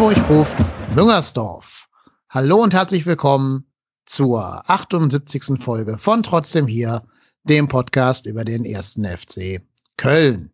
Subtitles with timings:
[0.00, 0.56] Hamburg ruft
[0.94, 1.86] Müngersdorf.
[2.30, 3.66] Hallo und herzlich willkommen
[4.06, 5.62] zur 78.
[5.62, 7.02] Folge von Trotzdem hier,
[7.44, 9.60] dem Podcast über den ersten FC
[9.98, 10.52] Köln.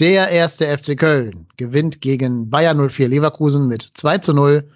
[0.00, 4.66] Der erste FC Köln gewinnt gegen Bayern 04 Leverkusen mit 2 zu 0.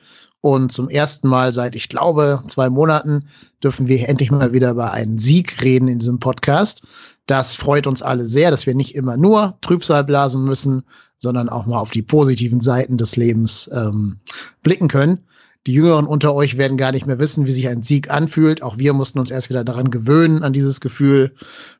[0.42, 3.30] Und zum ersten Mal seit, ich glaube, zwei Monaten
[3.62, 6.82] dürfen wir endlich mal wieder über einen Sieg reden in diesem Podcast.
[7.24, 10.84] Das freut uns alle sehr, dass wir nicht immer nur Trübsal blasen müssen,
[11.18, 14.20] sondern auch mal auf die positiven Seiten des Lebens ähm,
[14.62, 15.26] blicken können.
[15.66, 18.62] Die Jüngeren unter euch werden gar nicht mehr wissen, wie sich ein Sieg anfühlt.
[18.62, 21.34] Auch wir mussten uns erst wieder daran gewöhnen, an dieses Gefühl,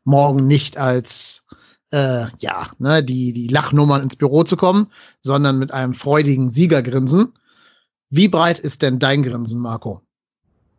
[0.05, 1.47] morgen nicht als
[1.91, 4.89] äh, ja, ne, die, die Lachnummern ins Büro zu kommen,
[5.23, 7.33] sondern mit einem freudigen Siegergrinsen.
[8.11, 10.03] Wie breit ist denn dein Grinsen, Marco?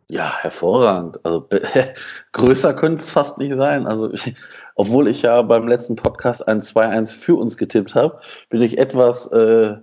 [0.08, 1.24] Ja, hervorragend.
[1.24, 1.48] Also
[2.32, 3.86] größer könnte es fast nicht sein.
[3.86, 4.34] Also ich,
[4.80, 9.26] obwohl ich ja beim letzten Podcast ein 2-1 für uns getippt habe, bin ich etwas
[9.26, 9.74] äh,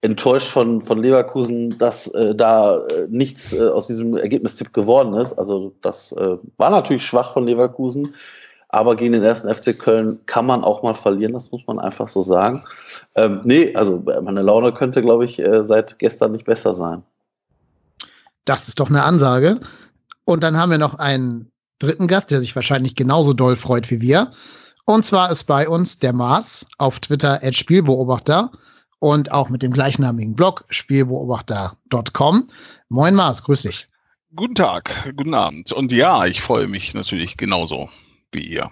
[0.00, 5.34] enttäuscht von, von Leverkusen, dass äh, da äh, nichts äh, aus diesem Ergebnistipp geworden ist.
[5.34, 8.14] Also das äh, war natürlich schwach von Leverkusen.
[8.70, 12.08] Aber gegen den ersten FC Köln kann man auch mal verlieren, das muss man einfach
[12.08, 12.64] so sagen.
[13.16, 17.02] Ähm, nee, also meine Laune könnte, glaube ich, äh, seit gestern nicht besser sein.
[18.46, 19.60] Das ist doch eine Ansage.
[20.24, 21.51] Und dann haben wir noch einen
[21.82, 24.30] dritten Gast, der sich wahrscheinlich genauso doll freut wie wir.
[24.84, 28.50] Und zwar ist bei uns der Mars auf Twitter als Spielbeobachter
[28.98, 32.50] und auch mit dem gleichnamigen Blog spielbeobachter.com.
[32.88, 33.88] Moin Mars, grüß dich.
[34.34, 35.72] Guten Tag, guten Abend.
[35.72, 37.90] Und ja, ich freue mich natürlich genauso
[38.32, 38.70] wie ihr.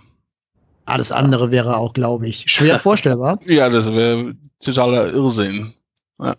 [0.86, 3.38] Alles andere wäre auch, glaube ich, schwer vorstellbar.
[3.46, 5.74] ja, das wäre totaler Irrsinn.
[6.20, 6.34] Ja.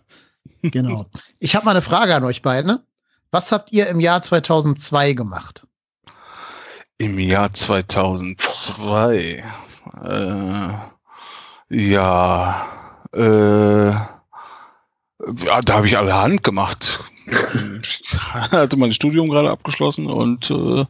[0.62, 1.06] Genau.
[1.38, 2.78] Ich habe mal eine Frage an euch beiden.
[3.30, 5.66] Was habt ihr im Jahr 2002 gemacht?
[6.98, 9.42] Im Jahr 2002?
[10.04, 10.68] Äh,
[11.68, 12.66] ja,
[13.14, 17.00] äh, ja, da habe ich alle Hand gemacht.
[17.26, 20.84] Ich hatte mein Studium gerade abgeschlossen und äh,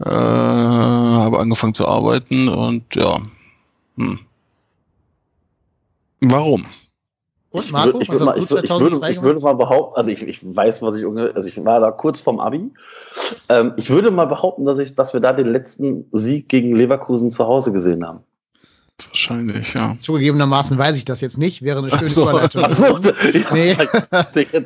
[0.00, 3.20] äh, habe angefangen zu arbeiten und ja.
[3.96, 4.20] Hm.
[6.20, 6.66] Warum?
[7.50, 10.22] Und Marco, ich, würd, ich, würd, ich, ich, würde, ich würde mal behaupten, also ich,
[10.22, 12.70] ich weiß, was ich ungefähr, also ich war da kurz vorm Abi.
[13.48, 17.30] Ähm, ich würde mal behaupten, dass ich, dass wir da den letzten Sieg gegen Leverkusen
[17.30, 18.20] zu Hause gesehen haben.
[19.06, 19.94] Wahrscheinlich, ja.
[19.98, 22.22] Zugegebenermaßen weiß ich das jetzt nicht, wäre eine schöne so.
[22.28, 22.64] Überleitung.
[22.64, 22.98] Ach so,
[23.52, 23.76] nee.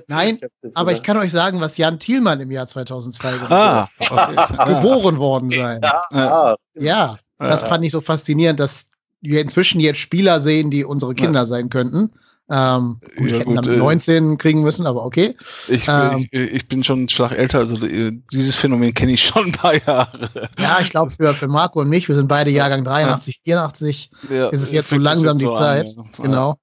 [0.08, 0.38] Nein,
[0.74, 4.74] aber ich kann euch sagen, was Jan Thielmann im Jahr 2002 ah, okay.
[4.74, 5.80] geboren worden sein.
[6.12, 8.88] Ja, ja, das fand ich so faszinierend, dass
[9.20, 12.10] wir inzwischen jetzt Spieler sehen, die unsere Kinder sein könnten.
[12.54, 15.34] Ähm, gut, ja, ich hätte dann 19 äh, kriegen müssen, aber okay.
[15.68, 19.24] Ich, ähm, ich, ich, bin schon einen Schlag älter, also äh, dieses Phänomen kenne ich
[19.24, 20.28] schon ein paar Jahre.
[20.58, 23.54] Ja, ich glaube, für, für Marco und mich, wir sind beide Jahrgang 83, ja.
[23.54, 25.88] 84, ja, ist es jetzt so langsam die Zeit.
[25.96, 26.24] An, ja.
[26.24, 26.56] Genau.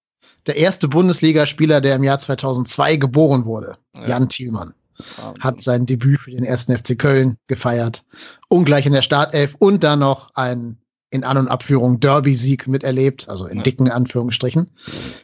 [0.46, 3.76] Der erste Bundesligaspieler, der im Jahr 2002 geboren wurde,
[4.08, 4.74] Jan Thielmann
[5.40, 8.04] hat sein Debüt für den ersten FC Köln gefeiert.
[8.50, 10.78] Ungleich in der Startelf und dann noch ein
[11.12, 14.68] in An- und Abführung Derby-Sieg miterlebt, also in dicken Anführungsstrichen.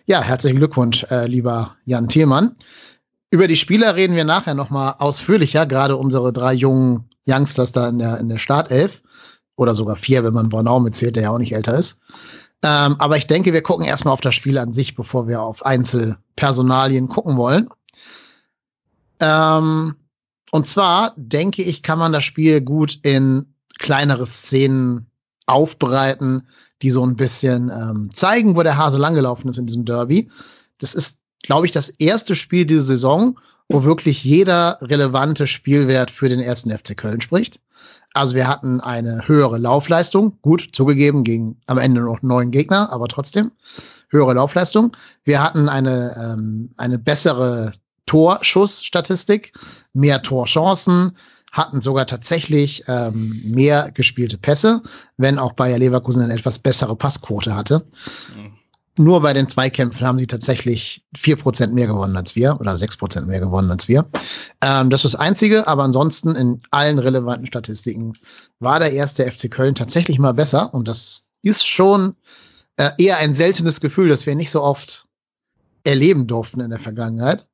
[0.05, 2.55] Ja, herzlichen Glückwunsch, äh, lieber Jan Thielmann.
[3.29, 7.89] Über die Spieler reden wir nachher noch mal ausführlicher, gerade unsere drei jungen Youngsters da
[7.89, 9.01] in der, in der Startelf.
[9.57, 11.99] Oder sogar vier, wenn man Bornau mitzählt, der ja auch nicht älter ist.
[12.63, 15.65] Ähm, aber ich denke, wir gucken erstmal auf das Spiel an sich, bevor wir auf
[15.65, 17.69] Einzelpersonalien gucken wollen.
[19.19, 19.95] Ähm,
[20.51, 25.07] und zwar denke ich, kann man das Spiel gut in kleinere Szenen
[25.45, 26.47] aufbereiten,
[26.81, 30.29] die so ein bisschen ähm, zeigen, wo der Hase langgelaufen ist in diesem Derby.
[30.79, 33.39] Das ist, glaube ich, das erste Spiel diese Saison,
[33.69, 37.59] wo wirklich jeder relevante Spielwert für den ersten FC Köln spricht.
[38.13, 43.07] Also wir hatten eine höhere Laufleistung, gut zugegeben gegen am Ende noch neun Gegner, aber
[43.07, 43.51] trotzdem
[44.09, 44.95] höhere Laufleistung.
[45.23, 47.73] Wir hatten eine ähm, eine bessere
[48.05, 49.51] Torschussstatistik,
[49.93, 51.17] mehr Torchancen,
[51.55, 54.81] hatten sogar tatsächlich ähm, mehr gespielte Pässe,
[55.15, 57.85] wenn auch Bayer Leverkusen eine etwas bessere Passquote hatte.
[58.35, 58.51] Mhm.
[58.97, 62.97] Nur bei den Zweikämpfen haben sie tatsächlich vier Prozent mehr gewonnen als wir oder sechs
[62.97, 64.05] Prozent mehr gewonnen als wir.
[64.61, 68.13] Ähm, das ist das Einzige, aber ansonsten in allen relevanten Statistiken
[68.59, 72.15] war der erste FC Köln tatsächlich mal besser und das ist schon
[72.75, 75.07] äh, eher ein seltenes Gefühl, das wir nicht so oft
[75.85, 77.47] erleben durften in der Vergangenheit.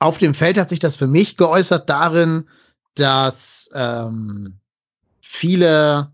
[0.00, 2.48] Auf dem Feld hat sich das für mich geäußert darin,
[2.94, 4.58] dass ähm,
[5.20, 6.10] viele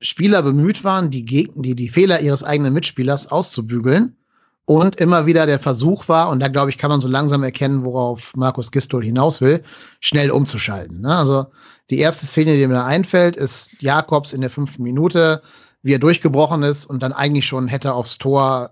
[0.00, 4.16] Spieler bemüht waren, die, Gegner, die, die Fehler ihres eigenen Mitspielers auszubügeln.
[4.64, 7.84] Und immer wieder der Versuch war, und da glaube ich, kann man so langsam erkennen,
[7.84, 9.62] worauf Markus Gistol hinaus will,
[10.00, 11.02] schnell umzuschalten.
[11.02, 11.14] Ne?
[11.14, 11.46] Also
[11.90, 15.42] die erste Szene, die mir einfällt, ist Jakobs in der fünften Minute,
[15.82, 18.70] wie er durchgebrochen ist und dann eigentlich schon hätte aufs Tor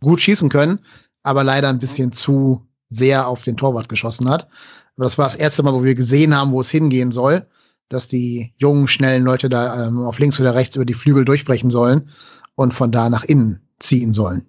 [0.00, 0.78] gut schießen können
[1.24, 2.64] aber leider ein bisschen zu
[2.94, 4.48] sehr auf den Torwart geschossen hat.
[4.96, 7.46] Aber das war das erste Mal, wo wir gesehen haben, wo es hingehen soll,
[7.88, 11.70] dass die jungen, schnellen Leute da ähm, auf links oder rechts über die Flügel durchbrechen
[11.70, 12.10] sollen
[12.54, 14.46] und von da nach innen ziehen sollen.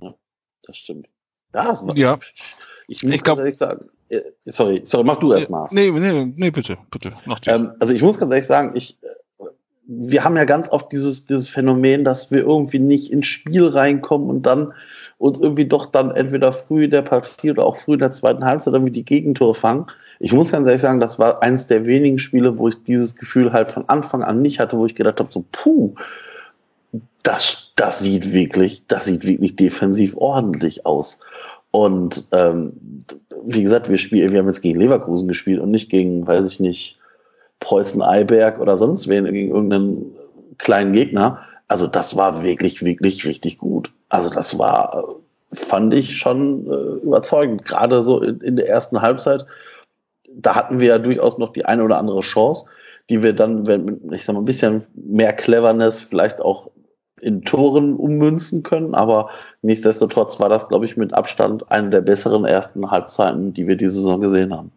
[0.00, 0.14] Ja,
[0.62, 1.08] das stimmt.
[1.52, 2.18] Ja, das ja.
[2.88, 5.68] ich, ich muss ich glaub, ganz ehrlich sagen, äh, sorry, sorry, mach du erst mal.
[5.70, 7.12] Nee, nee, nee, bitte, bitte.
[7.46, 8.98] Ähm, also ich muss ganz ehrlich sagen, ich,
[9.86, 14.28] wir haben ja ganz oft dieses, dieses Phänomen, dass wir irgendwie nicht ins Spiel reinkommen
[14.28, 14.72] und dann
[15.24, 18.44] uns irgendwie doch dann entweder früh in der Partie oder auch früh in der zweiten
[18.44, 19.86] Halbzeit irgendwie die Gegentore fangen.
[20.20, 23.50] Ich muss ganz ehrlich sagen, das war eines der wenigen Spiele, wo ich dieses Gefühl
[23.54, 25.94] halt von Anfang an nicht hatte, wo ich gedacht habe, so, puh,
[27.22, 31.18] das, das sieht wirklich, das sieht wirklich defensiv ordentlich aus.
[31.70, 32.74] Und ähm,
[33.46, 36.60] wie gesagt, wir spielen, wir haben jetzt gegen Leverkusen gespielt und nicht gegen, weiß ich
[36.60, 36.98] nicht,
[37.60, 40.12] Preußen Eiberg oder sonst wen, gegen irgendeinen
[40.58, 41.38] kleinen Gegner.
[41.66, 43.90] Also das war wirklich, wirklich richtig gut.
[44.14, 45.16] Also das war,
[45.52, 47.64] fand ich schon äh, überzeugend.
[47.64, 49.44] Gerade so in, in, der ersten Halbzeit,
[50.32, 52.64] da hatten wir ja durchaus noch die eine oder andere Chance,
[53.10, 56.70] die wir dann, wenn, ich sag mal, ein bisschen mehr Cleverness vielleicht auch
[57.22, 58.94] in Toren ummünzen können.
[58.94, 59.30] Aber
[59.62, 63.92] nichtsdestotrotz war das, glaube ich, mit Abstand eine der besseren ersten Halbzeiten, die wir diese
[63.92, 64.70] Saison gesehen haben.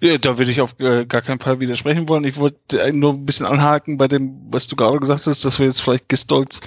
[0.00, 2.24] Ja, da würde ich auf äh, gar keinen Fall widersprechen wollen.
[2.24, 5.58] Ich wollte äh, nur ein bisschen anhaken bei dem, was du gerade gesagt hast, dass
[5.58, 6.60] wir jetzt vielleicht Gistolds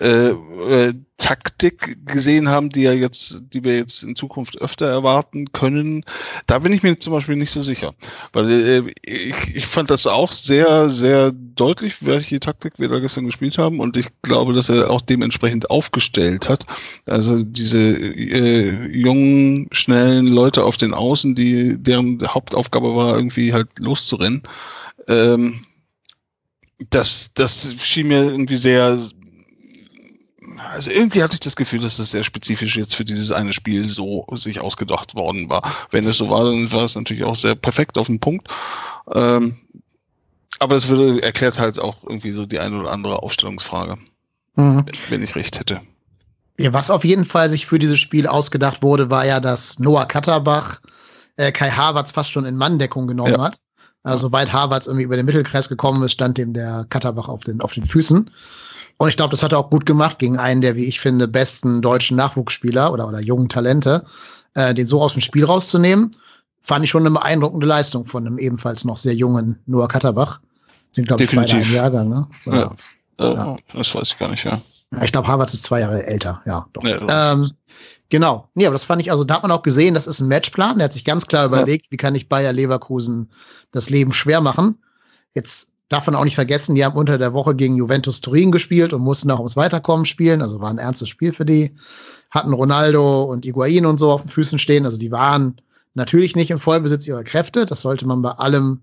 [0.00, 5.52] äh, äh, Taktik gesehen haben, die ja jetzt, die wir jetzt in Zukunft öfter erwarten
[5.52, 6.04] können.
[6.48, 7.94] Da bin ich mir zum Beispiel nicht so sicher.
[8.32, 13.26] Weil äh, ich, ich fand das auch sehr, sehr deutlich, welche Taktik wir da gestern
[13.26, 13.78] gespielt haben.
[13.78, 16.66] Und ich glaube, dass er auch dementsprechend aufgestellt hat.
[17.06, 23.68] Also diese äh, jungen, schnellen Leute auf den Außen, die deren Hauptaufgabe war, irgendwie halt
[23.78, 24.42] loszurennen.
[25.06, 25.60] Ähm,
[26.90, 28.98] das, das schien mir irgendwie sehr,
[30.70, 33.88] also irgendwie hatte ich das Gefühl, dass das sehr spezifisch jetzt für dieses eine Spiel
[33.88, 35.62] so sich ausgedacht worden war.
[35.90, 38.48] Wenn es so war, dann war es natürlich auch sehr perfekt auf den Punkt.
[39.12, 39.56] Ähm,
[40.58, 43.98] aber es würde, erklärt halt auch irgendwie so die eine oder andere Aufstellungsfrage,
[44.54, 44.84] mhm.
[45.08, 45.80] wenn, ich recht hätte.
[46.58, 50.06] Ja, was auf jeden Fall sich für dieses Spiel ausgedacht wurde, war ja, dass Noah
[50.06, 50.80] Katterbach
[51.36, 53.42] äh, Kai Havertz fast schon in Manndeckung genommen ja.
[53.42, 53.56] hat.
[54.04, 57.60] Also sobald Havertz irgendwie über den Mittelkreis gekommen ist, stand dem der Katterbach auf den,
[57.60, 58.30] auf den Füßen.
[59.02, 61.26] Und ich glaube, das hat er auch gut gemacht gegen einen der, wie ich finde,
[61.26, 64.04] besten deutschen Nachwuchsspieler oder, oder jungen Talente,
[64.54, 66.12] äh, den so aus dem Spiel rauszunehmen.
[66.62, 70.38] Fand ich schon eine beeindruckende Leistung von einem ebenfalls noch sehr jungen Noah Katterbach.
[70.92, 72.28] Sind, glaube ich, beide ein Jahrgang, ne?
[72.44, 72.70] Ja.
[73.18, 73.56] Äh, ja.
[73.74, 74.62] Das weiß ich gar nicht, ja.
[74.92, 76.84] ja ich glaube, Harvard ist zwei Jahre älter, ja, doch.
[76.84, 77.50] Ja, ähm,
[78.08, 78.50] genau.
[78.54, 80.78] Nee, aber das fand ich, also da hat man auch gesehen, das ist ein Matchplan.
[80.78, 83.32] Der hat sich ganz klar überlegt, wie kann ich Bayer Leverkusen
[83.72, 84.78] das Leben schwer machen.
[85.34, 88.94] Jetzt darf man auch nicht vergessen, die haben unter der Woche gegen Juventus Turin gespielt
[88.94, 90.40] und mussten auch ums Weiterkommen spielen.
[90.40, 91.74] Also war ein ernstes Spiel für die.
[92.30, 94.86] Hatten Ronaldo und Iguain und so auf den Füßen stehen.
[94.86, 95.60] Also die waren
[95.92, 97.66] natürlich nicht im Vollbesitz ihrer Kräfte.
[97.66, 98.80] Das sollte man bei allem,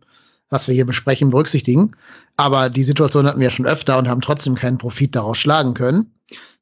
[0.52, 1.96] was wir hier besprechen, berücksichtigen.
[2.38, 6.14] Aber die Situation hatten wir schon öfter und haben trotzdem keinen Profit daraus schlagen können.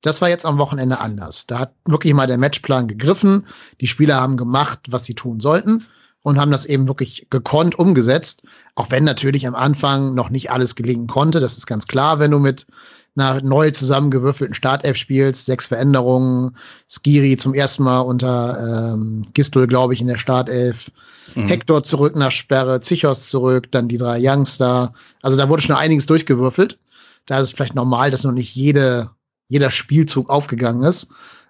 [0.02, 1.46] Das war jetzt am Wochenende anders.
[1.46, 3.46] Da hat wirklich mal der Matchplan gegriffen.
[3.82, 5.84] Die Spieler haben gemacht, was sie tun sollten
[6.28, 8.44] und haben das eben wirklich gekonnt umgesetzt.
[8.76, 11.40] Auch wenn natürlich am Anfang noch nicht alles gelingen konnte.
[11.40, 12.68] Das ist ganz klar, wenn du mit
[13.16, 16.58] einer neu zusammengewürfelten Startelf spielst, sechs Veränderungen,
[16.90, 20.92] Skiri zum ersten Mal unter ähm, Gistol, glaube ich, in der Startelf,
[21.36, 21.48] mhm.
[21.48, 24.92] Hector zurück nach Sperre, Zichos zurück, dann die drei Youngster.
[25.22, 26.78] Also da wurde schon einiges durchgewürfelt.
[27.26, 29.12] Da ist es vielleicht normal, dass noch nicht jede,
[29.48, 31.08] jeder Spielzug aufgegangen ist.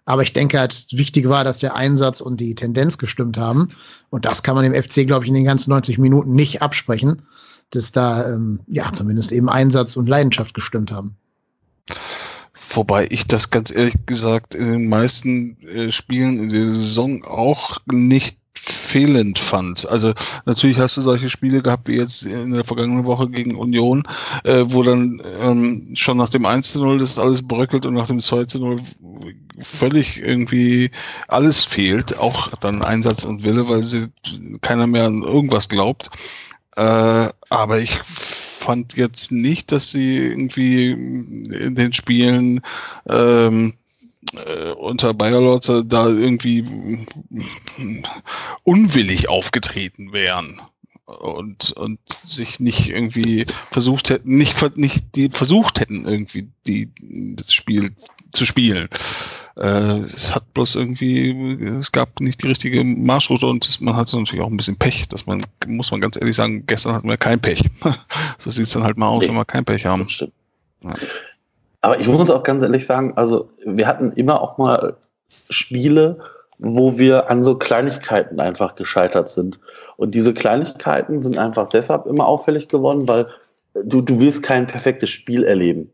[0.08, 3.68] Aber ich denke halt, wichtig war, dass der Einsatz und die Tendenz gestimmt haben.
[4.10, 7.24] Und das kann man dem FC, glaube ich, in den ganzen 90 Minuten nicht absprechen,
[7.72, 11.18] dass da ähm, ja zumindest eben Einsatz und Leidenschaft gestimmt haben.
[12.70, 17.80] Wobei ich das ganz ehrlich gesagt in den meisten äh, Spielen in der Saison auch
[17.92, 18.37] nicht
[18.70, 19.88] fehlend fand.
[19.90, 20.14] Also
[20.46, 24.04] natürlich hast du solche Spiele gehabt wie jetzt in der vergangenen Woche gegen Union,
[24.44, 28.08] äh, wo dann ähm, schon nach dem 1 zu 0 das alles bröckelt und nach
[28.08, 28.78] dem 2 zu 0
[29.60, 30.92] völlig irgendwie
[31.28, 34.08] alles fehlt, auch dann Einsatz und Wille, weil sie
[34.62, 36.10] keiner mehr an irgendwas glaubt.
[36.76, 42.62] Äh, aber ich fand jetzt nicht, dass sie irgendwie in den Spielen
[43.10, 43.74] ähm,
[44.34, 46.64] äh, unter Bayerlotz da irgendwie
[48.64, 50.62] unwillig aufgetreten wären
[51.06, 56.90] und und sich nicht irgendwie versucht hätten nicht nicht die versucht hätten irgendwie die
[57.36, 57.94] das Spiel
[58.34, 58.88] zu spielen.
[59.58, 61.32] Äh, es hat bloß irgendwie,
[61.64, 65.08] es gab nicht die richtige Marschroute und man hatte natürlich auch ein bisschen Pech.
[65.10, 67.62] Dass man, muss man ganz ehrlich sagen, gestern hatten wir kein Pech.
[68.38, 70.08] so sieht es dann halt mal aus, nee, wenn wir kein Pech haben.
[70.84, 70.94] Ja.
[71.88, 74.98] Aber ich muss auch ganz ehrlich sagen, also wir hatten immer auch mal
[75.30, 76.18] Spiele,
[76.58, 79.58] wo wir an so Kleinigkeiten einfach gescheitert sind.
[79.96, 83.28] Und diese Kleinigkeiten sind einfach deshalb immer auffällig geworden, weil
[83.74, 85.90] du, du willst kein perfektes Spiel erleben.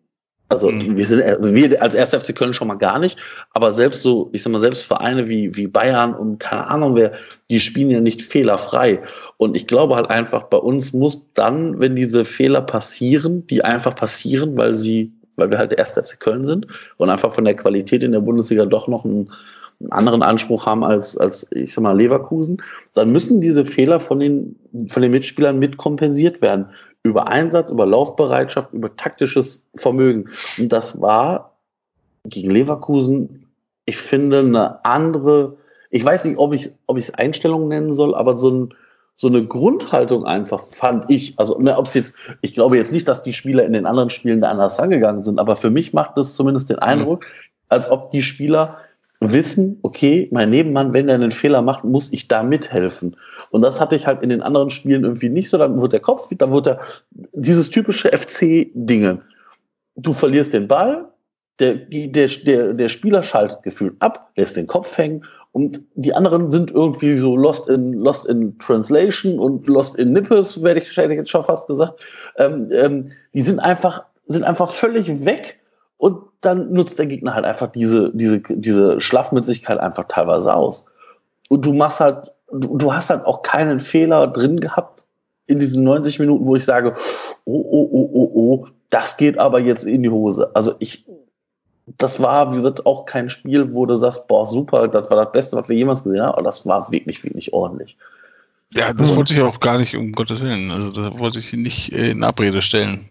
[0.49, 0.97] Also mhm.
[0.97, 2.09] wir sind wir als 1.
[2.09, 3.19] FC Köln schon mal gar nicht,
[3.51, 7.11] aber selbst so, ich sag mal, selbst Vereine wie, wie Bayern und keine Ahnung wer,
[7.51, 8.99] die spielen ja nicht fehlerfrei.
[9.37, 13.95] Und ich glaube halt einfach, bei uns muss dann, wenn diese Fehler passieren, die einfach
[13.95, 15.93] passieren, weil sie, weil wir halt der 1.
[15.93, 19.31] FC Köln sind und einfach von der Qualität in der Bundesliga doch noch ein
[19.83, 22.61] einen anderen Anspruch haben als, als ich sag mal, Leverkusen,
[22.93, 24.55] dann müssen diese Fehler von den,
[24.89, 26.67] von den Mitspielern mit kompensiert werden.
[27.03, 30.29] Über Einsatz, über Laufbereitschaft, über taktisches Vermögen.
[30.57, 31.57] Und das war
[32.25, 33.47] gegen Leverkusen,
[33.85, 35.57] ich finde, eine andere,
[35.89, 38.73] ich weiß nicht, ob ich es Einstellung nennen soll, aber so ein,
[39.15, 43.07] so eine Grundhaltung einfach fand ich, also ne, ob es jetzt, ich glaube jetzt nicht,
[43.07, 46.17] dass die Spieler in den anderen Spielen da anders angegangen sind, aber für mich macht
[46.17, 47.25] es zumindest den Eindruck,
[47.69, 48.77] als ob die Spieler
[49.19, 53.15] wissen, okay, mein Nebenmann, wenn er einen Fehler macht, muss ich da mithelfen.
[53.51, 55.57] Und das hatte ich halt in den anderen Spielen irgendwie nicht so.
[55.57, 56.79] Dann wird der Kopf, dann wird er
[57.11, 59.21] dieses typische FC-Dinge.
[59.95, 61.07] Du verlierst den Ball,
[61.59, 66.49] der, der, der, der Spieler schaltet gefühlt ab, lässt den Kopf hängen und die anderen
[66.49, 71.13] sind irgendwie so lost in, lost in Translation und lost in Nippes, werde ich, hätte
[71.13, 72.01] ich jetzt schon fast gesagt.
[72.37, 75.59] Ähm, ähm, die sind einfach, sind einfach völlig weg
[75.97, 80.85] und dann nutzt der Gegner halt einfach diese, diese, diese Schlafmützigkeit einfach teilweise aus.
[81.49, 85.05] Und du machst halt, du, du hast halt auch keinen Fehler drin gehabt
[85.45, 86.95] in diesen 90 Minuten, wo ich sage,
[87.45, 90.49] oh, oh, oh, oh, oh, das geht aber jetzt in die Hose.
[90.55, 91.05] Also ich,
[91.85, 95.31] das war, wie gesagt, auch kein Spiel, wo du sagst, boah, super, das war das
[95.31, 97.97] Beste, was wir jemals gesehen haben, aber das war wirklich, wirklich ordentlich.
[98.73, 100.71] Ja, das wollte ich auch gar nicht, um Gottes Willen.
[100.71, 103.07] Also da wollte ich nicht in Abrede stellen.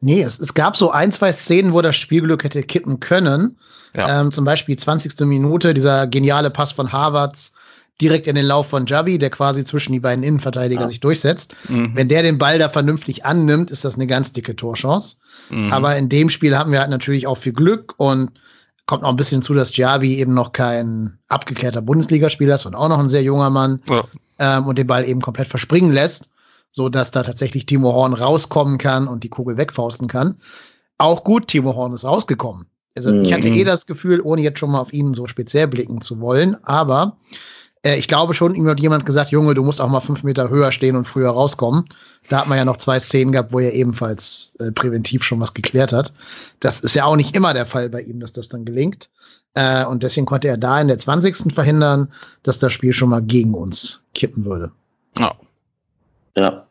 [0.00, 3.58] Nee, es, es gab so ein, zwei Szenen, wo das Spielglück hätte kippen können.
[3.94, 4.20] Ja.
[4.20, 5.20] Ähm, zum Beispiel 20.
[5.26, 7.52] Minute, dieser geniale Pass von Harvards
[8.00, 10.88] direkt in den Lauf von Javi, der quasi zwischen die beiden Innenverteidiger ja.
[10.88, 11.54] sich durchsetzt.
[11.68, 11.92] Mhm.
[11.94, 15.16] Wenn der den Ball da vernünftig annimmt, ist das eine ganz dicke Torchance.
[15.50, 15.72] Mhm.
[15.72, 18.32] Aber in dem Spiel haben wir halt natürlich auch viel Glück und
[18.86, 22.88] kommt noch ein bisschen zu, dass Javi eben noch kein abgeklärter Bundesligaspieler ist und auch
[22.88, 24.04] noch ein sehr junger Mann ja.
[24.38, 26.28] ähm, und den Ball eben komplett verspringen lässt
[26.76, 30.36] so dass da tatsächlich Timo Horn rauskommen kann und die Kugel wegfausten kann.
[30.98, 32.66] Auch gut, Timo Horn ist rausgekommen.
[32.94, 33.24] Also mhm.
[33.24, 36.20] ich hatte eh das Gefühl, ohne jetzt schon mal auf ihn so speziell blicken zu
[36.20, 37.16] wollen, aber
[37.86, 40.50] äh, ich glaube schon, ihm hat jemand gesagt, Junge, du musst auch mal fünf Meter
[40.50, 41.84] höher stehen und früher rauskommen.
[42.28, 45.54] Da hat man ja noch zwei Szenen gehabt, wo er ebenfalls äh, präventiv schon was
[45.54, 46.12] geklärt hat.
[46.60, 49.08] Das ist ja auch nicht immer der Fall bei ihm, dass das dann gelingt.
[49.54, 51.54] Äh, und deswegen konnte er da in der 20.
[51.54, 52.12] verhindern,
[52.42, 54.72] dass das Spiel schon mal gegen uns kippen würde.
[55.18, 55.32] Ja.
[56.36, 56.66] Ja.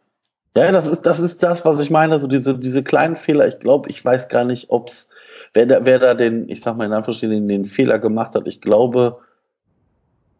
[0.57, 3.47] Ja, das ist, das ist das, was ich meine, so diese, diese kleinen Fehler.
[3.47, 5.09] Ich glaube, ich weiß gar nicht, ob's,
[5.53, 8.47] wer da, wer da den, ich sag mal in Anführungsstrichen, den Fehler gemacht hat.
[8.47, 9.19] Ich glaube,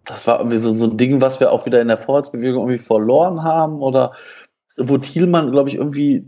[0.06, 2.84] das war irgendwie so, so ein Ding, was wir auch wieder in der Vorwärtsbewegung irgendwie
[2.84, 4.14] verloren haben oder
[4.78, 6.28] wo Thielmann, glaube ich, irgendwie,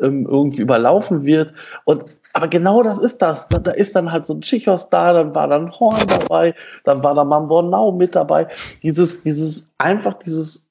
[0.00, 1.52] ähm, irgendwie überlaufen wird.
[1.84, 3.48] Und aber genau das ist das.
[3.48, 7.02] Da, da ist dann halt so ein Chichos da, dann war dann Horn dabei, dann
[7.02, 8.46] war da Mambornau mit dabei.
[8.82, 10.69] Dieses, dieses, einfach dieses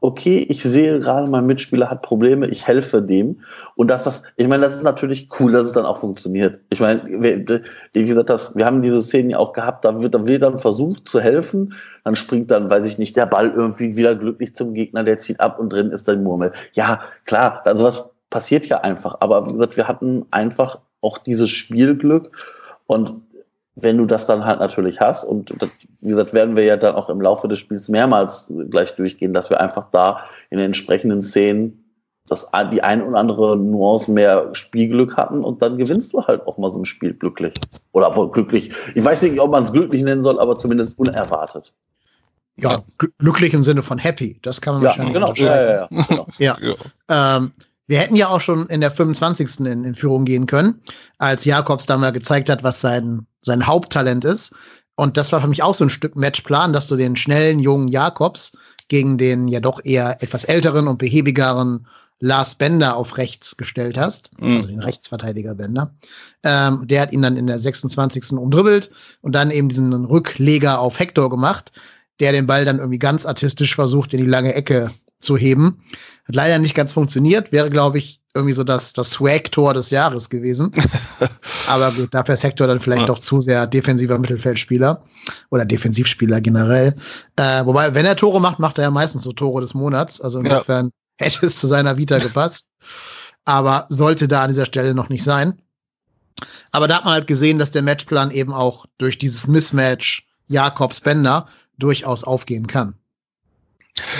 [0.00, 3.40] okay, ich sehe gerade, mein Mitspieler hat Probleme, ich helfe dem.
[3.74, 6.60] Und dass das, ich meine, das ist natürlich cool, dass es dann auch funktioniert.
[6.70, 10.26] Ich meine, wie gesagt, das, wir haben diese Szenen ja auch gehabt, da wird, da
[10.26, 14.16] wird dann versucht zu helfen, dann springt dann, weiß ich nicht, der Ball irgendwie wieder
[14.16, 16.52] glücklich zum Gegner, der zieht ab und drin ist dann Murmel.
[16.72, 19.16] Ja, klar, also was passiert ja einfach.
[19.20, 22.30] Aber wie gesagt, wir hatten einfach auch dieses Spielglück
[22.86, 23.14] und
[23.76, 26.94] wenn du das dann halt natürlich hast, und das, wie gesagt, werden wir ja dann
[26.94, 31.22] auch im Laufe des Spiels mehrmals gleich durchgehen, dass wir einfach da in den entsprechenden
[31.22, 31.76] Szenen
[32.26, 36.58] das, die ein oder andere Nuance mehr Spielglück hatten und dann gewinnst du halt auch
[36.58, 37.54] mal so ein Spiel glücklich.
[37.92, 38.72] Oder wohl glücklich.
[38.94, 41.72] Ich weiß nicht, ob man es glücklich nennen soll, aber zumindest unerwartet.
[42.56, 42.82] Ja,
[43.18, 44.38] glücklich im Sinne von happy.
[44.42, 45.32] Das kann man ja, wahrscheinlich genau.
[45.34, 46.26] Ja, ja, ja, genau.
[46.38, 46.56] ja.
[46.60, 47.36] ja.
[47.36, 47.52] Ähm,
[47.90, 49.66] wir hätten ja auch schon in der 25.
[49.66, 50.80] in, in Führung gehen können,
[51.18, 54.54] als Jakobs da mal gezeigt hat, was sein, sein Haupttalent ist.
[54.94, 57.88] Und das war für mich auch so ein Stück Matchplan, dass du den schnellen, jungen
[57.88, 58.56] Jakobs
[58.86, 61.88] gegen den ja doch eher etwas älteren und behäbigeren
[62.20, 64.56] Lars Bender auf rechts gestellt hast, mhm.
[64.56, 65.92] also den Rechtsverteidiger Bender.
[66.44, 68.34] Ähm, der hat ihn dann in der 26.
[68.34, 71.72] umdribbelt und dann eben diesen Rückleger auf Hector gemacht,
[72.20, 75.82] der den Ball dann irgendwie ganz artistisch versucht, in die lange Ecke zu heben.
[76.30, 77.50] Hat leider nicht ganz funktioniert.
[77.50, 80.70] Wäre, glaube ich, irgendwie so das, das Swag-Tor des Jahres gewesen.
[81.68, 83.06] Aber gut, dafür ist Hector dann vielleicht ja.
[83.08, 85.02] doch zu sehr defensiver Mittelfeldspieler
[85.50, 86.94] oder Defensivspieler generell.
[87.34, 90.20] Äh, wobei, wenn er Tore macht, macht er ja meistens so Tore des Monats.
[90.20, 91.26] Also insofern ja.
[91.26, 92.66] hätte es zu seiner Vita gepasst.
[93.44, 95.60] Aber sollte da an dieser Stelle noch nicht sein.
[96.70, 101.48] Aber da hat man halt gesehen, dass der Matchplan eben auch durch dieses Mismatch Jakobs-Bender
[101.76, 102.94] durchaus aufgehen kann.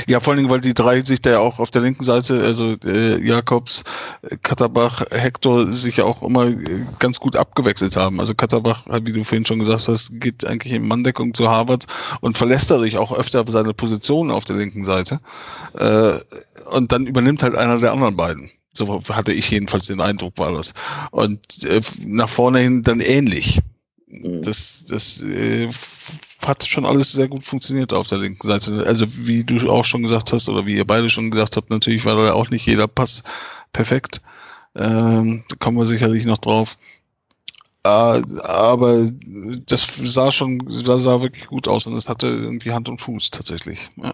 [0.06, 2.42] Ja, vor allen Dingen, weil die drei sich da ja auch auf der linken Seite,
[2.42, 3.84] also äh, Jakobs,
[4.42, 6.56] Katterbach, Hector, sich ja auch immer äh,
[6.98, 8.20] ganz gut abgewechselt haben.
[8.20, 11.86] Also Katterbach, wie du vorhin schon gesagt hast, geht eigentlich in Manndeckung zu Harvard
[12.20, 15.20] und verlässt dadurch auch öfter seine Position auf der linken Seite.
[15.78, 16.12] Äh,
[16.70, 18.50] und dann übernimmt halt einer der anderen beiden.
[18.72, 20.74] So hatte ich jedenfalls den Eindruck, war das.
[21.10, 23.60] Und äh, nach vorne hin dann ähnlich.
[24.06, 24.42] Mhm.
[24.42, 25.68] Das, das äh,
[26.46, 28.84] hat schon alles sehr gut funktioniert auf der linken Seite.
[28.86, 32.04] Also wie du auch schon gesagt hast oder wie ihr beide schon gesagt habt, natürlich
[32.04, 33.22] war da auch nicht jeder Pass
[33.72, 34.20] perfekt.
[34.76, 36.76] Ähm, da kommen wir sicherlich noch drauf.
[37.84, 39.10] Äh, aber
[39.66, 43.30] das sah schon, das sah wirklich gut aus und es hatte irgendwie Hand und Fuß
[43.30, 43.88] tatsächlich.
[43.96, 44.12] Ja.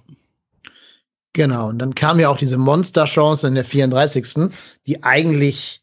[1.33, 4.50] Genau, und dann kam ja auch diese Monsterchance in der 34.
[4.87, 5.83] Die eigentlich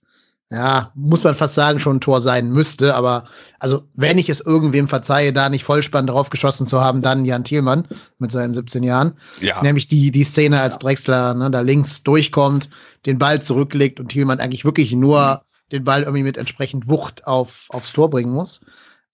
[0.53, 2.93] ja, muss man fast sagen, schon ein Tor sein müsste.
[2.93, 3.23] Aber
[3.57, 7.43] also, wenn ich es irgendwem verzeihe, da nicht Vollspann drauf geschossen zu haben, dann Jan
[7.43, 7.87] Thielmann
[8.19, 9.13] mit seinen 17 Jahren.
[9.41, 9.63] Ja.
[9.63, 12.69] Nämlich die, die Szene, als Drexler ne, da links durchkommt,
[13.07, 15.69] den Ball zurücklegt und Thielmann eigentlich wirklich nur mhm.
[15.71, 18.61] den Ball irgendwie mit entsprechend Wucht auf, aufs Tor bringen muss.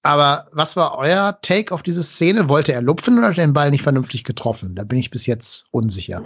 [0.03, 2.49] Aber was war euer Take auf diese Szene?
[2.49, 4.75] Wollte er lupfen oder hat er den Ball nicht vernünftig getroffen?
[4.75, 6.21] Da bin ich bis jetzt unsicher.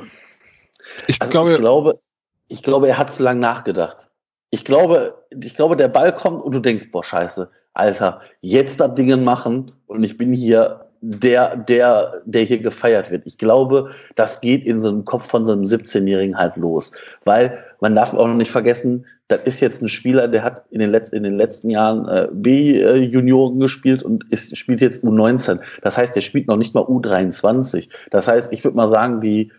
[1.08, 2.00] Ich, also glaube, ich glaube,
[2.48, 4.10] ich glaube, er hat zu lange nachgedacht
[4.53, 8.93] ich glaube, ich glaube, der Ball kommt und du denkst, boah, scheiße, Alter, jetzt das
[8.93, 13.24] Ding machen und ich bin hier der, der, der hier gefeiert wird.
[13.25, 16.91] Ich glaube, das geht in so einem Kopf von so einem 17-Jährigen halt los.
[17.25, 20.81] Weil man darf auch noch nicht vergessen, das ist jetzt ein Spieler, der hat in
[20.81, 25.62] den, Letz-, in den letzten Jahren äh, B-Junioren gespielt und ist, spielt jetzt U19.
[25.81, 27.89] Das heißt, der spielt noch nicht mal U23.
[28.12, 29.51] Das heißt, ich würde mal sagen, die,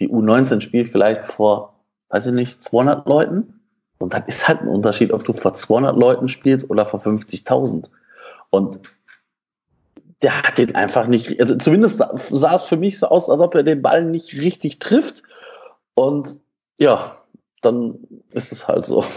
[0.00, 1.76] die U19 spielt vielleicht vor,
[2.08, 3.59] weiß ich nicht, 200 Leuten
[4.00, 7.90] und dann ist halt ein Unterschied, ob du vor 200 Leuten spielst oder vor 50.000.
[8.48, 8.80] Und
[10.22, 13.54] der hat den einfach nicht, also zumindest sah es für mich so aus, als ob
[13.54, 15.22] er den Ball nicht richtig trifft.
[15.94, 16.40] Und
[16.78, 17.19] ja,
[17.60, 17.94] dann
[18.32, 19.04] ist es halt so.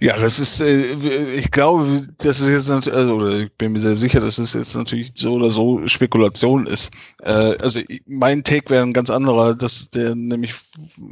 [0.00, 0.94] Ja, das ist, äh,
[1.34, 4.52] ich glaube, das ist jetzt, natürlich, also, oder ich bin mir sehr sicher, dass es
[4.54, 6.92] jetzt natürlich so oder so Spekulation ist.
[7.22, 10.54] Äh, also mein Take wäre ein ganz anderer, dass der nämlich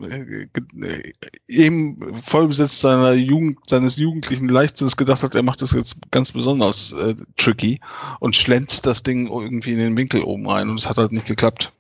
[0.02, 1.12] äh,
[1.48, 6.92] eben vollbesetzt seiner Jugend, seines jugendlichen Leichtsinns gedacht hat, er macht das jetzt ganz besonders
[6.92, 7.80] äh, tricky
[8.20, 11.26] und schlänzt das Ding irgendwie in den Winkel oben rein und es hat halt nicht
[11.26, 11.72] geklappt.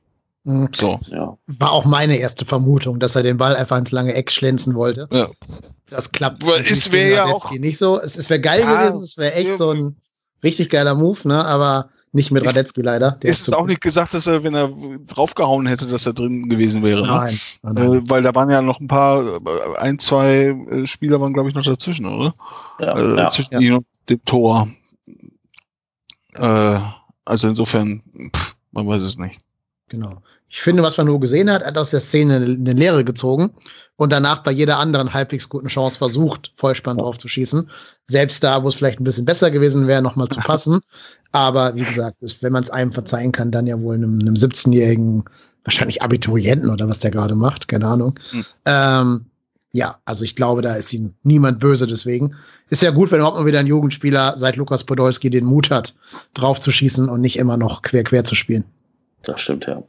[0.44, 0.68] Mhm.
[0.74, 1.00] So.
[1.08, 1.36] Ja.
[1.46, 5.08] War auch meine erste Vermutung, dass er den Ball einfach ins lange Eck schlänzen wollte.
[5.12, 5.28] Ja.
[5.88, 6.42] Das klappt.
[6.44, 8.00] Es wäre ja auch nicht so.
[8.00, 9.02] Es, es wäre geil ja, gewesen.
[9.02, 9.56] Es wäre echt ja.
[9.56, 9.96] so ein
[10.42, 11.44] richtig geiler Move, ne?
[11.44, 13.12] Aber nicht mit Radetzky leider.
[13.12, 14.70] Der ist es auch nicht gesagt, dass er, wenn er
[15.06, 17.02] draufgehauen hätte, dass er drin gewesen wäre.
[17.02, 17.08] Ne?
[17.08, 17.92] Nein, nein, nein.
[17.92, 21.48] Äh, weil da waren ja noch ein paar, äh, ein, zwei äh, Spieler waren, glaube
[21.48, 22.34] ich, noch dazwischen, oder?
[22.80, 23.60] Ja, äh, ja zwischen ja.
[23.60, 24.68] ihm und dem Tor.
[26.34, 26.78] Äh,
[27.24, 28.02] also insofern,
[28.34, 29.38] pff, man weiß es nicht.
[29.90, 30.22] Genau.
[30.48, 33.50] Ich finde, was man nur gesehen hat, hat aus der Szene eine Lehre gezogen
[33.96, 37.68] und danach bei jeder anderen halbwegs guten Chance versucht, Vollspann drauf zu schießen.
[38.06, 40.80] Selbst da, wo es vielleicht ein bisschen besser gewesen wäre, nochmal zu passen.
[41.32, 45.24] Aber wie gesagt, wenn man es einem verzeihen kann, dann ja wohl einem, einem 17-jährigen,
[45.64, 48.14] wahrscheinlich Abiturienten oder was der gerade macht, keine Ahnung.
[48.30, 48.44] Hm.
[48.64, 49.26] Ähm,
[49.72, 52.34] ja, also ich glaube, da ist ihm niemand böse deswegen.
[52.70, 55.94] Ist ja gut, wenn überhaupt mal wieder ein Jugendspieler seit Lukas Podolski den Mut hat,
[56.34, 58.64] drauf zu schießen und nicht immer noch quer quer zu spielen.
[59.22, 59.82] Das stimmt, ja.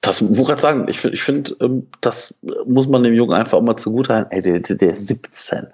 [0.00, 0.86] Das muss ich gerade sagen.
[0.88, 4.30] Ich finde, ich find, ähm, das muss man dem Jungen einfach auch mal zugute halten.
[4.30, 5.66] Ey, der, der ist 17.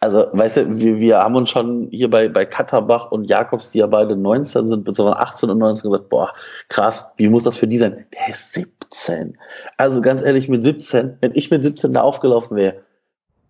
[0.00, 3.78] Also, weißt du, wir, wir haben uns schon hier bei, bei Katterbach und Jakobs, die
[3.78, 6.32] ja beide 19 sind, beziehungsweise 18 und 19 gesagt, boah,
[6.68, 8.06] krass, wie muss das für die sein?
[8.12, 9.36] Der ist 17.
[9.76, 12.76] Also ganz ehrlich, mit 17, wenn ich mit 17 da aufgelaufen wäre,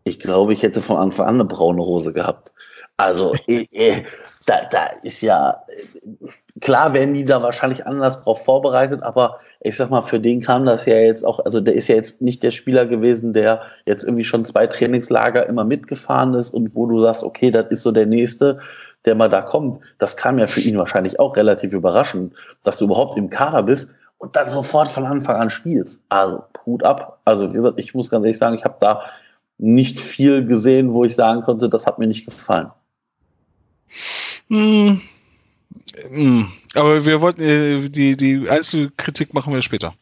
[0.05, 2.51] ich glaube, ich hätte von Anfang an eine braune Hose gehabt.
[2.97, 4.05] Also, äh, äh,
[4.47, 5.63] da, da ist ja,
[6.61, 10.67] klar werden die da wahrscheinlich anders drauf vorbereitet, aber ich sag mal, für den kam
[10.67, 14.05] das ja jetzt auch, also der ist ja jetzt nicht der Spieler gewesen, der jetzt
[14.05, 17.93] irgendwie schon zwei Trainingslager immer mitgefahren ist und wo du sagst, okay, das ist so
[17.93, 18.61] der nächste,
[19.05, 19.81] der mal da kommt.
[19.99, 23.95] Das kam ja für ihn wahrscheinlich auch relativ überraschend, dass du überhaupt im Kader bist
[24.19, 26.01] und dann sofort von Anfang an spielst.
[26.09, 27.21] Also Hut ab.
[27.25, 29.03] Also wie gesagt, ich muss ganz ehrlich sagen, ich habe da
[29.59, 32.71] nicht viel gesehen, wo ich sagen konnte, das hat mir nicht gefallen.
[34.49, 35.01] Hm.
[36.11, 36.49] Hm.
[36.75, 39.95] Aber wir wollten äh, die, die Einzelkritik machen wir später.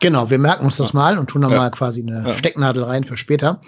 [0.00, 1.58] Genau, wir merken uns das mal und tun dann ja.
[1.58, 2.36] mal quasi eine ja.
[2.36, 3.60] Stecknadel rein für später.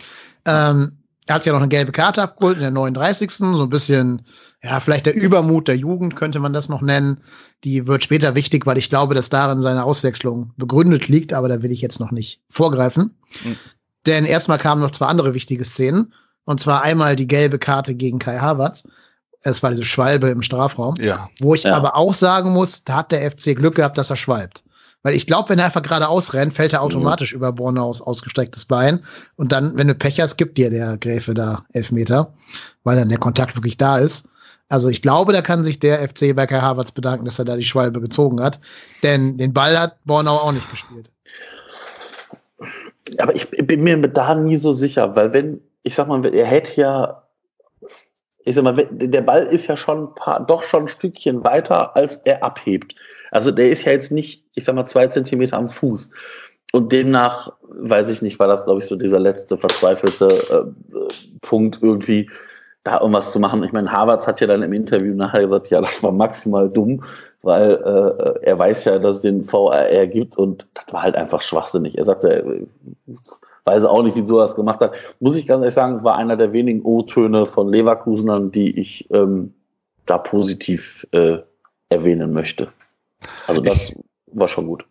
[0.44, 3.30] Ähm, er hat ja noch eine gelbe Karte abgeholt in der 39.
[3.30, 4.22] So ein bisschen,
[4.62, 7.22] ja, vielleicht der Übermut der Jugend könnte man das noch nennen.
[7.64, 11.62] Die wird später wichtig, weil ich glaube, dass darin seine Auswechslung begründet liegt, aber da
[11.62, 13.14] will ich jetzt noch nicht vorgreifen.
[13.44, 13.56] Mhm.
[14.06, 16.14] Denn erstmal kamen noch zwei andere wichtige Szenen.
[16.44, 18.88] Und zwar einmal die gelbe Karte gegen Kai Havertz.
[19.42, 20.94] Es war diese Schwalbe im Strafraum.
[20.98, 21.28] Ja.
[21.40, 21.76] Wo ich Ja.
[21.76, 24.64] aber auch sagen muss, da hat der FC Glück gehabt, dass er schwalbt.
[25.04, 29.04] Weil ich glaube, wenn er einfach geradeaus rennt, fällt er automatisch über Bornaus ausgestrecktes Bein.
[29.36, 32.34] Und dann, wenn du Pech hast, gibt dir der Gräfe da Elfmeter,
[32.82, 34.28] weil dann der Kontakt wirklich da ist.
[34.68, 37.56] Also ich glaube, da kann sich der FC bei Kai Havertz bedanken, dass er da
[37.56, 38.60] die Schwalbe gezogen hat.
[39.04, 41.10] Denn den Ball hat Bornau auch nicht gespielt.
[43.18, 46.78] Aber ich bin mir da nie so sicher, weil wenn, ich sag mal, er hätte
[46.80, 47.22] ja,
[48.48, 51.94] ich sag mal, der Ball ist ja schon ein paar, doch schon ein Stückchen weiter,
[51.94, 52.94] als er abhebt.
[53.30, 56.08] Also der ist ja jetzt nicht, ich sag mal, zwei Zentimeter am Fuß.
[56.72, 61.08] Und demnach, weiß ich nicht, war das, glaube ich, so dieser letzte verzweifelte äh, äh,
[61.42, 62.30] Punkt irgendwie,
[62.84, 63.62] da irgendwas zu machen.
[63.64, 67.04] Ich meine, Harvards hat ja dann im Interview nachher gesagt, ja, das war maximal dumm,
[67.42, 71.42] weil äh, er weiß ja, dass es den VRR gibt und das war halt einfach
[71.42, 71.98] schwachsinnig.
[71.98, 73.14] Er sagte, er
[73.68, 74.92] weiß auch nicht, wieso er das gemacht hat.
[75.20, 79.54] Muss ich ganz ehrlich sagen, war einer der wenigen O-Töne von Leverkusenern, die ich ähm,
[80.06, 81.38] da positiv äh,
[81.90, 82.72] erwähnen möchte.
[83.46, 83.94] Also das
[84.32, 84.86] war schon gut.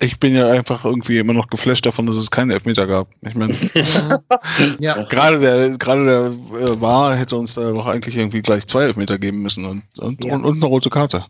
[0.00, 3.08] Ich bin ja einfach irgendwie immer noch geflasht davon, dass es keinen Elfmeter gab.
[3.26, 3.52] Ich meine,
[4.78, 6.26] ja, gerade der, gerade der
[6.60, 10.24] äh, war, hätte uns da doch eigentlich irgendwie gleich zwei Elfmeter geben müssen und, und,
[10.24, 10.34] Ja.
[10.34, 11.24] und, und eine rote Karte.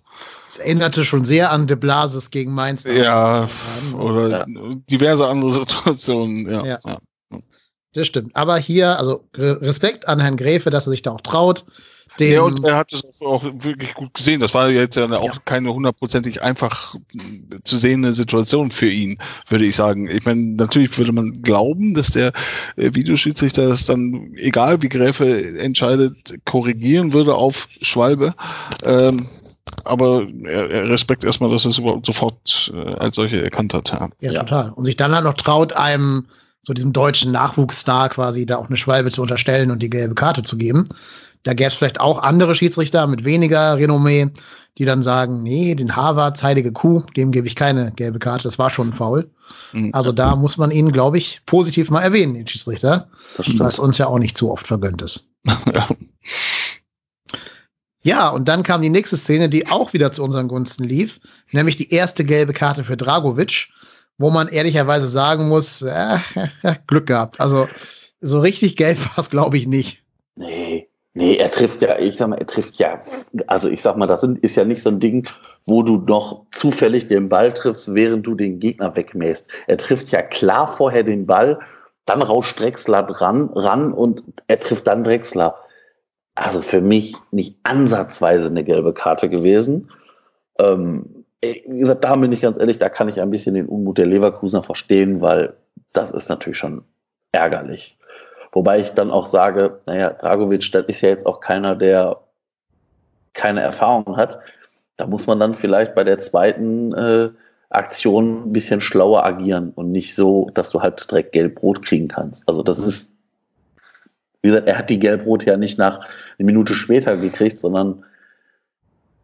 [0.48, 2.84] es erinnerte schon sehr an De Blasis gegen Mainz.
[2.84, 3.48] Ja,
[3.96, 4.46] oder Ja.
[4.90, 6.44] diverse andere Situationen.
[6.50, 6.78] Ja, Ja.
[6.84, 6.98] ja.
[7.94, 8.36] Das stimmt.
[8.36, 11.64] Aber hier, also Re- Respekt an Herrn Gräfe, dass er sich da auch traut.
[12.18, 14.40] Dem, Ja, und er hat es auch wirklich gut gesehen.
[14.40, 15.42] Das war jetzt ja auch Ja.
[15.44, 16.94] keine hundertprozentig einfach
[17.64, 20.08] zu sehende Situation für ihn, würde ich sagen.
[20.10, 22.32] Ich meine, natürlich würde man glauben, dass der
[22.76, 28.34] äh, Videoschiedsrichter das dann, egal wie Gräfe entscheidet, korrigieren würde auf Schwalbe.
[28.84, 29.26] Ähm,
[29.84, 33.90] aber er, er Respekt erstmal, dass er es überhaupt sofort äh, als solche erkannt hat.
[33.90, 34.08] Ja.
[34.20, 34.40] ja, Ja.
[34.40, 34.70] total.
[34.72, 36.26] Und sich dann halt noch traut, einem
[36.62, 40.42] so diesem deutschen Nachwuchsstar quasi da auch eine Schwalbe zu unterstellen und die gelbe Karte
[40.42, 40.88] zu geben.
[41.42, 44.30] Da gäbe es vielleicht auch andere Schiedsrichter mit weniger Renommee,
[44.76, 48.58] die dann sagen, nee, den Harvards, heilige Kuh, dem gebe ich keine gelbe Karte, das
[48.58, 49.30] war schon Foul.
[49.72, 49.90] Mhm.
[49.92, 53.08] Also da muss man ihn, glaube ich, positiv mal erwähnen, den Schiedsrichter,
[53.58, 55.28] was uns ja auch nicht zu oft vergönnt ist.
[55.46, 55.88] Ja.
[58.02, 61.20] Ja, und dann kam die nächste Szene, die auch wieder zu unseren Gunsten lief,
[61.50, 63.68] nämlich die erste gelbe Karte für Dragovic,
[64.18, 66.18] wo man ehrlicherweise sagen muss, äh,
[66.86, 67.40] Glück gehabt.
[67.40, 67.68] Also
[68.20, 70.04] so richtig gelb war es, glaube ich, nicht.
[70.36, 73.00] Nee, nee, er trifft ja, ich sag mal, er trifft ja,
[73.46, 75.28] also ich sag mal, das ist ja nicht so ein Ding,
[75.64, 79.50] wo du noch zufällig den Ball triffst, während du den Gegner wegmähst.
[79.66, 81.58] Er trifft ja klar vorher den Ball,
[82.06, 85.56] dann rauscht Drexler dran, ran und er trifft dann Drexler.
[86.34, 89.90] Also für mich nicht ansatzweise eine gelbe Karte gewesen.
[90.58, 93.98] Ähm, wie gesagt, da bin ich ganz ehrlich, da kann ich ein bisschen den Unmut
[93.98, 95.54] der Leverkusener verstehen, weil
[95.92, 96.84] das ist natürlich schon
[97.32, 97.97] ärgerlich.
[98.52, 102.20] Wobei ich dann auch sage, naja, Dragovic, das ist ja jetzt auch keiner, der
[103.34, 104.38] keine Erfahrung hat.
[104.96, 107.30] Da muss man dann vielleicht bei der zweiten äh,
[107.70, 112.48] Aktion ein bisschen schlauer agieren und nicht so, dass du halt direkt gelb-rot kriegen kannst.
[112.48, 113.12] Also das ist,
[114.42, 116.00] wie gesagt, er hat die gelb-rot ja nicht nach
[116.38, 118.04] eine Minute später gekriegt, sondern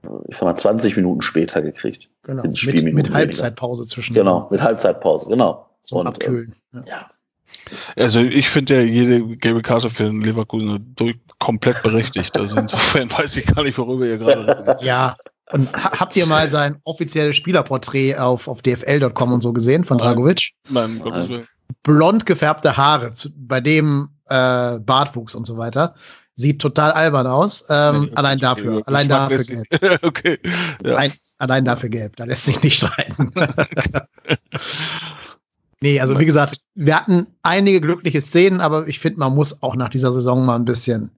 [0.02, 2.08] äh, ich sag mal 20 Minuten später gekriegt.
[2.24, 2.42] Genau.
[2.42, 3.12] Mit, mit.
[3.12, 5.66] Halbzeitpause zwischen Genau, mit Halbzeitpause, genau.
[5.82, 6.54] zum Und, äh, Abkühlen.
[6.72, 6.84] Ja.
[6.86, 7.10] Ja,
[7.96, 12.36] Also ich finde ja jede gelbe Karte für den Leverkusen durch, komplett berechtigt.
[12.38, 14.82] Also insofern weiß ich gar nicht, worüber ihr gerade redet.
[14.82, 15.16] Ja.
[15.52, 19.98] Und ha habt ihr mal sein offizielles Spielerporträt auf, auf dfl.com und so gesehen von.
[19.98, 20.52] Dragovic?
[20.70, 21.46] Nein, um Gottes Willen.
[21.82, 25.94] blond gefärbte Haare, zu, bei dem äh, Bartwuchs und so weiter.
[26.36, 27.64] Sieht total albern aus.
[27.68, 28.82] Ähm, Nee, allein dafür.
[28.86, 30.02] Allein dafür gelb.
[30.02, 30.38] okay.
[30.84, 30.94] Ja.
[30.94, 32.16] Allein, allein dafür gelb.
[32.16, 33.32] Da lässt sich nicht streiten.
[35.84, 39.76] nee, also wie gesagt, wir hatten einige glückliche Szenen, aber ich finde, man muss auch
[39.76, 41.10] nach dieser Saison mal ein bisschen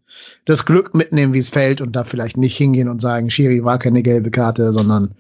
[0.45, 3.79] das Glück mitnehmen, wie es fällt und da vielleicht nicht hingehen und sagen, Schiri war
[3.79, 5.15] keine gelbe Karte, sondern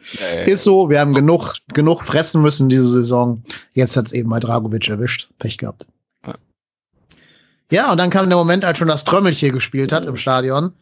[0.44, 0.50] Nee.
[0.50, 3.42] ist so, wir haben genug, genug fressen müssen diese Saison.
[3.72, 5.28] Jetzt hat es eben mal Dragovic erwischt.
[5.38, 5.86] Pech gehabt.
[6.26, 6.34] Ja.
[7.70, 10.72] Ja, und dann kam der Moment, als schon das Trömmelchen gespielt hat im Stadion.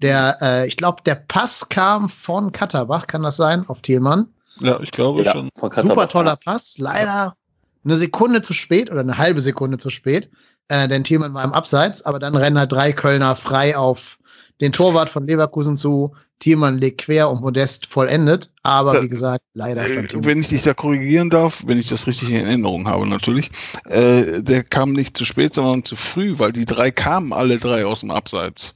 [0.00, 4.28] Der, äh, ich glaube, der Pass kam von Katterbach, kann das sein, auf Thielmann.
[4.60, 5.50] Ja, ich glaube ja schon.
[5.54, 7.34] Super toller Pass, leider
[7.84, 10.30] eine Sekunde zu spät oder eine halbe Sekunde zu spät,
[10.68, 14.18] äh, denn Thielmann war im Abseits, aber dann rennen halt drei Kölner frei auf
[14.60, 16.14] den Torwart von Leverkusen zu.
[16.40, 20.62] Thielmann legt quer und Modest vollendet, aber Da- wie gesagt, leider Äh, wenn ich dich
[20.62, 23.50] da korrigieren darf, wenn ich das richtig in Erinnerung habe, natürlich,
[23.86, 27.86] äh, der kam nicht zu spät, sondern zu früh, weil die drei kamen alle drei
[27.86, 28.74] aus dem Abseits.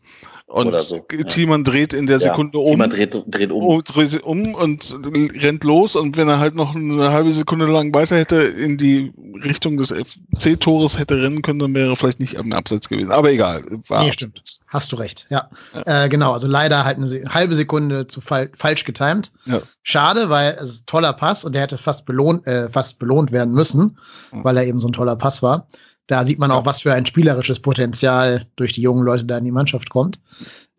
[0.49, 1.25] Und so, ja.
[1.25, 2.71] Thiemann dreht in der Sekunde ja, um.
[2.71, 3.63] Thiemann dreht, dreht um.
[3.65, 5.95] Oh, dreht um und rennt los.
[5.95, 9.13] Und wenn er halt noch eine halbe Sekunde lang weiter hätte in die
[9.45, 13.13] Richtung des FC-Tores hätte rennen können, dann wäre er vielleicht nicht am Abseits gewesen.
[13.13, 13.63] Aber egal.
[13.89, 14.41] War nee, stimmt.
[14.69, 15.27] Hast du recht.
[15.29, 15.51] Ja.
[15.75, 16.05] ja.
[16.05, 16.33] Äh, genau.
[16.33, 19.31] Also leider halt eine halbe Sekunde zu fal falsch getimt.
[19.45, 19.61] Ja.
[19.83, 23.33] Schade, weil es ist ein toller Pass und der hätte fast belohnt, äh, fast belohnt
[23.33, 23.99] werden müssen,
[24.33, 24.45] mhm.
[24.45, 25.69] weil er eben so ein toller Pass war.
[26.09, 29.45] Da sieht man auch, was für ein spielerisches Potenzial durch die jungen Leute da in
[29.45, 30.19] die Mannschaft kommt.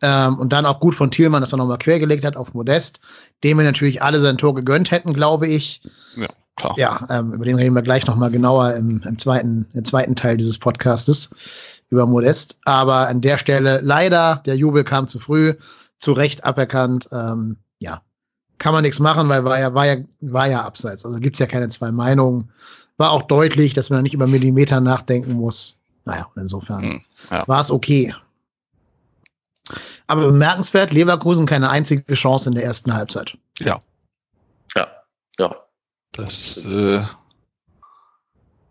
[0.02, 3.00] Ähm, und dann auch gut von Thielmann, dass er nochmal quergelegt hat auf Modest,
[3.44, 5.82] dem wir natürlich alle sein Tor gegönnt hätten, glaube ich.
[6.16, 6.74] Ja, klar.
[6.76, 10.36] Ja, ähm, über den reden wir gleich nochmal genauer im, im, zweiten, im zweiten Teil
[10.36, 11.30] dieses Podcastes
[11.90, 12.58] über Modest.
[12.64, 15.54] Aber an der Stelle leider, der Jubel kam zu früh,
[16.00, 17.08] zu Recht aberkannt.
[17.12, 18.00] Ähm, ja,
[18.58, 21.06] kann man nichts machen, weil war ja, war ja, war ja abseits.
[21.06, 22.50] Also gibt's ja keine zwei Meinungen
[23.00, 25.80] war auch deutlich, dass man nicht über Millimeter nachdenken muss.
[26.04, 27.48] Naja, insofern hm, ja.
[27.48, 28.14] war es okay.
[30.06, 33.38] Aber bemerkenswert, Leverkusen keine einzige Chance in der ersten Halbzeit.
[33.58, 33.80] Ja.
[34.76, 34.86] Ja,
[35.38, 35.56] ja.
[36.12, 37.02] Das, äh,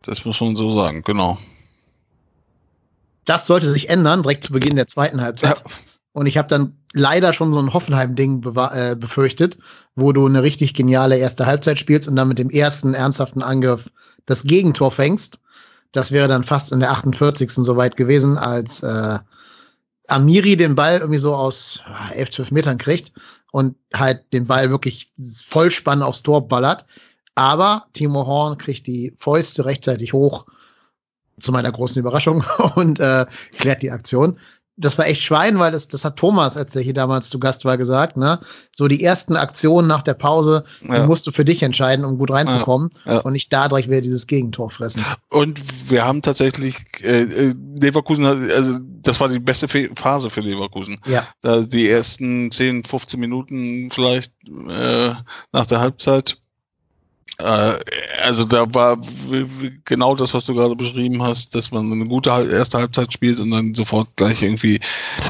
[0.03, 1.37] das muss man so sagen, genau.
[3.25, 5.57] Das sollte sich ändern, direkt zu Beginn der zweiten Halbzeit.
[5.57, 5.75] Ja.
[6.11, 9.57] Und ich habe dann leider schon so ein Hoffenheim-Ding äh, befürchtet,
[9.95, 13.89] wo du eine richtig geniale erste Halbzeit spielst und dann mit dem ersten ernsthaften Angriff
[14.25, 15.39] das Gegentor fängst.
[15.91, 17.51] Das wäre dann fast in der 48.
[17.51, 19.19] soweit gewesen, als äh,
[20.07, 21.81] Amiri den Ball irgendwie so aus
[22.13, 23.11] 11, 12 Metern kriegt
[23.51, 25.11] und halt den Ball wirklich
[25.47, 26.85] vollspann aufs Tor ballert.
[27.35, 30.45] Aber Timo Horn kriegt die Fäuste rechtzeitig hoch,
[31.39, 32.43] zu meiner großen Überraschung,
[32.75, 33.25] und äh,
[33.57, 34.37] klärt die Aktion
[34.79, 37.65] das war echt Schwein, weil das, das hat Thomas, als er hier damals zu Gast
[37.65, 38.39] war, gesagt, ne?
[38.73, 40.99] So die ersten Aktionen nach der Pause, ja.
[40.99, 43.19] die musst du für dich entscheiden, um gut reinzukommen ja, ja.
[43.19, 45.05] und nicht da direkt wieder dieses Gegentor fressen.
[45.29, 45.61] Und
[45.91, 50.97] wir haben tatsächlich, äh, äh Leverkusen, also das war die beste Phase für Leverkusen.
[51.05, 51.27] Ja.
[51.41, 55.13] Da die ersten 10, 15 Minuten vielleicht äh,
[55.51, 56.37] nach der Halbzeit
[57.41, 58.99] also da war
[59.85, 63.51] genau das, was du gerade beschrieben hast, dass man eine gute erste Halbzeit spielt und
[63.51, 64.79] dann sofort gleich irgendwie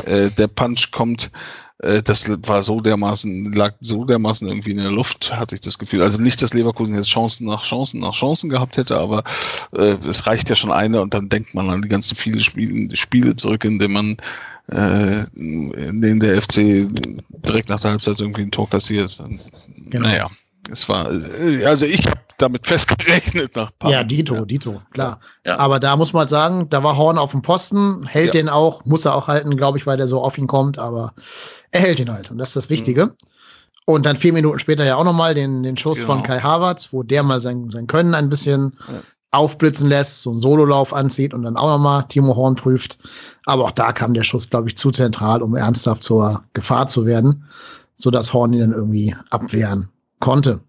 [0.05, 1.31] äh, der Punch kommt.
[1.79, 5.77] Äh, das war so dermaßen, lag so dermaßen irgendwie in der Luft, hatte ich das
[5.77, 6.01] Gefühl.
[6.01, 9.23] Also nicht, dass Leverkusen jetzt Chancen nach Chancen nach Chancen gehabt hätte, aber
[9.75, 12.95] äh, es reicht ja schon eine und dann denkt man an die ganzen viele Spiele,
[12.95, 14.17] Spiele zurück, in denen man
[14.71, 16.87] äh, in denen der FC
[17.45, 19.21] direkt nach der Halbzeit irgendwie ein Tor kassiert.
[19.89, 20.07] Genau.
[20.07, 20.29] Naja
[20.71, 23.91] es war, also ich habe damit festgerechnet nach Paar.
[23.91, 24.45] Ja, Dito, ja.
[24.45, 25.19] Dito, klar.
[25.45, 25.57] Ja.
[25.59, 28.41] Aber da muss man halt sagen, da war Horn auf dem Posten, hält ja.
[28.41, 31.13] den auch, muss er auch halten, glaube ich, weil der so auf ihn kommt, aber
[31.71, 33.07] er hält ihn halt und das ist das Wichtige.
[33.07, 33.13] Mhm.
[33.85, 36.13] Und dann vier Minuten später ja auch nochmal den, den Schuss genau.
[36.13, 38.73] von Kai Havertz, wo der mal sein, sein Können ein bisschen
[39.31, 42.99] aufblitzen lässt, so einen Sololauf anzieht und dann auch nochmal Timo Horn prüft.
[43.45, 47.05] Aber auch da kam der Schuss, glaube ich, zu zentral, um ernsthaft zur Gefahr zu
[47.05, 47.45] werden,
[47.95, 50.61] sodass Horn ihn dann irgendwie abwehren konnte.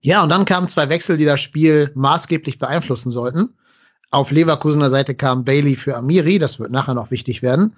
[0.00, 3.54] Ja, und dann kamen zwei Wechsel, die das Spiel maßgeblich beeinflussen sollten.
[4.10, 7.74] Auf Leverkusener Seite kam Bailey für Amiri, das wird nachher noch wichtig werden.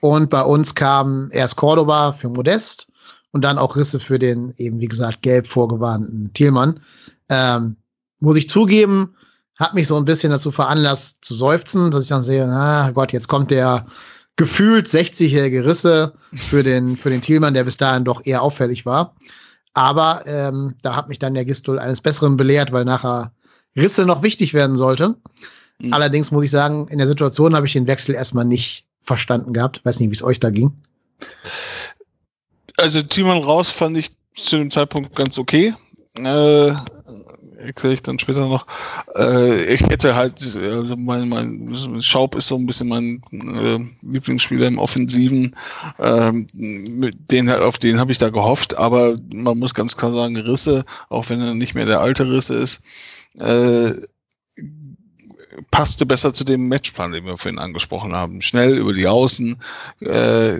[0.00, 2.88] Und bei uns kam erst Cordoba für Modest
[3.30, 6.80] und dann auch Risse für den eben, wie gesagt, gelb vorgewarnten Thielmann.
[7.28, 7.76] Ähm,
[8.20, 9.14] muss ich zugeben,
[9.56, 13.12] hat mich so ein bisschen dazu veranlasst zu seufzen, dass ich dann sehe, na Gott,
[13.12, 13.86] jetzt kommt der
[14.38, 19.14] gefühlt 60-jährige Risse für den, für den Thielmann, der bis dahin doch eher auffällig war.
[19.74, 23.32] Aber ähm, da hat mich dann der Gistol eines Besseren belehrt, weil nachher
[23.76, 25.16] Risse noch wichtig werden sollte.
[25.80, 25.92] Mhm.
[25.92, 29.84] Allerdings muss ich sagen, in der Situation habe ich den Wechsel erstmal nicht verstanden gehabt.
[29.84, 30.72] Weiß nicht, wie es euch da ging.
[32.76, 35.74] Also Thielmann raus fand ich zu dem Zeitpunkt ganz okay.
[36.14, 36.72] Äh,
[37.58, 38.66] erkläre ich dann später noch.
[39.16, 44.68] Äh, ich hätte halt, also mein, mein Schaub ist so ein bisschen mein äh, Lieblingsspieler
[44.68, 45.54] im Offensiven.
[45.98, 50.84] Ähm, den, auf den habe ich da gehofft, aber man muss ganz klar sagen, Risse,
[51.08, 52.80] auch wenn er nicht mehr der alte Risse ist,
[53.38, 53.92] äh,
[55.70, 58.40] passte besser zu dem Matchplan, den wir vorhin angesprochen haben.
[58.40, 59.56] Schnell über die Außen,
[60.00, 60.58] äh,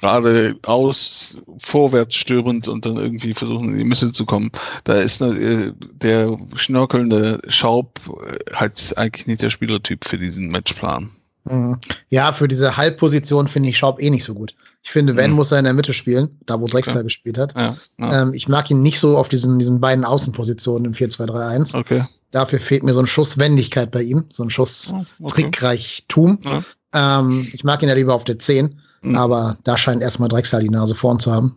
[0.00, 4.50] geradeaus vorwärts störend und dann irgendwie versuchen in die Mitte zu kommen.
[4.84, 11.10] Da ist äh, der schnörkelnde Schaub äh, halt eigentlich nicht der Spielertyp für diesen Matchplan.
[11.44, 11.78] Mhm.
[12.10, 14.54] Ja, für diese Halbposition finde ich Schaub eh nicht so gut.
[14.82, 15.36] Ich finde, wenn, mhm.
[15.36, 17.04] muss er in der Mitte spielen, da wo Drexler okay.
[17.04, 17.54] gespielt hat.
[17.54, 18.22] Ja, ja.
[18.22, 21.76] Ähm, ich mag ihn nicht so auf diesen, diesen beiden Außenpositionen im 4-2-3-1.
[21.76, 22.04] Okay.
[22.30, 25.42] Dafür fehlt mir so ein Schuss Wendigkeit bei ihm, so ein Schuss okay.
[25.42, 26.38] Trickreichtum.
[26.44, 27.20] Ja.
[27.20, 28.80] Ähm, ich mag ihn ja lieber auf der 10.
[29.02, 29.16] Mhm.
[29.16, 31.56] Aber da scheint erstmal Drexler die Nase vorn zu haben.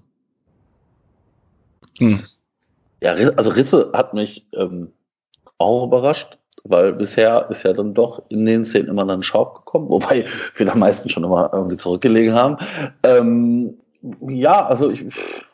[2.00, 2.20] Mhm.
[3.02, 4.92] Ja, also Risse hat mich ähm,
[5.58, 6.38] auch überrascht.
[6.64, 10.26] weil bisher ist ja dann doch in den Szenen immer dann Schaub gekommen, wobei
[10.56, 12.58] wir da meistens schon immer irgendwie zurückgelegen haben.
[13.04, 13.78] Ähm,
[14.28, 15.06] ja, also ich,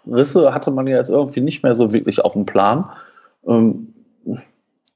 [0.06, 2.90] Risse hatte man ja jetzt irgendwie nicht mehr so wirklich auf dem Plan.
[3.46, 3.94] Ähm,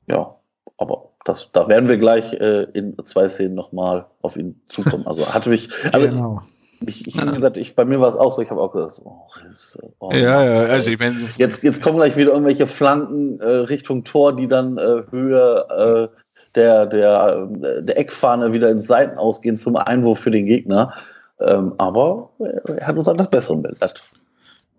[0.08, 0.36] ja,
[0.77, 5.06] aber das, da werden wir gleich äh, in zwei Szenen nochmal auf ihn zukommen.
[5.06, 6.41] Also hatte mich, also genau.
[6.86, 9.02] Ich, ich, wie gesagt, ich, bei mir war es auch so, ich habe auch gesagt,
[9.04, 13.39] oh, Risse, oh, ja, ja, also ich meine, jetzt, jetzt kommen gleich wieder irgendwelche Flanken
[13.39, 16.17] äh, Richtung Tor, die dann äh, Höhe äh,
[16.56, 20.94] der, der, äh, der Eckfahne wieder ins Seiten ausgehen zum Einwurf für den Gegner.
[21.39, 22.30] Ähm, aber
[22.67, 24.04] er hat uns an das Bessere belehrt.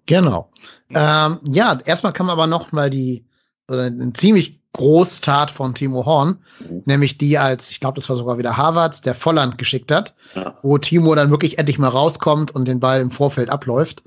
[0.07, 0.49] Genau.
[0.91, 3.25] Ähm, ja, erstmal kann man aber noch mal die,
[3.69, 6.83] oder eine ziemlich Großtat von Timo Horn, mhm.
[6.87, 10.59] nämlich die als, ich glaube, das war sogar wieder Harvards, der Volland geschickt hat, ja.
[10.63, 14.03] wo Timo dann wirklich endlich mal rauskommt und den Ball im Vorfeld abläuft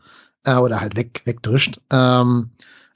[0.45, 1.80] äh, oder halt weg, wegdrischt.
[1.91, 2.49] Ähm,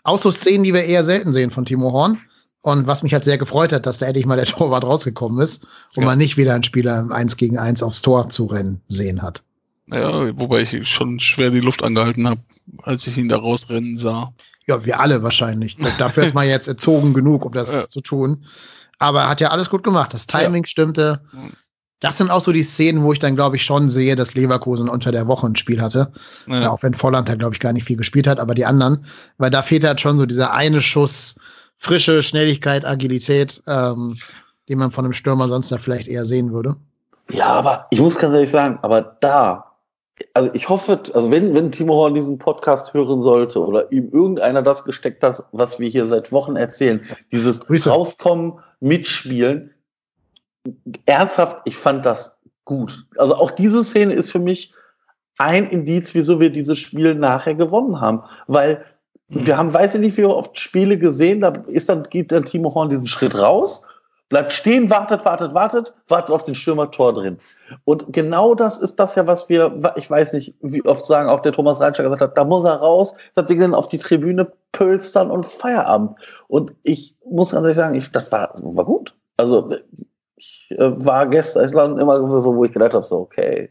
[0.04, 2.20] auch so Szenen, die wir eher selten sehen von Timo Horn.
[2.62, 5.64] Und was mich halt sehr gefreut hat, dass da endlich mal der Torwart rausgekommen ist
[5.96, 6.10] und ja.
[6.10, 9.44] man nicht wieder einen Spieler im 1 gegen 1 aufs Tor zu rennen sehen hat.
[9.92, 12.42] Ja, wobei ich schon schwer die Luft angehalten habe,
[12.84, 14.34] als ich ihn da rausrennen sah.
[14.70, 15.76] Ja, wir alle wahrscheinlich.
[15.98, 17.90] Dafür ist man jetzt erzogen genug, um das ja.
[17.90, 18.46] zu tun.
[19.00, 20.14] Aber er hat ja alles gut gemacht.
[20.14, 20.68] Das Timing ja.
[20.68, 21.22] stimmte.
[22.00, 24.88] Das sind auch so die Szenen, wo ich dann, glaube ich, schon sehe, dass Leverkusen
[24.88, 26.12] unter der Woche ein Spiel hatte.
[26.48, 26.70] Ja.
[26.70, 29.04] auch wenn Volland da, glaube ich, gar nicht viel gespielt hat, aber die anderen.
[29.40, 31.36] Weil da fehlt halt schon so dieser eine Schuss,
[31.78, 34.18] frische Schnelligkeit, Agilität, ähm,
[34.70, 36.76] den man von einem Stürmer sonst da vielleicht eher sehen würde.
[37.32, 39.69] Ja, aber ich muss ganz ehrlich sagen, aber da
[40.34, 44.62] also ich hoffe, also wenn, wenn Timo Horn diesen Podcast hören sollte oder ihm irgendeiner
[44.62, 47.02] das gesteckt hat, was wir hier seit Wochen erzählen,
[47.32, 47.90] dieses Grüße.
[47.90, 49.74] rauskommen, mitspielen,
[51.06, 53.06] ernsthaft, ich fand das gut.
[53.18, 54.74] Also auch diese Szene ist für mich
[55.38, 58.84] ein Indiz, wieso wir dieses Spiel nachher gewonnen haben, weil
[59.30, 62.74] wir haben, weiß ich nicht, wie oft Spiele gesehen, da ist dann, geht dann Timo
[62.74, 63.84] Horn diesen Schritt raus
[64.30, 67.38] bleibt stehen, wartet, wartet, wartet, wartet auf den Stürmer Tor drin.
[67.84, 71.40] Und genau das ist das ja, was wir, ich weiß nicht, wie oft sagen, auch
[71.40, 74.52] der Thomas Reitscher gesagt hat, da muss er raus, das Ding dann auf die Tribüne
[74.72, 76.14] pölstern und Feierabend.
[76.48, 79.16] Und ich muss ganz ehrlich sagen, ich, das war, war gut.
[79.38, 79.70] Also
[80.36, 83.70] ich äh, war gestern immer so, wo ich gedacht habe, so, okay,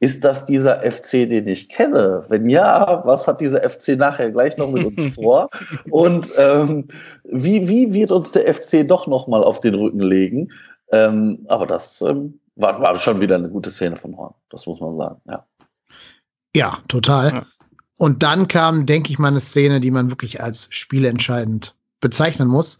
[0.00, 2.22] ist das dieser FC, den ich kenne?
[2.28, 5.50] Wenn ja, was hat dieser FC nachher gleich noch mit uns vor?
[5.90, 6.86] Und ähm,
[7.24, 10.52] wie, wie wird uns der FC doch noch mal auf den Rücken legen?
[10.92, 14.34] Ähm, aber das ähm, war, war schon wieder eine gute Szene von Horn.
[14.50, 15.44] Das muss man sagen, ja.
[16.54, 17.32] Ja, total.
[17.32, 17.46] Ja.
[17.96, 22.78] Und dann kam, denke ich mal, eine Szene, die man wirklich als spielentscheidend bezeichnen muss.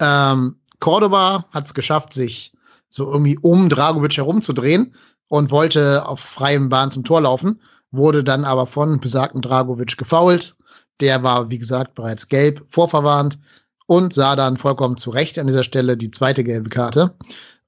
[0.00, 2.52] Ähm, Cordoba hat es geschafft, sich
[2.88, 4.94] so irgendwie um Dragovic herumzudrehen
[5.28, 7.60] und wollte auf freiem Bahn zum Tor laufen,
[7.90, 10.56] wurde dann aber von besagten Dragovic gefoult.
[11.00, 13.38] Der war, wie gesagt, bereits gelb vorverwarnt
[13.86, 17.14] und sah dann vollkommen zu Recht an dieser Stelle die zweite gelbe Karte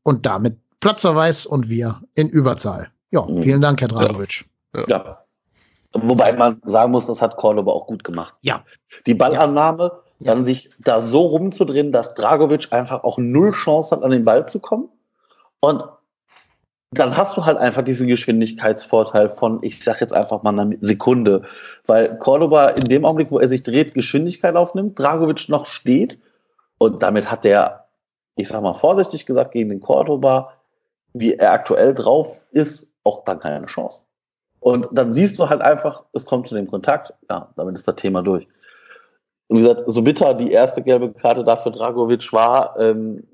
[0.03, 2.91] und damit Platzverweis und wir in Überzahl.
[3.11, 3.43] Ja, mhm.
[3.43, 4.45] vielen Dank, Herr Dragovic.
[4.75, 4.85] Ja.
[4.89, 5.19] ja.
[5.95, 8.35] Wobei man sagen muss, das hat Cordoba auch gut gemacht.
[8.43, 8.65] Ja.
[9.07, 10.35] Die Ballannahme, ja.
[10.35, 14.47] dann sich da so rumzudrehen, dass Dragovic einfach auch null Chance hat, an den Ball
[14.47, 14.89] zu kommen.
[15.61, 15.85] Und
[16.91, 21.43] dann hast du halt einfach diesen Geschwindigkeitsvorteil von, ich sag jetzt einfach mal eine Sekunde,
[21.87, 26.19] weil Cordoba in dem Augenblick, wo er sich dreht, Geschwindigkeit aufnimmt, Dragovic noch steht
[26.79, 27.89] und damit hat der,
[28.37, 30.53] ich sag mal vorsichtig gesagt, gegen den Cordoba,
[31.13, 34.05] wie er aktuell drauf ist, auch dann keine Chance.
[34.61, 37.97] Und dann siehst du halt einfach, es kommt zu dem Kontakt, ja, damit ist das
[37.97, 38.47] Thema durch.
[39.49, 43.25] Und wie gesagt, so bitter die erste gelbe Karte dafür Dragovic war, ähm,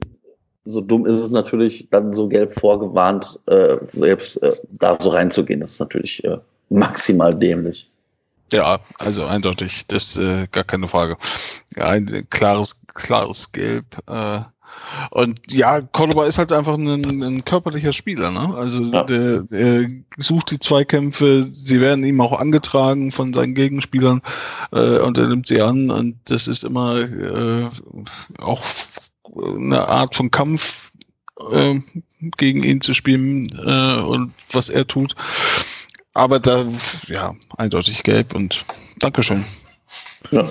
[0.65, 5.61] so dumm ist es natürlich, dann so gelb vorgewarnt, äh, selbst äh, da so reinzugehen.
[5.61, 6.39] Das ist natürlich äh,
[6.71, 7.91] maximal dämlich.
[8.53, 11.17] Ja, also eindeutig, das äh, gar keine Frage.
[11.77, 13.85] Ein klares, klares Gelb.
[14.09, 14.41] Äh,
[15.11, 18.55] und ja, Cordoba ist halt einfach ein, ein körperlicher Spieler, ne?
[18.57, 19.05] Also ja.
[19.05, 24.21] der, der sucht die Zweikämpfe, sie werden ihm auch angetragen von seinen Gegenspielern
[24.73, 27.69] äh, und er nimmt sie an und das ist immer äh,
[28.39, 28.63] auch
[29.37, 30.93] eine Art von Kampf
[31.51, 31.79] äh,
[32.37, 35.15] gegen ihn zu spielen äh, und was er tut.
[36.15, 36.65] Aber da,
[37.07, 38.65] ja, eindeutig gelb und
[39.01, 39.45] Dankeschön.
[40.31, 40.47] Ja.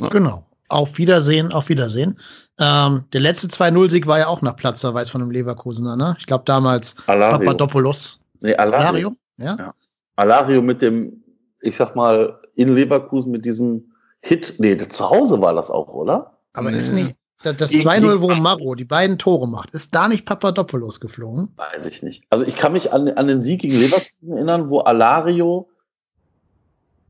[0.00, 0.08] ja.
[0.08, 0.44] Genau.
[0.68, 2.18] Auf Wiedersehen, auf Wiedersehen.
[2.58, 6.16] Ähm, der letzte 2-0-Sieg war ja auch nach Platzverweis von einem Leverkusener, ne?
[6.18, 7.38] Ich glaube damals Alario.
[7.38, 8.20] Papadopoulos.
[8.40, 8.86] Nee, Alario.
[8.88, 9.16] Alario?
[9.38, 9.56] Ja?
[9.58, 9.74] ja.
[10.16, 11.24] Alario mit dem,
[11.60, 14.54] ich sag mal, in Leverkusen mit diesem Hit.
[14.58, 16.38] Nee, zu Hause war das auch, oder?
[16.52, 16.78] Aber nee.
[16.78, 17.16] ist nicht.
[17.44, 21.52] Das 2-0, wo Maro die beiden Tore macht, ist da nicht Papadopoulos geflogen?
[21.56, 22.24] Weiß ich nicht.
[22.30, 25.68] Also ich kann mich an, an den Sieg gegen Leverkusen erinnern, wo Alario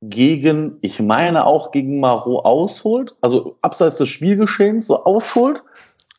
[0.03, 5.63] gegen, ich meine auch gegen Maro ausholt, also abseits des Spielgeschehens so ausholt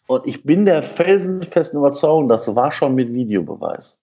[0.08, 4.00] Und ich bin der felsenfesten Überzeugung, das war schon mit Videobeweis.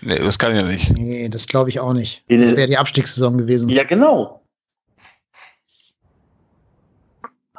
[0.00, 0.90] Nee, das kann ja nicht.
[0.96, 2.24] Nee, das glaube ich auch nicht.
[2.28, 3.68] Das wäre die Abstiegssaison gewesen.
[3.68, 4.41] Ja, genau.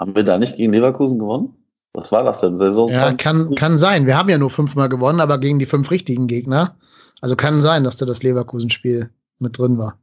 [0.04, 1.56] Haben wir da nicht gegen Leverkusen gewonnen?
[1.94, 2.58] Was war das denn?
[2.58, 4.06] Saison ja, kann, kann sein.
[4.06, 6.76] Wir haben ja nur fünfmal gewonnen, aber gegen die fünf richtigen Gegner.
[7.22, 9.98] Also kann sein, dass da das Leverkusen-Spiel mit drin war.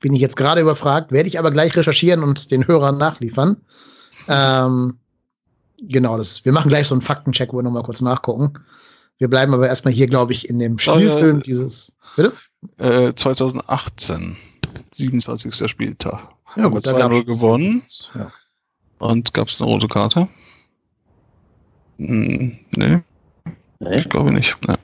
[0.00, 3.58] Bin ich jetzt gerade überfragt, werde ich aber gleich recherchieren und den Hörern nachliefern.
[4.26, 4.96] Ähm,
[5.82, 8.54] genau, das, wir machen gleich so einen Faktencheck, wo wir nochmal kurz nachgucken.
[9.18, 11.44] Wir bleiben aber erstmal hier, glaube ich, in dem Spielfilm oh, ja.
[11.44, 11.92] dieses.
[12.16, 12.32] Bitte?
[12.78, 14.34] Äh, 2018,
[14.94, 15.68] 27.
[15.68, 16.26] Spieltag.
[16.56, 17.82] Ja, haben gut, wir 2-0 gewonnen.
[18.14, 18.32] Ja.
[18.98, 20.28] Und gab es eine rote Karte?
[21.98, 23.02] Hm, nee.
[23.78, 23.96] nee.
[23.96, 24.56] Ich glaube nicht.
[24.66, 24.74] Nee.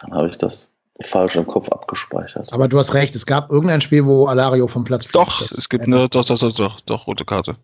[0.00, 2.52] Dann habe ich das falsch im Kopf abgespeichert.
[2.52, 5.84] Aber du hast recht, es gab irgendein Spiel, wo Alario vom Platz Doch, es gibt
[5.84, 7.56] eine, doch, doch, doch, doch, doch, rote Karte.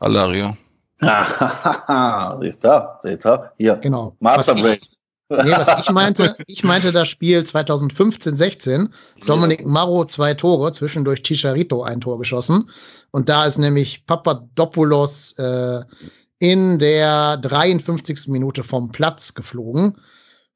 [0.00, 0.56] Alario.
[2.40, 3.76] Siehst du, siehst du, hier.
[3.76, 4.16] Genau.
[4.20, 4.82] Master Break.
[5.28, 8.90] Nee, was ich meinte, ich meinte das Spiel 2015-16.
[9.26, 12.70] Dominik Marro zwei Tore, zwischendurch Chicharito ein Tor geschossen.
[13.14, 15.82] Und da ist nämlich Papadopoulos äh,
[16.40, 18.26] in der 53.
[18.26, 19.98] Minute vom Platz geflogen.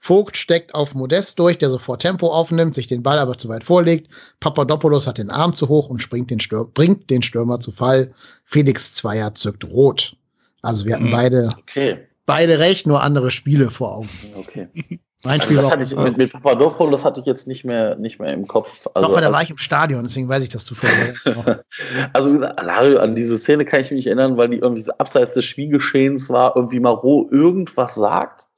[0.00, 3.62] Vogt steckt auf Modest durch, der sofort Tempo aufnimmt, sich den Ball aber zu weit
[3.62, 4.11] vorlegt.
[4.40, 8.12] Papadopoulos hat den Arm zu hoch und springt den Stür bringt den Stürmer zu Fall.
[8.44, 10.16] Felix Zweier zückt rot.
[10.61, 11.12] Also wir hatten mhm.
[11.12, 12.07] beide, okay.
[12.29, 14.09] Beide recht, nur andere Spiele vor Augen.
[14.37, 14.68] Okay.
[15.24, 18.20] Mein Spiel also das hatte ich, mit, mit Papadopoulos hatte ich jetzt nicht mehr, nicht
[18.20, 18.87] mehr im Kopf.
[18.95, 21.18] Also, Doch, weil da war ich im Stadion, deswegen weiß ich das zufällig.
[22.12, 26.31] also Alario, an diese Szene kann ich mich erinnern, weil die irgendwie abseits des Spielgeschehens
[26.31, 28.49] war, irgendwie Marot irgendwas sagt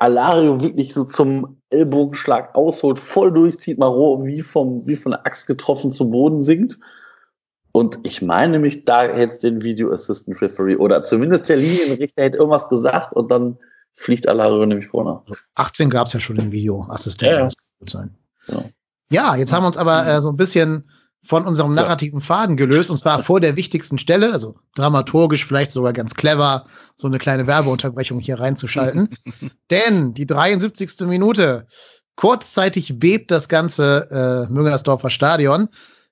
[0.00, 5.46] Alario wirklich so zum Ellbogenschlag ausholt, voll durchzieht, Maro wie, vom, wie von der Axt
[5.46, 6.78] getroffen zu Boden sinkt.
[7.72, 12.38] Und ich meine mich, da hätte den Video Assistant Referee oder zumindest der Linienrichter hätte
[12.38, 13.58] irgendwas gesagt und dann
[13.94, 15.24] fliegt Alario nämlich runter.
[15.54, 17.30] 18 gab es ja schon im Video Assistent.
[17.30, 17.48] Ja,
[17.86, 18.08] ja.
[18.48, 18.64] Ja.
[19.10, 20.88] ja, jetzt haben wir uns aber äh, so ein bisschen
[21.22, 25.92] von unserem narrativen Faden gelöst, und zwar vor der wichtigsten Stelle, also dramaturgisch vielleicht sogar
[25.92, 26.64] ganz clever,
[26.96, 29.10] so eine kleine Werbeunterbrechung hier reinzuschalten.
[29.70, 31.00] Denn die 73.
[31.00, 31.66] Minute,
[32.16, 35.68] kurzzeitig bebt das ganze äh, Müngersdorfer Stadion.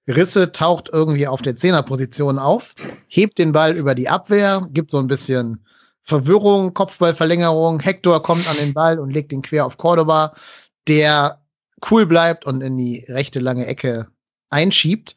[0.08, 2.74] Risse taucht irgendwie auf der Zehnerposition auf,
[3.08, 5.64] hebt den Ball über die Abwehr, gibt so ein bisschen
[6.02, 7.80] Verwirrung, Kopfballverlängerung.
[7.80, 10.32] Hector kommt an den Ball und legt ihn quer auf Cordoba,
[10.88, 11.42] der
[11.90, 14.08] cool bleibt und in die rechte lange Ecke
[14.48, 15.16] einschiebt.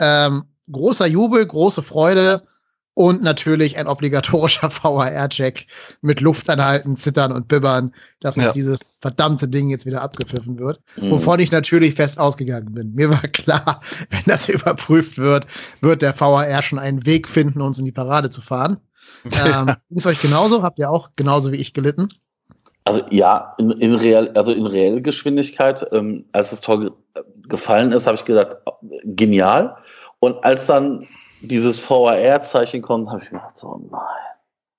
[0.00, 2.46] Ähm, großer Jubel, große Freude
[2.94, 5.66] und natürlich ein obligatorischer VAR-Check
[6.00, 8.52] mit Luftanhalten, Zittern und Bibbern, dass ja.
[8.52, 10.80] dieses verdammte Ding jetzt wieder abgepfiffen wird.
[10.96, 11.10] Mhm.
[11.10, 12.94] Wovon ich natürlich fest ausgegangen bin.
[12.94, 13.80] Mir war klar,
[14.10, 15.46] wenn das überprüft wird,
[15.80, 18.80] wird der VAR schon einen Weg finden, uns in die Parade zu fahren.
[19.24, 20.62] ähm, Ging es euch genauso?
[20.62, 22.08] Habt ihr auch genauso wie ich gelitten?
[22.84, 26.90] Also ja, in, in real, also in Reellgeschwindigkeit, ähm, als das Tor ge
[27.46, 28.56] gefallen ist, habe ich gedacht,
[29.04, 29.76] genial.
[30.18, 31.06] Und als dann
[31.40, 34.00] dieses VAR-Zeichen kommt, habe ich gedacht, oh nein,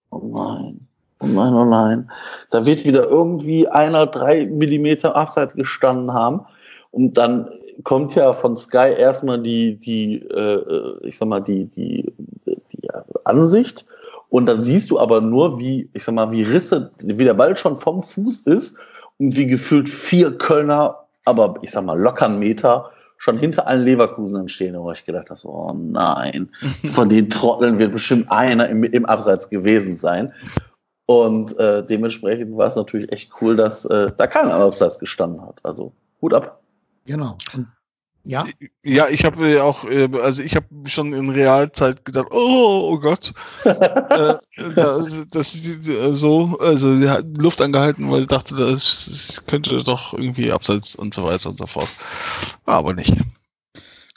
[0.09, 0.87] oh nein,
[1.19, 2.11] oh nein, oh nein.
[2.49, 6.45] Da wird wieder irgendwie einer drei Millimeter abseits gestanden haben.
[6.91, 7.49] Und dann
[7.83, 12.13] kommt ja von Sky erstmal die, die, äh, ich sag mal, die, die,
[12.45, 12.89] die
[13.25, 13.85] Ansicht
[14.29, 17.55] und dann siehst du aber nur, wie, ich sag mal, wie Risse, wie der Ball
[17.55, 18.77] schon vom Fuß ist
[19.17, 23.83] und wie gefühlt vier Kölner, aber ich sag mal, locker einen Meter schon hinter allen
[23.83, 26.49] Leverkusen stehen, wo ich gedacht habe, oh nein,
[26.87, 30.33] von den Trotteln wird bestimmt einer im, im Abseits gewesen sein.
[31.07, 35.41] Und äh, dementsprechend war es natürlich echt cool, dass äh, da keiner im Abseits gestanden
[35.41, 35.59] hat.
[35.63, 36.61] Also Hut ab.
[37.05, 37.37] Genau.
[37.53, 37.67] Und
[38.25, 38.45] ja.
[38.83, 42.99] Ja, ich habe äh, auch, äh, also ich habe schon in Realzeit gedacht, oh, oh
[42.99, 44.35] Gott, äh,
[44.75, 45.53] das, das
[46.13, 50.95] so, also die hat Luft angehalten, weil ich dachte, das, das könnte doch irgendwie abseits
[50.95, 51.89] und so weiter und so fort.
[52.65, 53.13] War aber nicht.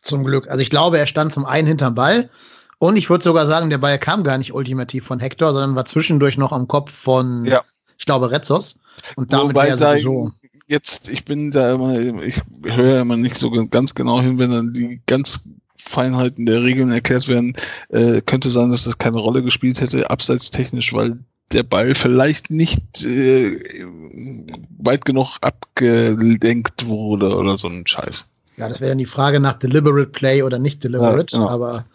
[0.03, 0.49] Zum Glück.
[0.49, 2.31] Also ich glaube, er stand zum einen hinterm Ball
[2.79, 5.85] und ich würde sogar sagen, der Ball kam gar nicht ultimativ von Hector, sondern war
[5.85, 7.63] zwischendurch noch am Kopf von, ja.
[7.99, 8.79] ich glaube, Retzos.
[9.17, 10.33] Und damit wäre sowieso
[10.69, 14.73] jetzt, ich bin da immer, ich höre immer nicht so ganz genau hin, wenn dann
[14.73, 15.41] die ganz
[15.77, 17.55] Feinheiten der Regeln erklärt werden,
[17.89, 21.19] äh, könnte sein, dass das keine Rolle gespielt hätte, abseitstechnisch, weil
[21.53, 23.59] der Ball vielleicht nicht äh,
[24.79, 28.31] weit genug abgelenkt wurde oder so ein Scheiß.
[28.59, 31.49] Ja, das wäre dann die Frage nach Deliberate Play oder nicht Deliberate, ja, genau.
[31.49, 31.87] aber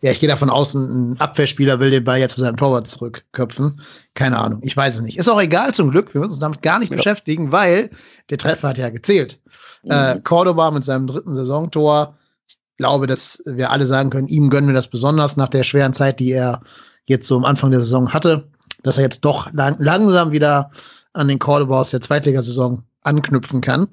[0.00, 3.80] ja, ich gehe davon aus, ein Abwehrspieler will den Ball ja zu seinem Torwart zurückköpfen.
[4.14, 5.18] Keine Ahnung, ich weiß es nicht.
[5.18, 6.96] Ist auch egal zum Glück, wir müssen uns damit gar nicht ja.
[6.96, 7.90] beschäftigen, weil
[8.30, 9.40] der Treffer hat ja gezählt.
[9.82, 9.90] Mhm.
[9.90, 12.16] Äh, Cordoba mit seinem dritten Saisontor.
[12.46, 15.92] Ich glaube, dass wir alle sagen können, ihm gönnen wir das besonders nach der schweren
[15.92, 16.60] Zeit, die er
[17.06, 18.48] jetzt so am Anfang der Saison hatte.
[18.84, 20.70] dass er jetzt doch lang, langsam wieder
[21.12, 23.88] an den Callabouts der Zweitligasaison anknüpfen kann.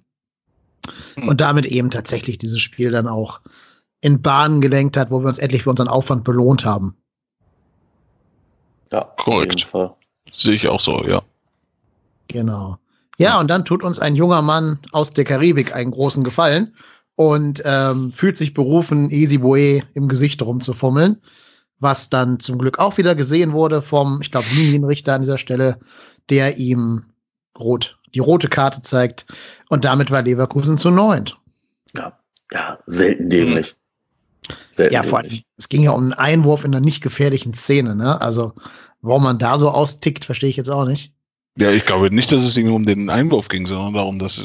[1.15, 1.27] Hm.
[1.27, 3.41] Und damit eben tatsächlich dieses Spiel dann auch
[4.05, 6.95] in Bahnen gelenkt hat, wo wir uns endlich für unseren Aufwand belohnt haben.
[8.91, 9.67] Ja, korrekt.
[10.31, 11.23] Sehe ich auch so, ja.
[12.27, 12.77] Genau.
[13.17, 16.75] Ja, und dann tut uns ein junger Mann aus der Karibik einen großen Gefallen
[17.15, 21.19] und ähm, fühlt sich berufen, Easy Boe im Gesicht rumzufummeln,
[21.79, 25.79] was dann zum Glück auch wieder gesehen wurde vom, ich glaube, Linienrichter an dieser Stelle,
[26.29, 27.05] der ihm
[27.57, 29.25] rot, die rote Karte zeigt
[29.69, 31.39] und damit war Leverkusen zu neunt.
[31.97, 32.19] Ja,
[32.51, 33.75] ja, selten dämlich.
[34.71, 37.95] Selten ja, vor allem, es ging ja um einen Einwurf in einer nicht gefährlichen Szene,
[37.95, 38.19] ne?
[38.21, 38.53] Also,
[39.01, 41.13] warum man da so austickt, verstehe ich jetzt auch nicht.
[41.57, 44.43] Ja, ich glaube nicht, dass es irgendwie um den Einwurf ging, sondern darum, dass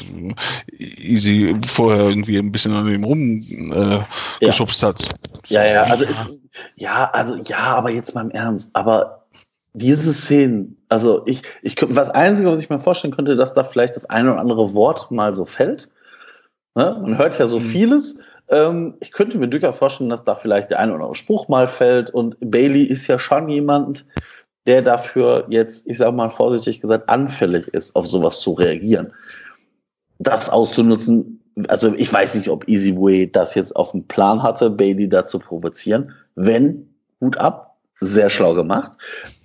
[0.77, 3.41] Easy vorher irgendwie ein bisschen an dem rum
[3.73, 3.99] äh,
[4.45, 5.05] geschubst hat.
[5.47, 6.05] Ja, ja, also
[6.75, 8.69] ja, also ja, aber jetzt mal im Ernst.
[8.73, 9.25] Aber
[9.73, 13.97] diese Szenen, also ich, ich was Einzige, was ich mir vorstellen könnte, dass da vielleicht
[13.97, 15.89] das eine oder andere Wort mal so fällt.
[16.75, 16.97] Ne?
[17.01, 17.63] Man hört ja so mhm.
[17.63, 18.19] vieles.
[18.49, 21.67] Ähm, ich könnte mir durchaus vorstellen, dass da vielleicht der eine oder andere Spruch mal
[21.67, 22.09] fällt.
[22.09, 24.05] Und Bailey ist ja schon jemand,
[24.67, 29.13] der dafür jetzt, ich sage mal vorsichtig gesagt, anfällig ist, auf sowas zu reagieren.
[30.19, 34.69] Das auszunutzen, also ich weiß nicht, ob Easy Way das jetzt auf dem Plan hatte,
[34.69, 36.13] Bailey da zu provozieren.
[36.35, 38.91] Wenn, gut ab, sehr schlau gemacht.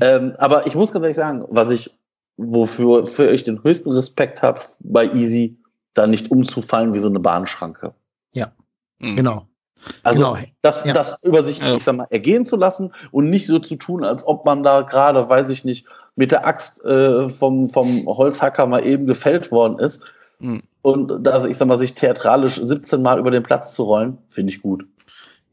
[0.01, 1.91] Ähm, aber ich muss ganz ehrlich sagen, was ich,
[2.37, 5.57] wofür für ich den höchsten Respekt habe bei Easy,
[5.95, 7.95] da nicht umzufallen wie so eine Bahnschranke.
[8.33, 8.53] Ja,
[8.99, 9.17] mhm.
[9.17, 9.49] genau.
[10.03, 10.39] Also genau.
[10.63, 10.93] das, ja.
[10.93, 14.27] das über sich, ich sag mal, ergehen zu lassen und nicht so zu tun, als
[14.27, 15.87] ob man da gerade, weiß ich nicht,
[16.17, 20.03] mit der Axt äh, vom, vom Holzhacker mal eben gefällt worden ist.
[20.41, 20.63] Mhm.
[20.83, 24.53] Und da, ich sag mal, sich theatralisch 17 Mal über den Platz zu rollen, finde
[24.53, 24.87] ich gut.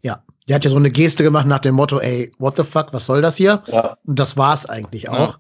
[0.02, 2.94] Ja, die hat ja so eine Geste gemacht nach dem Motto, ey, what the fuck,
[2.94, 3.64] was soll das hier?
[3.68, 3.98] Ja.
[4.06, 5.40] Und das war es eigentlich auch.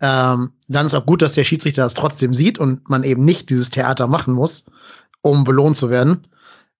[0.00, 0.34] Ja.
[0.34, 3.50] Ähm, dann ist auch gut, dass der Schiedsrichter das trotzdem sieht und man eben nicht
[3.50, 4.64] dieses Theater machen muss,
[5.22, 6.26] um belohnt zu werden.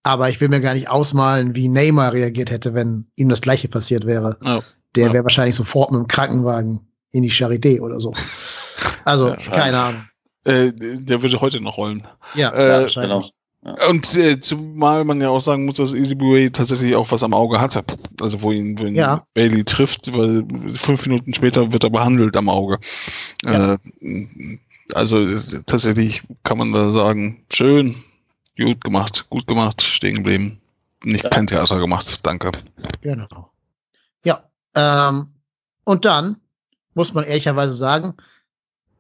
[0.06, 3.66] Aber ich will mir gar nicht ausmalen, wie Neymar reagiert hätte, wenn ihm das Gleiche
[3.66, 4.36] passiert wäre.
[4.44, 4.60] Oh.
[4.94, 6.78] Der wäre wahrscheinlich sofort mit dem Krankenwagen
[7.10, 8.14] in die Charité oder so.
[9.04, 10.00] Also, ja, keine Ahnung.
[10.44, 12.06] Äh, der würde heute noch rollen.
[12.34, 13.28] Ja, äh, genau.
[13.88, 17.34] Und äh, zumal man ja auch sagen muss, dass Easy Boy tatsächlich auch was am
[17.34, 17.82] Auge hatte.
[18.20, 19.24] Also wo ihn, wenn ja.
[19.34, 22.78] Bailey trifft, weil fünf Minuten später wird er behandelt am Auge.
[23.44, 23.74] Ja.
[23.74, 23.78] Äh,
[24.94, 25.26] also
[25.66, 27.96] tatsächlich kann man da sagen, schön,
[28.58, 30.60] Gut gemacht, gut gemacht, stehen geblieben.
[31.04, 31.30] Nicht ja.
[31.30, 32.50] kein Theater gemacht, danke.
[33.02, 33.50] Genau.
[34.24, 34.44] Ja,
[34.74, 35.32] ähm,
[35.84, 36.40] und dann
[36.94, 38.14] muss man ehrlicherweise sagen,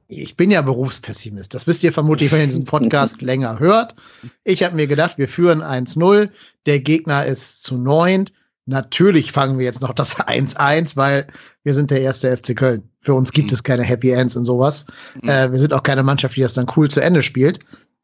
[0.08, 1.54] ich bin ja Berufspessimist.
[1.54, 3.96] Das wisst ihr vermutlich, wenn ihr diesen Podcast länger hört.
[4.44, 6.30] Ich habe mir gedacht, wir führen 1-0,
[6.66, 8.26] der Gegner ist zu 9.
[8.66, 11.26] Natürlich fangen wir jetzt noch das 1-1, weil
[11.62, 12.88] wir sind der erste FC Köln.
[13.00, 13.54] Für uns gibt mhm.
[13.54, 14.86] es keine Happy Ends und sowas.
[15.22, 15.28] Mhm.
[15.28, 17.60] Äh, wir sind auch keine Mannschaft, die das dann cool zu Ende spielt.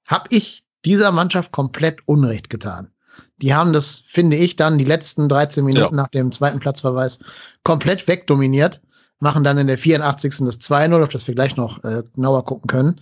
[0.07, 2.91] Hab ich dieser Mannschaft komplett Unrecht getan.
[3.39, 6.03] Die haben das, finde ich, dann die letzten 13 Minuten ja.
[6.03, 7.19] nach dem zweiten Platzverweis
[7.65, 8.81] komplett wegdominiert,
[9.19, 10.39] machen dann in der 84.
[10.41, 13.01] das 2-0, auf das wir gleich noch äh, genauer gucken können.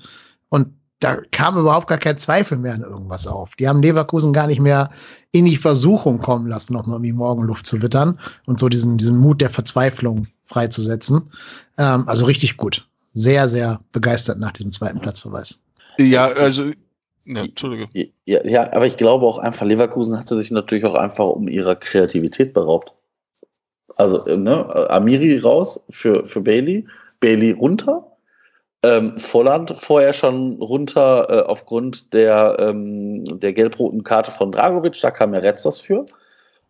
[0.49, 0.69] Und
[1.01, 3.57] da kam überhaupt gar kein Zweifel mehr an irgendwas auf.
[3.57, 4.91] Die haben Leverkusen gar nicht mehr
[5.33, 9.17] in die Versuchung kommen lassen, noch mal irgendwie Morgenluft zu wittern und so diesen, diesen
[9.17, 11.31] Mut der Verzweiflung freizusetzen.
[11.79, 12.87] Ähm, also richtig gut.
[13.15, 15.59] Sehr, sehr begeistert nach diesem zweiten Platzverweis.
[15.99, 16.71] Ja, also
[17.25, 18.11] ja, Entschuldige.
[18.25, 21.77] Ja, ja, aber ich glaube auch einfach, Leverkusen hatte sich natürlich auch einfach um ihre
[21.77, 22.93] Kreativität beraubt.
[23.97, 26.87] Also, äh, ne, Amiri raus für, für Bailey,
[27.21, 28.07] Bailey runter,
[28.83, 35.11] ähm, Volland vorher schon runter äh, aufgrund der, ähm, der gelb-roten Karte von Dragovic, da
[35.11, 36.07] kam ja Retzos für.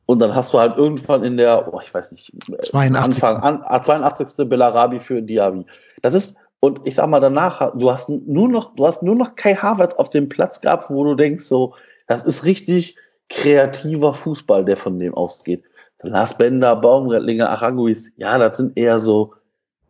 [0.07, 2.33] Und dann hast du halt irgendwann in der, oh, ich weiß nicht,
[2.63, 3.23] 82.
[3.23, 4.49] Anfang, an, 82.
[4.49, 5.65] Bellarabi für Diaby.
[6.03, 9.35] Das ist, und ich sag mal danach, du hast nur noch, du hast nur noch
[9.35, 11.75] Kai Havertz auf dem Platz gehabt, wo du denkst, so,
[12.07, 12.97] das ist richtig
[13.31, 15.65] kreativer Fußball, der von dem ausgeht.
[16.03, 19.35] Lars Bender, Baumgartlinger, Araguis, ja, das sind eher so,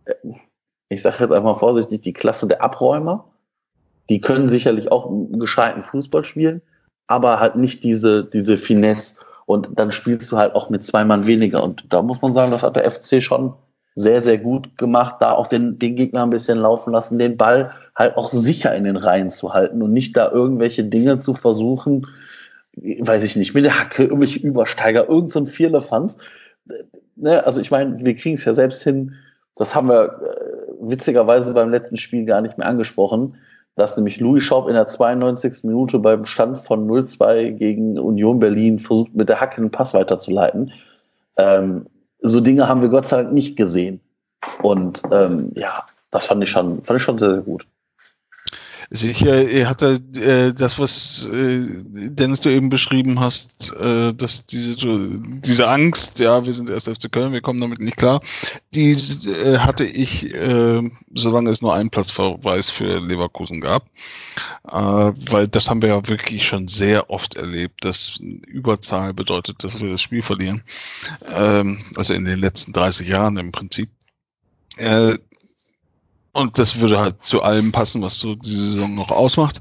[0.05, 0.15] äh,
[0.89, 3.25] ich sage jetzt einfach vorsichtig, die Klasse der Abräumer.
[4.09, 6.63] Die können sicherlich auch einen gescheiten Fußball spielen,
[7.07, 9.21] aber halt nicht diese, diese Finesse.
[9.47, 11.63] Und dann spielst du halt auch mit zwei Mann weniger.
[11.63, 13.55] Und da muss man sagen, das hat der FC schon
[14.01, 17.73] sehr, sehr gut gemacht, da auch den, den Gegner ein bisschen laufen lassen, den Ball
[17.95, 22.07] halt auch sicher in den Reihen zu halten und nicht da irgendwelche Dinge zu versuchen,
[22.77, 26.17] weiß ich nicht, mit der Hacke, irgendwelche Übersteiger, irgend so ein Vierlefanz.
[27.17, 29.15] Ne, also ich meine, wir kriegen es ja selbst hin,
[29.57, 33.37] das haben wir äh, witzigerweise beim letzten Spiel gar nicht mehr angesprochen,
[33.77, 35.65] dass nämlich Louis Schaub in der 92.
[35.65, 40.73] Minute beim Stand von 0-2 gegen Union Berlin versucht, mit der Hacke einen Pass weiterzuleiten.
[41.37, 41.87] Ähm,
[42.23, 44.01] so Dinge haben wir Gott sei Dank nicht gesehen.
[44.63, 47.67] Und ähm, ja, das fand ich schon, fand ich schon sehr, sehr gut.
[48.93, 54.75] Sicher, er hatte äh, das, was äh, Dennis du eben beschrieben hast, äh, dass diese,
[55.21, 58.21] diese Angst, ja, wir sind erst FC Köln, wir kommen damit nicht klar,
[58.75, 60.83] die äh, hatte ich, äh,
[61.15, 63.87] solange es nur einen Platzverweis für Leverkusen gab.
[64.69, 69.81] Äh, weil das haben wir ja wirklich schon sehr oft erlebt, dass Überzahl bedeutet, dass
[69.81, 70.63] wir das Spiel verlieren.
[71.33, 73.89] Ähm, also in den letzten 30 Jahren im Prinzip.
[74.79, 75.15] Äh,
[76.33, 79.61] und das würde halt zu allem passen, was so die Saison noch ausmacht.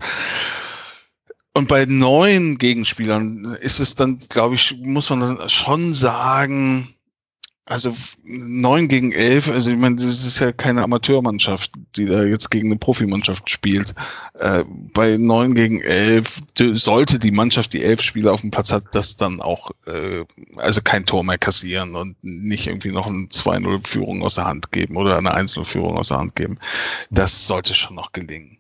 [1.53, 6.95] Und bei neuen Gegenspielern ist es dann, glaube ich, muss man schon sagen,
[7.70, 7.93] also
[8.24, 12.70] neun gegen elf, also ich meine, das ist ja keine Amateurmannschaft, die da jetzt gegen
[12.70, 13.93] eine Profimannschaft spielt.
[14.39, 18.86] Äh, bei neun gegen elf sollte die Mannschaft, die elf Spieler auf dem Platz hat,
[18.93, 20.26] das dann auch, äh,
[20.57, 24.97] also kein Tor mehr kassieren und nicht irgendwie noch eine 2-0-Führung aus der Hand geben
[24.97, 26.57] oder eine 1-0-Führung aus der Hand geben.
[27.11, 28.59] Das sollte schon noch gelingen.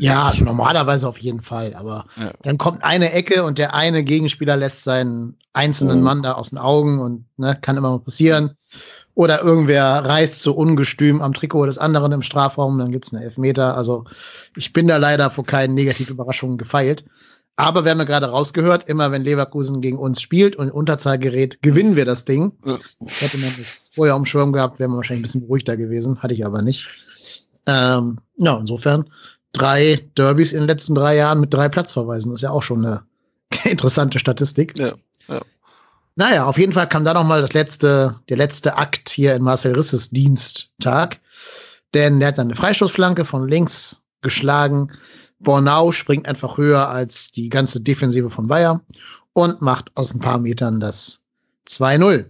[0.00, 0.40] Ja, ich.
[0.40, 1.74] normalerweise auf jeden Fall.
[1.74, 2.32] Aber ja.
[2.42, 6.04] dann kommt eine Ecke und der eine Gegenspieler lässt seinen einzelnen oh.
[6.04, 8.56] Mann da aus den Augen und ne, kann immer noch passieren.
[9.14, 13.76] Oder irgendwer reißt so ungestüm am Trikot des anderen im Strafraum, dann gibt's eine Elfmeter.
[13.76, 14.04] Also
[14.56, 17.04] ich bin da leider vor keinen negativen Überraschungen gefeilt.
[17.56, 21.62] Aber wir haben ja gerade rausgehört, immer wenn Leverkusen gegen uns spielt und Unterzahl gerät,
[21.62, 22.52] gewinnen wir das Ding.
[22.64, 22.78] Ja.
[23.06, 26.20] Hätte man das vorher Schirm gehabt, wäre man wahrscheinlich ein bisschen beruhigter gewesen.
[26.20, 26.90] Hatte ich aber nicht.
[27.66, 29.08] Ähm, ja, insofern
[29.54, 32.30] drei Derbys in den letzten drei Jahren mit drei Platzverweisen.
[32.30, 33.02] Das ist ja auch schon eine
[33.64, 34.78] interessante Statistik.
[34.78, 34.92] Ja,
[35.28, 35.40] ja.
[36.16, 39.42] Naja, auf jeden Fall kam da noch mal das letzte, der letzte Akt hier in
[39.42, 41.20] Marcel Risses Diensttag.
[41.92, 44.92] Denn der hat dann eine Freistoßflanke von links geschlagen.
[45.40, 48.80] Bornau springt einfach höher als die ganze Defensive von Bayern
[49.32, 51.24] und macht aus ein paar Metern das
[51.68, 52.26] 2-0.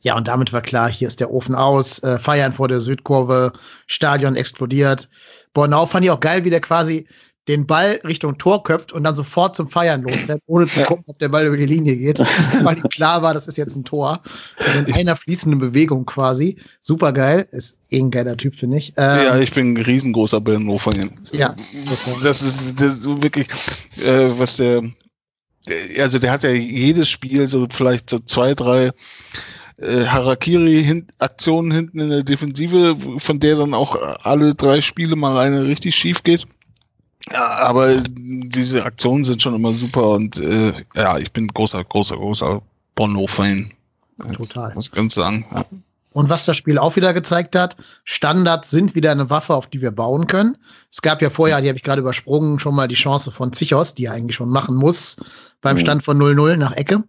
[0.00, 3.52] Ja, und damit war klar, hier ist der Ofen aus, äh, feiern vor der Südkurve,
[3.86, 5.08] Stadion explodiert.
[5.54, 7.06] Bornau fand ich auch geil, wie der quasi
[7.48, 11.18] den Ball Richtung Tor köpft und dann sofort zum Feiern losrennt, ohne zu gucken, ob
[11.18, 12.20] der Ball über die Linie geht,
[12.62, 14.22] weil ihm klar war, das ist jetzt ein Tor.
[14.58, 16.56] Also in einer fließenden Bewegung quasi.
[16.80, 17.48] Super geil.
[17.50, 18.92] Ist eh ein geiler Typ, finde ich.
[18.96, 21.10] Ähm, ja, ich bin ein riesengroßer Bornau-Fan.
[21.32, 22.22] Ja, total.
[22.22, 23.48] Das ist, das ist wirklich,
[23.98, 24.82] äh, was der,
[25.98, 28.92] also der hat ja jedes Spiel so vielleicht so zwei, drei
[29.78, 35.64] äh, Harakiri-Aktionen hinten in der Defensive, von der dann auch alle drei Spiele mal eine
[35.64, 36.46] richtig schief geht.
[37.30, 42.16] Ja, aber diese Aktionen sind schon immer super und äh, ja, ich bin großer, großer,
[42.16, 42.60] großer
[42.94, 43.70] Bono-Fan.
[44.34, 44.74] Total.
[44.74, 45.44] Muss ich ganz sagen.
[45.52, 45.64] Ja.
[46.12, 49.80] Und was das Spiel auch wieder gezeigt hat, Standards sind wieder eine Waffe, auf die
[49.80, 50.56] wir bauen können.
[50.90, 53.94] Es gab ja vorher, die habe ich gerade übersprungen, schon mal die Chance von Zichos,
[53.94, 55.16] die er eigentlich schon machen muss,
[55.62, 55.80] beim mhm.
[55.80, 57.04] Stand von 0-0 nach Ecke.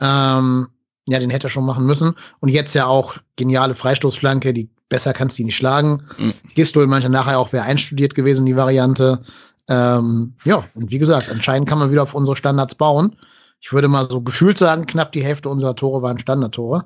[0.00, 0.68] Ähm,
[1.06, 2.14] ja, den hätte er schon machen müssen.
[2.40, 6.02] Und jetzt ja auch geniale Freistoßflanke, die besser kannst du nicht schlagen.
[6.18, 6.32] Mhm.
[6.54, 9.22] Gistol manche nachher auch wäre einstudiert gewesen, die Variante.
[9.68, 13.16] Ähm, ja, und wie gesagt, anscheinend kann man wieder auf unsere Standards bauen.
[13.60, 16.84] Ich würde mal so gefühlt sagen, knapp die Hälfte unserer Tore waren Standardtore.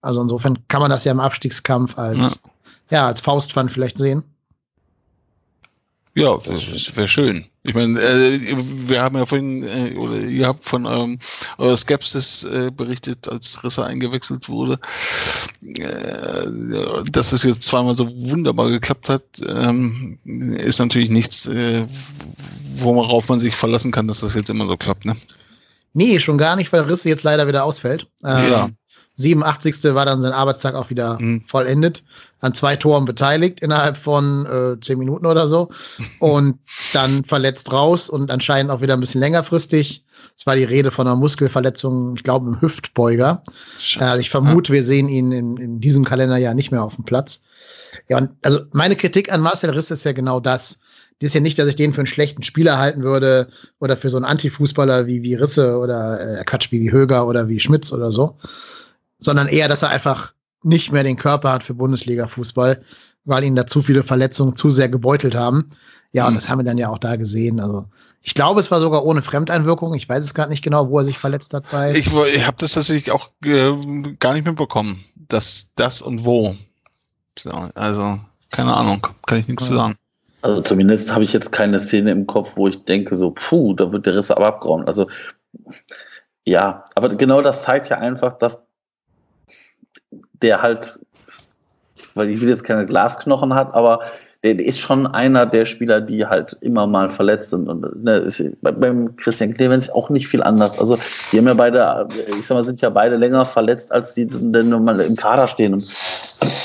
[0.00, 2.42] Also insofern kann man das ja im Abstiegskampf als,
[2.90, 4.24] ja, ja als Faustpfand vielleicht sehen.
[6.14, 7.44] Ja, das wäre schön.
[7.62, 8.40] Ich meine, äh,
[8.88, 11.18] wir haben ja vorhin, äh, oder ihr habt von eurem,
[11.58, 14.78] eurer Skepsis äh, berichtet, als Rissa eingewechselt wurde.
[15.62, 16.46] Äh,
[17.12, 21.84] dass es jetzt zweimal so wunderbar geklappt hat, ähm, ist natürlich nichts, äh,
[22.78, 25.14] worauf man sich verlassen kann, dass das jetzt immer so klappt, ne?
[25.92, 28.06] Nee, schon gar nicht, weil Risse jetzt leider wieder ausfällt.
[28.24, 28.68] Ähm, ja.
[29.20, 29.94] 87.
[29.94, 31.42] war dann sein Arbeitstag auch wieder mhm.
[31.46, 32.02] vollendet,
[32.40, 35.70] an zwei Toren beteiligt innerhalb von äh, zehn Minuten oder so
[36.20, 36.58] und
[36.92, 40.04] dann verletzt raus und anscheinend auch wieder ein bisschen längerfristig.
[40.36, 43.42] Es war die Rede von einer Muskelverletzung, ich glaube im Hüftbeuger.
[44.00, 47.42] Äh, ich vermute, wir sehen ihn in, in diesem Kalenderjahr nicht mehr auf dem Platz.
[48.08, 50.80] Ja, und also meine Kritik an Marcel Riss ist ja genau das.
[51.20, 53.48] Das ist ja nicht, dass ich den für einen schlechten Spieler halten würde
[53.78, 57.48] oder für so einen Antifußballer wie, wie Risse oder äh, Quatsch, wie, wie Höger oder
[57.48, 58.36] wie Schmitz oder so
[59.20, 62.82] sondern eher, dass er einfach nicht mehr den Körper hat für Bundesliga-Fußball,
[63.24, 65.70] weil ihn da zu viele Verletzungen zu sehr gebeutelt haben.
[66.12, 66.36] Ja, und mhm.
[66.36, 67.60] das haben wir dann ja auch da gesehen.
[67.60, 67.86] Also
[68.22, 69.94] ich glaube, es war sogar ohne Fremdeinwirkung.
[69.94, 71.92] Ich weiß es gerade nicht genau, wo er sich verletzt hat bei.
[71.92, 73.72] Ich, ich habe das tatsächlich auch äh,
[74.18, 76.56] gar nicht mitbekommen, dass das und wo.
[77.74, 78.18] Also
[78.50, 79.68] keine Ahnung, kann ich nichts ja.
[79.68, 79.94] zu sagen.
[80.42, 83.92] Also zumindest habe ich jetzt keine Szene im Kopf, wo ich denke so, puh, da
[83.92, 84.88] wird der Riss aber abgeräumt.
[84.88, 85.06] Also
[86.44, 88.62] ja, aber genau das zeigt ja einfach, dass
[90.42, 90.98] der halt,
[92.14, 94.00] weil ich will jetzt keine Glasknochen hat, aber
[94.42, 97.68] der, der, ist schon einer der Spieler, die halt immer mal verletzt sind.
[97.68, 100.78] Und ne, ist beim Christian Clemens auch nicht viel anders.
[100.78, 100.98] Also
[101.30, 104.70] die haben ja beide, ich sag mal, sind ja beide länger verletzt, als die denn
[104.82, 105.74] mal im Kader stehen.
[105.74, 105.92] Und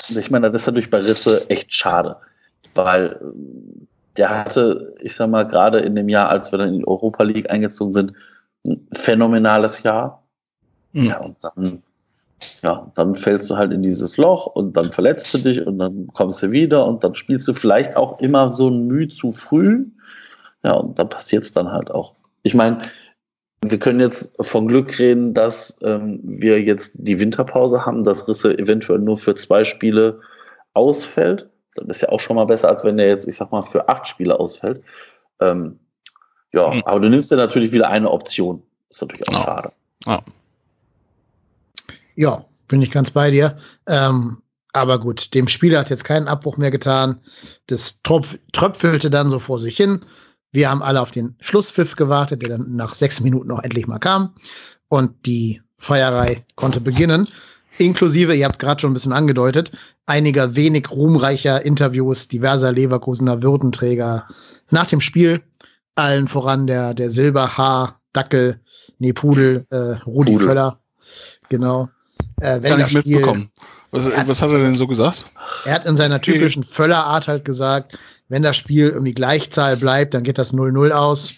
[0.10, 2.16] ich meine, das ist natürlich bei Risse echt schade.
[2.76, 3.20] Weil
[4.18, 7.24] der hatte, ich sag mal, gerade in dem Jahr, als wir dann in die Europa
[7.24, 8.14] League eingezogen sind,
[8.66, 10.24] ein phänomenales Jahr.
[10.94, 11.04] Mhm.
[11.04, 11.84] Ja, und dann
[12.64, 16.08] ja, dann fällst du halt in dieses Loch und dann verletzt du dich und dann
[16.14, 19.86] kommst du wieder und dann spielst du vielleicht auch immer so ein Mühe zu früh.
[20.64, 22.16] Ja, und dann passiert es dann halt auch.
[22.44, 22.82] Ich meine,
[23.62, 28.58] wir können jetzt von Glück reden, dass ähm, wir jetzt die Winterpause haben, dass Risse
[28.58, 30.20] eventuell nur für zwei Spiele
[30.74, 31.50] ausfällt.
[31.76, 33.90] Das ist ja auch schon mal besser, als wenn der jetzt, ich sag mal, für
[33.90, 34.82] acht Spiele ausfällt.
[35.40, 35.80] Ähm,
[36.54, 36.82] ja, mhm.
[36.86, 38.62] aber du nimmst dir natürlich wieder eine Option.
[38.90, 39.44] ist natürlich auch ja.
[39.44, 39.72] schade.
[40.06, 40.20] Ja.
[42.16, 43.58] Ja, bin ich ganz bei dir.
[43.88, 44.42] Ähm,
[44.74, 47.22] aber gut, dem Spieler hat jetzt keinen Abbruch mehr getan.
[47.68, 50.02] Das Tropf, tröpfelte dann so vor sich hin.
[50.52, 54.00] Wir haben alle auf den Schlusspfiff gewartet, der dann nach sechs Minuten noch endlich mal
[54.00, 54.36] kam.
[54.90, 57.28] Und die Feierei konnte beginnen.
[57.78, 59.72] Inklusive, ihr habt es gerade schon ein bisschen angedeutet,
[60.06, 64.28] einiger wenig ruhmreicher Interviews diverser Leverkusener Würdenträger
[64.72, 65.42] nach dem Spiel.
[65.96, 68.62] Allen voran der, der Silberhaar, Dackel,
[69.00, 70.48] nee, Pudel, äh, Rudi Pudel.
[70.48, 70.80] Völler.
[71.50, 71.90] Genau.
[72.42, 73.52] Äh, wenn Kann ich Spiel, mitbekommen.
[73.92, 75.26] Was, hat, was hat er denn so gesagt?
[75.66, 80.24] Er hat in seiner typischen Völlerart halt gesagt, wenn das Spiel irgendwie Gleichzahl bleibt, dann
[80.24, 81.34] geht das 0-0 aus.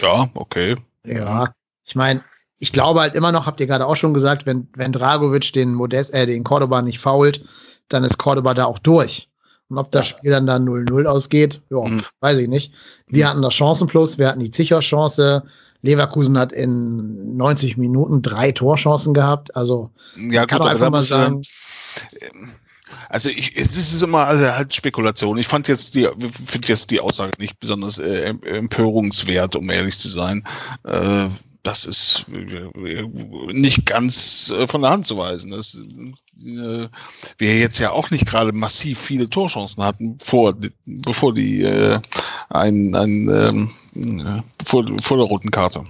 [0.00, 0.74] Ja, okay.
[1.04, 1.48] Ja,
[1.84, 2.22] ich meine,
[2.58, 5.74] ich glaube halt immer noch, habt ihr gerade auch schon gesagt, wenn, wenn Dragovic den
[5.74, 7.42] Modest, äh, den Cordoba nicht fault,
[7.88, 9.28] dann ist Cordoba da auch durch.
[9.70, 12.02] Und ob das Spiel dann da 0-0 ausgeht, ja, mhm.
[12.20, 12.72] weiß ich nicht.
[13.06, 13.28] Wir mhm.
[13.30, 15.44] hatten das Chancenplus, wir hatten die Zicherchance,
[15.82, 19.54] Leverkusen hat in 90 Minuten drei Torchancen gehabt.
[19.56, 21.42] Also ja, kann man einfach mal sagen.
[22.20, 22.52] Ähm,
[23.08, 25.38] also ich, es ist immer also halt Spekulation.
[25.38, 26.08] Ich fand jetzt die,
[26.46, 30.44] finde jetzt die Aussage nicht besonders äh, empörungswert, um ehrlich zu sein.
[30.84, 31.28] Äh,
[31.62, 33.02] das ist äh,
[33.52, 35.50] nicht ganz äh, von der Hand zu weisen.
[35.50, 35.80] Das,
[36.44, 36.88] äh,
[37.38, 40.54] wir jetzt ja auch nicht gerade massiv viele Torchancen hatten, vor,
[40.86, 41.98] bevor die äh,
[42.50, 43.87] ein, ein ähm, äh,
[44.64, 45.84] vor, vor der roten Karte.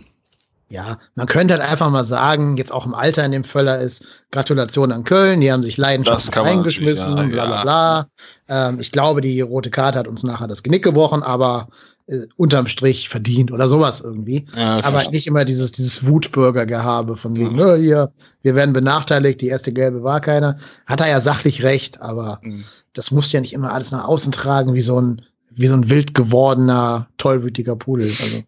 [0.71, 4.05] Ja, man könnte halt einfach mal sagen, jetzt auch im Alter in dem Völler ist,
[4.31, 8.09] Gratulation an Köln, die haben sich leidenschaftlich eingeschmissen, ja, bla bla bla.
[8.49, 8.69] Ja.
[8.69, 11.69] Ähm, ich glaube, die rote Karte hat uns nachher das Genick gebrochen, aber
[12.07, 14.47] äh, unterm Strich verdient oder sowas irgendwie.
[14.55, 17.81] Ja, aber nicht immer dieses, dieses Wutbürger-Gehabe von wegen, mhm.
[17.81, 20.59] hier, wir werden benachteiligt, die erste gelbe war keiner.
[20.87, 22.65] Hat er ja sachlich recht, aber mhm.
[22.93, 25.23] das musst du ja nicht immer alles nach außen tragen, wie so ein,
[25.59, 28.07] wie so ein wild gewordener, tollwütiger Pudel.
[28.07, 28.43] Also,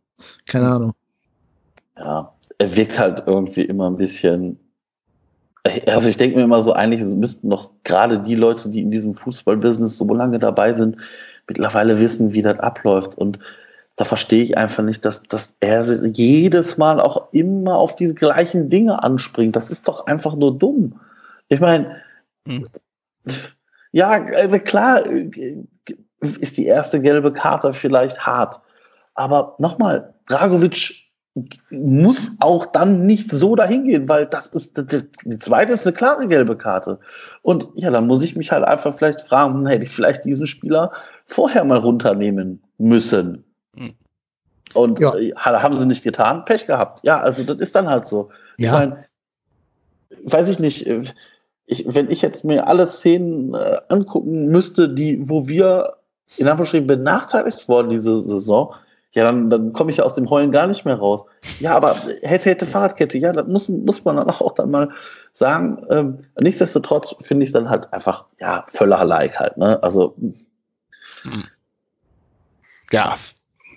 [0.46, 0.72] keine mhm.
[0.72, 0.92] Ahnung.
[1.98, 4.58] Ja, er wirkt halt irgendwie immer ein bisschen.
[5.86, 9.12] Also ich denke mir immer so, eigentlich müssten noch gerade die Leute, die in diesem
[9.12, 10.96] Fußballbusiness so lange dabei sind,
[11.46, 13.18] mittlerweile wissen, wie das abläuft.
[13.18, 13.38] Und
[13.96, 18.70] da verstehe ich einfach nicht, dass, dass er jedes Mal auch immer auf diese gleichen
[18.70, 19.56] Dinge anspringt.
[19.56, 20.98] Das ist doch einfach nur dumm.
[21.48, 21.96] Ich meine,
[22.48, 22.66] hm.
[23.92, 25.02] ja, also klar
[26.20, 28.60] ist die erste gelbe Karte vielleicht hart.
[29.14, 31.10] Aber nochmal, Dragovic
[31.70, 36.26] muss auch dann nicht so dahin gehen, weil das ist die zweite ist eine klare
[36.26, 36.98] gelbe Karte.
[37.42, 40.46] Und ja, dann muss ich mich halt einfach vielleicht fragen, hm, hätte ich vielleicht diesen
[40.46, 40.92] Spieler
[41.26, 43.44] vorher mal runternehmen müssen.
[43.76, 43.94] Hm.
[44.74, 45.16] Und ja.
[45.16, 47.00] Äh, haben sie nicht getan, Pech gehabt.
[47.04, 48.30] Ja, also das ist dann halt so.
[48.56, 48.66] Ja.
[48.66, 49.04] Ich meine,
[50.24, 51.02] weiß ich nicht, äh,
[51.66, 55.94] ich, wenn ich jetzt mir alle Szenen äh, angucken müsste, die, wo wir
[56.36, 58.74] in Anführungsstrichen benachteiligt wurden diese Saison,
[59.12, 61.24] ja, dann, dann komme ich ja aus dem Heulen gar nicht mehr raus.
[61.58, 64.90] Ja, aber hätte, hätte Fahrradkette, ja, das muss, muss man dann auch dann mal
[65.32, 65.84] sagen.
[65.90, 69.82] Ähm, nichtsdestotrotz finde ich es dann halt einfach, ja, Völler-like halt, ne?
[69.82, 70.14] Also.
[71.22, 71.44] Hm.
[72.92, 73.16] Ja,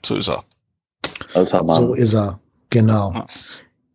[0.05, 0.43] so ist er.
[1.33, 1.81] Alter Mann.
[1.81, 2.39] So ist er,
[2.69, 3.25] genau.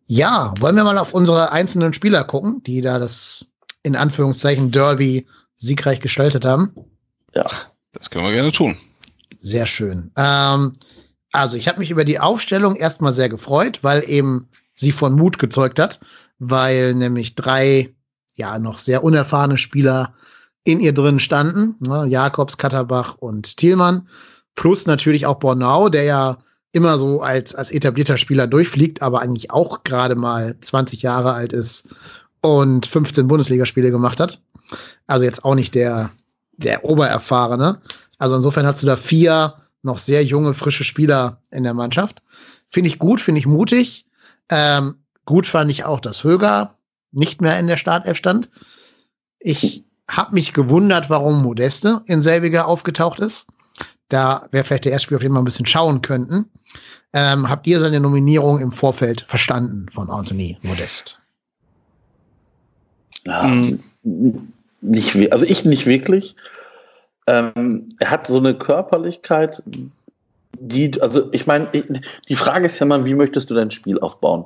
[0.07, 3.51] Ja, wollen wir mal auf unsere einzelnen Spieler gucken, die da das
[3.83, 5.25] in Anführungszeichen Derby
[5.57, 6.73] siegreich gestaltet haben?
[7.33, 7.45] Ja.
[7.93, 8.77] Das können wir gerne tun.
[9.39, 10.11] Sehr schön.
[10.15, 10.73] Ähm,
[11.31, 15.39] also ich habe mich über die Aufstellung erstmal sehr gefreut, weil eben sie von Mut
[15.39, 15.99] gezeugt hat,
[16.39, 17.93] weil nämlich drei
[18.35, 20.13] ja noch sehr unerfahrene Spieler
[20.63, 22.05] in ihr drin standen, ne?
[22.07, 24.07] Jakobs, Katterbach und Thielmann,
[24.55, 26.37] plus natürlich auch Bornau, der ja
[26.71, 31.53] immer so als, als etablierter Spieler durchfliegt, aber eigentlich auch gerade mal 20 Jahre alt
[31.53, 31.89] ist
[32.41, 34.41] und 15 Bundesligaspiele gemacht hat.
[35.07, 36.11] Also jetzt auch nicht der,
[36.59, 37.81] der Obererfahrene.
[38.17, 42.21] Also insofern hast du da vier noch sehr junge, frische Spieler in der Mannschaft.
[42.69, 44.05] Finde ich gut, finde ich mutig.
[44.49, 44.95] Ähm,
[45.25, 46.75] gut fand ich auch, dass Höger
[47.11, 48.49] nicht mehr in der Startelf stand.
[49.39, 53.47] Ich hab mich gewundert, warum Modeste in selbiger aufgetaucht ist.
[54.09, 56.49] Da wäre vielleicht der erste Spiel, auf den wir ein bisschen schauen könnten.
[57.13, 61.19] Ähm, habt ihr seine Nominierung im Vorfeld verstanden von Anthony Modest?
[63.25, 64.53] Ja, mhm.
[64.81, 66.35] Nicht, also ich nicht wirklich.
[67.27, 69.61] Ähm, er hat so eine Körperlichkeit,
[70.59, 71.67] die, also ich meine,
[72.27, 74.45] die Frage ist ja mal, wie möchtest du dein Spiel aufbauen?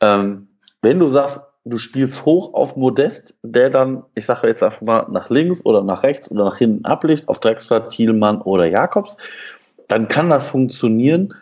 [0.00, 0.48] Ähm,
[0.82, 5.06] wenn du sagst, du spielst hoch auf Modest, der dann, ich sage jetzt einfach mal,
[5.10, 9.16] nach links oder nach rechts oder nach hinten ablicht, auf Drexler, Thielmann oder Jakobs,
[9.88, 11.34] dann kann das funktionieren.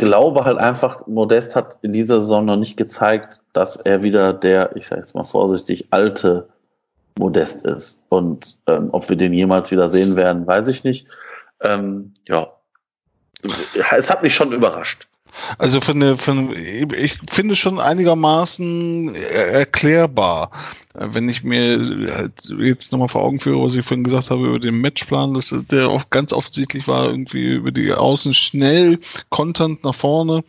[0.00, 4.74] Glaube halt einfach, Modest hat in dieser Saison noch nicht gezeigt, dass er wieder der,
[4.74, 6.48] ich sage jetzt mal vorsichtig, alte
[7.18, 8.02] Modest ist.
[8.08, 11.06] Und ähm, ob wir den jemals wieder sehen werden, weiß ich nicht.
[11.60, 12.50] Ähm, ja,
[13.94, 15.06] es hat mich schon überrascht.
[15.58, 20.50] Also von der, von, ich finde schon einigermaßen erklärbar,
[20.94, 24.80] wenn ich mir jetzt nochmal vor Augen führe, was ich vorhin gesagt habe über den
[24.80, 30.42] Matchplan, dass der auch ganz offensichtlich war, irgendwie über die Außen schnell konternd nach vorne,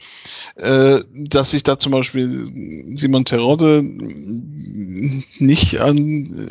[0.56, 2.50] äh, dass ich da zum Beispiel
[2.96, 3.84] Simon Terodde
[5.40, 6.50] nicht an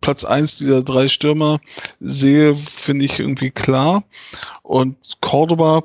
[0.00, 1.60] Platz eins dieser drei Stürmer
[2.00, 4.02] sehe, finde ich irgendwie klar.
[4.62, 5.82] Und Cordoba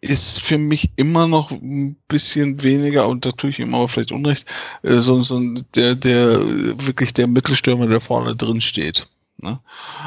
[0.00, 4.12] ist für mich immer noch ein bisschen weniger, und da tue ich ihm aber vielleicht
[4.12, 4.46] Unrecht,
[4.82, 5.38] äh, so, so
[5.74, 6.40] der, der
[6.86, 9.06] wirklich der Mittelstürmer, der vorne drin steht.
[9.38, 9.60] Ne?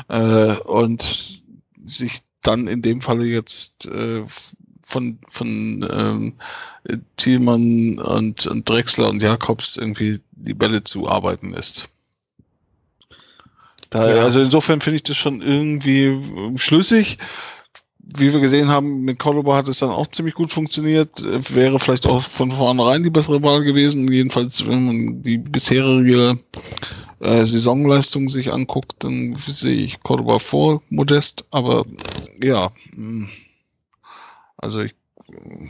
[0.09, 1.43] Äh, und
[1.85, 4.23] sich dann in dem Falle jetzt äh,
[4.81, 6.33] von, von ähm,
[7.17, 11.87] Thielmann und, und Drexler und Jakobs irgendwie die Bälle zuarbeiten lässt.
[13.89, 14.23] Da, ja.
[14.23, 16.19] Also insofern finde ich das schon irgendwie
[16.57, 17.19] schlüssig
[18.03, 21.23] wie wir gesehen haben, mit Cordoba hat es dann auch ziemlich gut funktioniert.
[21.53, 24.11] Wäre vielleicht auch von vornherein die bessere Wahl gewesen.
[24.11, 26.37] Jedenfalls, wenn man die bisherige
[27.19, 31.45] äh, Saisonleistung sich anguckt, dann sehe ich Cordoba vor Modest.
[31.51, 31.85] Aber
[32.41, 33.29] ja, hm.
[34.57, 34.93] also ich
[35.31, 35.69] äh,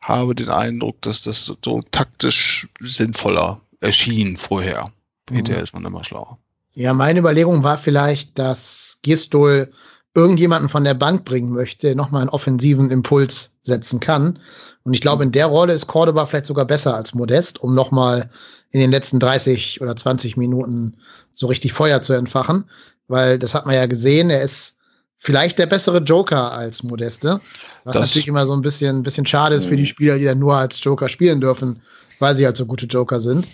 [0.00, 4.92] habe den Eindruck, dass das so taktisch sinnvoller erschien vorher.
[5.30, 5.36] Mhm.
[5.36, 6.38] Hinterher ist man immer schlauer.
[6.74, 9.72] Ja, meine Überlegung war vielleicht, dass Gistol
[10.14, 14.38] irgendjemanden von der Bank bringen möchte, nochmal einen offensiven Impuls setzen kann.
[14.84, 18.28] Und ich glaube, in der Rolle ist Cordoba vielleicht sogar besser als Modest, um nochmal
[18.70, 20.96] in den letzten 30 oder 20 Minuten
[21.32, 22.64] so richtig Feuer zu entfachen.
[23.08, 24.76] Weil das hat man ja gesehen, er ist
[25.18, 27.40] vielleicht der bessere Joker als Modeste.
[27.84, 30.24] Was das natürlich immer so ein bisschen, ein bisschen schade ist für die Spieler, die
[30.24, 31.80] dann nur als Joker spielen dürfen,
[32.18, 33.46] weil sie halt so gute Joker sind.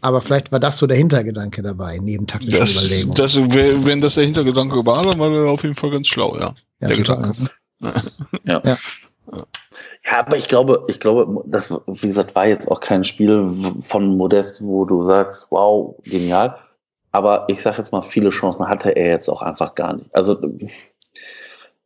[0.00, 3.14] Aber vielleicht war das so der Hintergedanke dabei, neben taktischen das, Überlegungen.
[3.14, 3.36] Das,
[3.86, 6.54] wenn das der Hintergedanke war, dann war er auf jeden Fall ganz schlau, ja.
[6.80, 7.50] ja der Gedanke.
[8.44, 8.62] ja.
[8.64, 8.76] ja.
[10.10, 13.50] Ja, aber ich glaube, ich glaube, das, wie gesagt, war jetzt auch kein Spiel
[13.82, 16.56] von Modest, wo du sagst, wow, genial.
[17.12, 20.14] Aber ich sage jetzt mal, viele Chancen hatte er jetzt auch einfach gar nicht.
[20.14, 20.38] Also,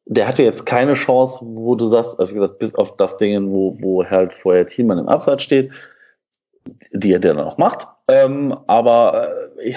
[0.05, 3.51] der hatte jetzt keine Chance, wo du sagst, also wie gesagt, bis auf das Ding,
[3.51, 5.71] wo, wo halt vorher Thielmann im Abseits steht,
[6.93, 7.87] die er dann auch macht.
[8.09, 9.75] Ähm, aber äh,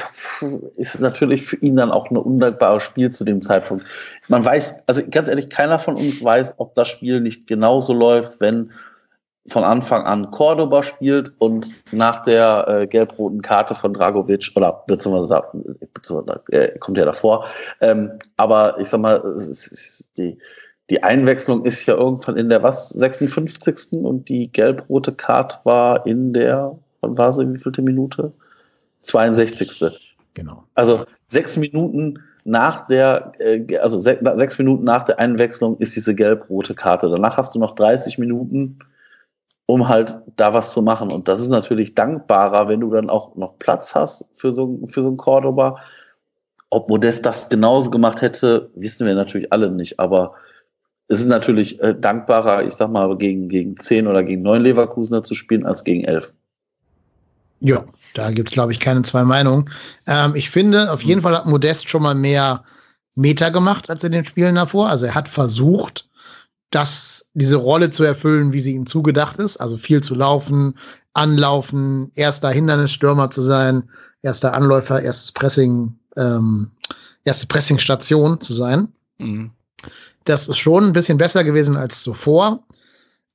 [0.75, 3.86] ist natürlich für ihn dann auch ein undankbares Spiel zu dem Zeitpunkt.
[4.27, 8.39] Man weiß, also ganz ehrlich, keiner von uns weiß, ob das Spiel nicht genauso läuft,
[8.41, 8.71] wenn
[9.47, 15.29] von Anfang an Cordoba spielt und nach der äh, gelb-roten Karte von Dragovic, oder beziehungsweise,
[15.29, 15.51] da,
[15.93, 17.45] beziehungsweise äh, kommt ja davor,
[17.79, 19.21] ähm, aber ich sag mal,
[20.17, 20.38] die,
[20.89, 23.93] die Einwechslung ist ja irgendwann in der was, 56.
[24.03, 28.31] und die gelb-rote Karte war in der wann war sie, wie vielte Minute?
[29.01, 30.15] 62.
[30.33, 30.63] Genau.
[30.73, 36.13] Also sechs Minuten nach der, äh, also se sechs Minuten nach der Einwechslung ist diese
[36.15, 37.09] gelb-rote Karte.
[37.09, 38.79] Danach hast du noch 30 Minuten,
[39.65, 41.11] um halt da was zu machen.
[41.11, 45.01] Und das ist natürlich dankbarer, wenn du dann auch noch Platz hast für so, für
[45.01, 45.79] so ein Cordoba.
[46.69, 49.99] Ob Modest das genauso gemacht hätte, wissen wir natürlich alle nicht.
[49.99, 50.33] Aber
[51.08, 55.24] es ist natürlich äh, dankbarer, ich sag mal, gegen, gegen 10 oder gegen 9 Leverkusener
[55.24, 56.34] zu spielen, als gegen 11.
[57.60, 57.84] Ja,
[58.14, 59.70] da gibt es, glaube ich, keine zwei Meinungen.
[60.08, 62.64] Ähm, ich finde, auf jeden Fall hat Modest schon mal mehr
[63.16, 64.89] Meter gemacht als in den Spielen davor.
[64.89, 66.08] Also er hat versucht,
[66.72, 69.58] das, diese Rolle zu erfüllen, wie sie ihm zugedacht ist.
[69.58, 70.78] Also viel zu laufen,
[71.14, 73.89] anlaufen, erster Hindernisstürmer zu sein,
[74.22, 76.72] erster Anläufer, erstes Pressing, ähm,
[77.24, 78.89] erste Pressingstation zu sein.
[79.20, 79.51] Mhm.
[80.26, 82.63] Das ist schon ein bisschen besser gewesen als zuvor.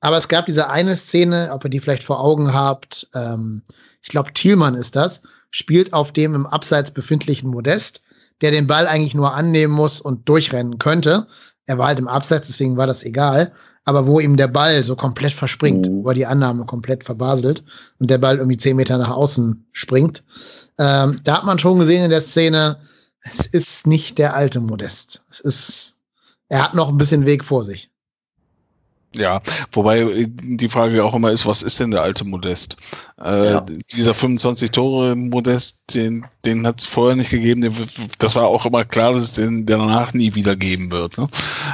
[0.01, 3.61] Aber es gab diese eine Szene, ob ihr die vielleicht vor Augen habt, ähm,
[4.01, 5.21] ich glaube Thielmann ist das,
[5.51, 8.01] spielt auf dem im Abseits befindlichen Modest,
[8.41, 11.27] der den Ball eigentlich nur annehmen muss und durchrennen könnte.
[11.67, 13.53] Er war halt im Abseits, deswegen war das egal.
[13.85, 16.03] Aber wo ihm der Ball so komplett verspringt, mhm.
[16.03, 17.63] wo er die Annahme komplett verbaselt
[17.99, 20.23] und der Ball irgendwie zehn Meter nach außen springt.
[20.77, 22.77] Ähm, da hat man schon gesehen in der Szene,
[23.23, 25.23] es ist nicht der alte Modest.
[25.29, 25.95] Es ist,
[26.51, 27.89] er hat noch ein bisschen Weg vor sich.
[29.13, 29.41] Ja,
[29.73, 32.77] wobei äh, die Frage auch immer ist, was ist denn der alte Modest?
[33.21, 33.65] Äh, ja.
[33.91, 37.61] Dieser 25 Tore Modest, den, den hat es vorher nicht gegeben.
[37.61, 37.73] Den,
[38.19, 41.17] das war auch immer klar, dass es den danach nie wieder geben wird.
[41.17, 41.27] Ne?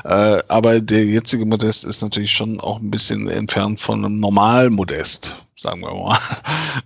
[0.05, 4.73] Äh, aber der jetzige Modest ist natürlich schon auch ein bisschen entfernt von einem normalen
[4.73, 6.17] Modest sagen wir mal.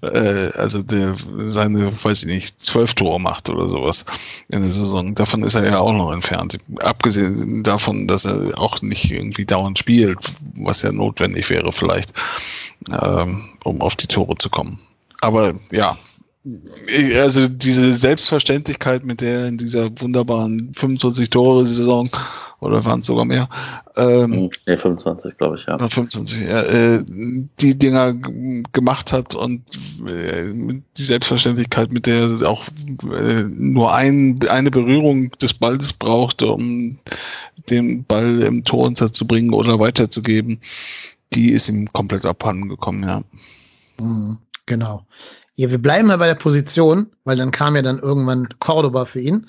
[0.01, 4.05] Äh, also der seine, weiß ich nicht, zwölf Tore macht oder sowas
[4.47, 5.13] in der Saison.
[5.13, 6.57] Davon ist er ja auch noch entfernt.
[6.79, 10.17] Abgesehen davon, dass er auch nicht irgendwie dauernd spielt,
[10.55, 12.13] was ja notwendig wäre vielleicht,
[12.89, 14.79] ähm, um auf die Tore zu kommen.
[15.19, 15.97] Aber ja,
[17.15, 22.09] also diese Selbstverständlichkeit, mit der in dieser wunderbaren 25-Tore-Saison
[22.61, 23.49] oder waren es sogar mehr?
[23.97, 25.77] Ähm, ja, 25, glaube ich, ja.
[25.77, 27.03] 25, ja, äh,
[27.59, 28.13] die Dinger
[28.71, 29.63] gemacht hat und
[30.07, 30.53] äh,
[30.97, 32.67] die Selbstverständlichkeit, mit der auch
[33.11, 36.97] äh, nur ein, eine Berührung des Balles brauchte, um
[37.69, 40.59] den Ball im Tor unterzubringen oder weiterzugeben,
[41.33, 43.21] die ist ihm komplett abhanden gekommen, ja.
[43.99, 45.05] Mhm, genau.
[45.55, 49.19] Ja, wir bleiben ja bei der Position, weil dann kam ja dann irgendwann Cordoba für
[49.19, 49.47] ihn.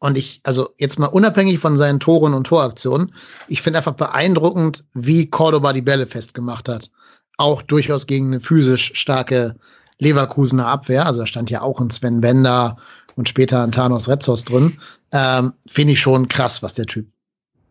[0.00, 3.12] Und ich, also jetzt mal unabhängig von seinen Toren und Toraktionen,
[3.48, 6.90] ich finde einfach beeindruckend, wie Cordoba die Bälle festgemacht hat.
[7.36, 9.56] Auch durchaus gegen eine physisch starke
[9.98, 11.06] Leverkusener Abwehr.
[11.06, 12.76] Also da stand ja auch ein Sven Bender
[13.16, 14.78] und später ein Thanos Retzos drin.
[15.12, 17.08] Ähm, finde ich schon krass, was der Typ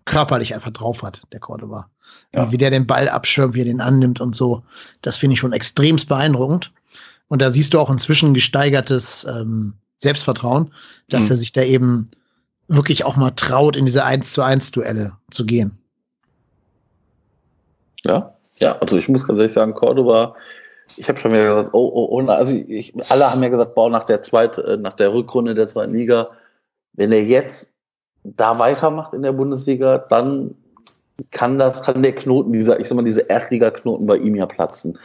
[0.08, 1.90] körperlich einfach drauf hat, der Cordoba.
[2.34, 2.52] Ja.
[2.52, 4.64] Wie der den Ball abschirmt, wie er den annimmt und so.
[5.02, 6.72] Das finde ich schon extremst beeindruckend.
[7.28, 10.74] Und da siehst du auch inzwischen gesteigertes ähm, Selbstvertrauen,
[11.10, 11.32] dass mhm.
[11.32, 12.10] er sich da eben
[12.68, 15.78] wirklich auch mal traut, in diese 1 zu 1 Duelle zu gehen.
[18.04, 20.36] Ja, ja, also ich muss ganz ehrlich sagen, Cordoba,
[20.95, 23.89] ich habe schon wieder gesagt, oh, oh, oh, also ich, alle haben ja gesagt, boah,
[23.89, 26.30] nach der zweiten, äh, nach der Rückrunde der zweiten Liga,
[26.93, 27.74] wenn er jetzt
[28.24, 30.56] da weitermacht in der Bundesliga, dann
[31.32, 34.98] kann das, kann der Knoten, dieser, ich sag mal, diese Erstliga-Knoten bei ihm ja platzen.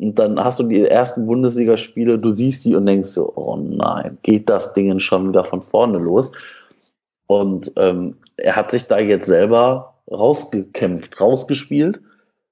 [0.00, 4.16] Und dann hast du die ersten Bundesligaspiele, du siehst die und denkst so, oh nein,
[4.22, 6.32] geht das Ding schon wieder von vorne los?
[7.26, 12.00] Und ähm, er hat sich da jetzt selber rausgekämpft, rausgespielt.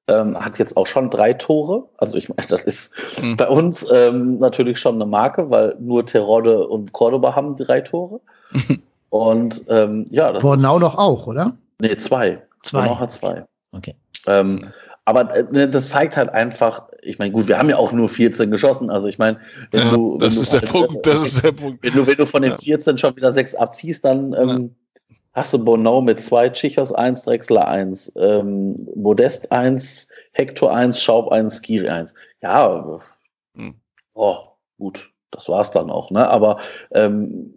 [0.08, 1.84] Ähm, hat jetzt auch schon drei Tore.
[1.96, 2.92] Also ich meine, das ist
[3.22, 3.36] mhm.
[3.38, 8.20] bei uns ähm, natürlich schon eine Marke, weil nur Terode und Cordoba haben drei Tore.
[9.08, 11.54] und ähm, ja, das Bornau doch auch, oder?
[11.80, 12.42] Nee, zwei.
[12.62, 12.82] Zwei.
[12.82, 13.44] Bornau hat zwei.
[13.72, 13.94] Okay.
[14.26, 14.60] Ähm,
[15.06, 18.50] aber äh, das zeigt halt einfach, ich meine, gut, wir haben ja auch nur 14
[18.50, 18.90] geschossen.
[18.90, 19.38] Also ich meine,
[19.70, 20.18] wenn ja, du.
[20.18, 21.82] Das wenn ist du, der Punkt, das ist der Punkt.
[21.82, 24.74] Wenn du, wenn du von den 14 schon wieder sechs abziehst, dann ähm,
[25.08, 25.16] ja.
[25.32, 31.32] hast du Bonau mit zwei, Chichos 1, Drexler 1, ähm, Modest 1, Hector 1, Schaub
[31.32, 32.14] 1, Skiri 1.
[32.42, 33.00] Ja,
[33.56, 33.74] hm.
[34.14, 34.36] oh,
[34.78, 36.28] gut, das war's dann auch, ne?
[36.28, 36.58] Aber
[36.92, 37.54] ähm,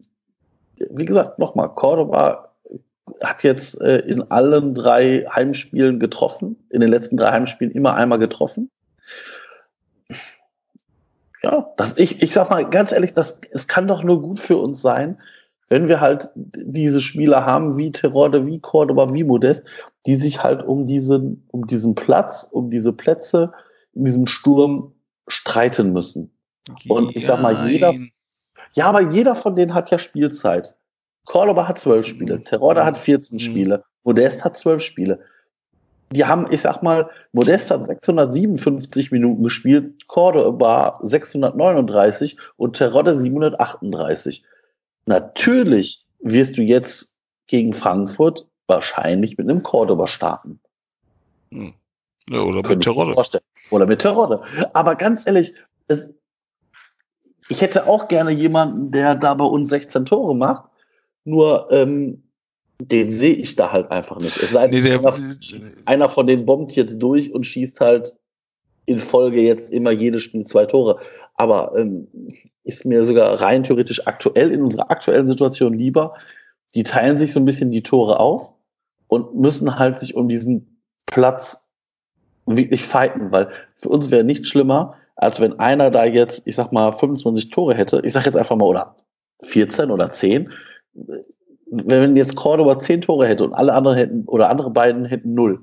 [0.89, 2.51] wie gesagt, nochmal, Cordoba
[3.21, 8.17] hat jetzt äh, in allen drei Heimspielen getroffen, in den letzten drei Heimspielen immer einmal
[8.17, 8.71] getroffen.
[11.43, 14.57] Ja, das, ich, ich sag mal ganz ehrlich, das, es kann doch nur gut für
[14.57, 15.19] uns sein,
[15.69, 19.65] wenn wir halt diese Spieler haben wie Terode, wie Cordoba, wie Modest,
[20.05, 23.53] die sich halt um diesen, um diesen Platz, um diese Plätze
[23.93, 24.93] in diesem Sturm
[25.27, 26.31] streiten müssen.
[26.87, 27.93] Und ich sag mal, jeder,
[28.73, 30.75] ja, aber jeder von denen hat ja Spielzeit.
[31.25, 32.43] Cordoba hat zwölf Spiele, mhm.
[32.43, 33.39] Terodde hat 14 mhm.
[33.39, 35.19] Spiele, Modest hat zwölf Spiele.
[36.11, 44.43] Die haben, ich sag mal, Modest hat 657 Minuten gespielt, Cordoba 639 und Terodde 738.
[45.05, 47.13] Natürlich wirst du jetzt
[47.47, 50.59] gegen Frankfurt wahrscheinlich mit einem Cordoba starten.
[51.51, 51.73] Hm.
[52.29, 53.39] Ja, oder mit Terodde.
[53.71, 54.41] Oder mit Terodde.
[54.73, 55.53] Aber ganz ehrlich,
[55.87, 56.09] es,
[57.49, 60.69] ich hätte auch gerne jemanden, der da bei uns 16 Tore macht.
[61.23, 62.23] Nur ähm,
[62.87, 64.37] den sehe ich da halt einfach nicht.
[64.37, 65.13] Es sei nee, einer,
[65.85, 68.15] einer von denen bombt jetzt durch und schießt halt
[68.85, 70.99] in Folge jetzt immer jedes Spiel zwei Tore.
[71.35, 72.07] Aber ähm,
[72.63, 76.13] ist mir sogar rein theoretisch aktuell in unserer aktuellen Situation lieber.
[76.75, 78.53] Die teilen sich so ein bisschen die Tore auf
[79.07, 81.67] und müssen halt sich um diesen Platz
[82.45, 86.71] wirklich fighten, weil für uns wäre nichts schlimmer, als wenn einer da jetzt, ich sag
[86.71, 88.01] mal, 25 Tore hätte.
[88.03, 88.95] Ich sag jetzt einfach mal, oder
[89.43, 90.49] 14 oder 10
[91.71, 95.61] wenn jetzt Cordoba zehn Tore hätte und alle anderen hätten oder andere beiden hätten null,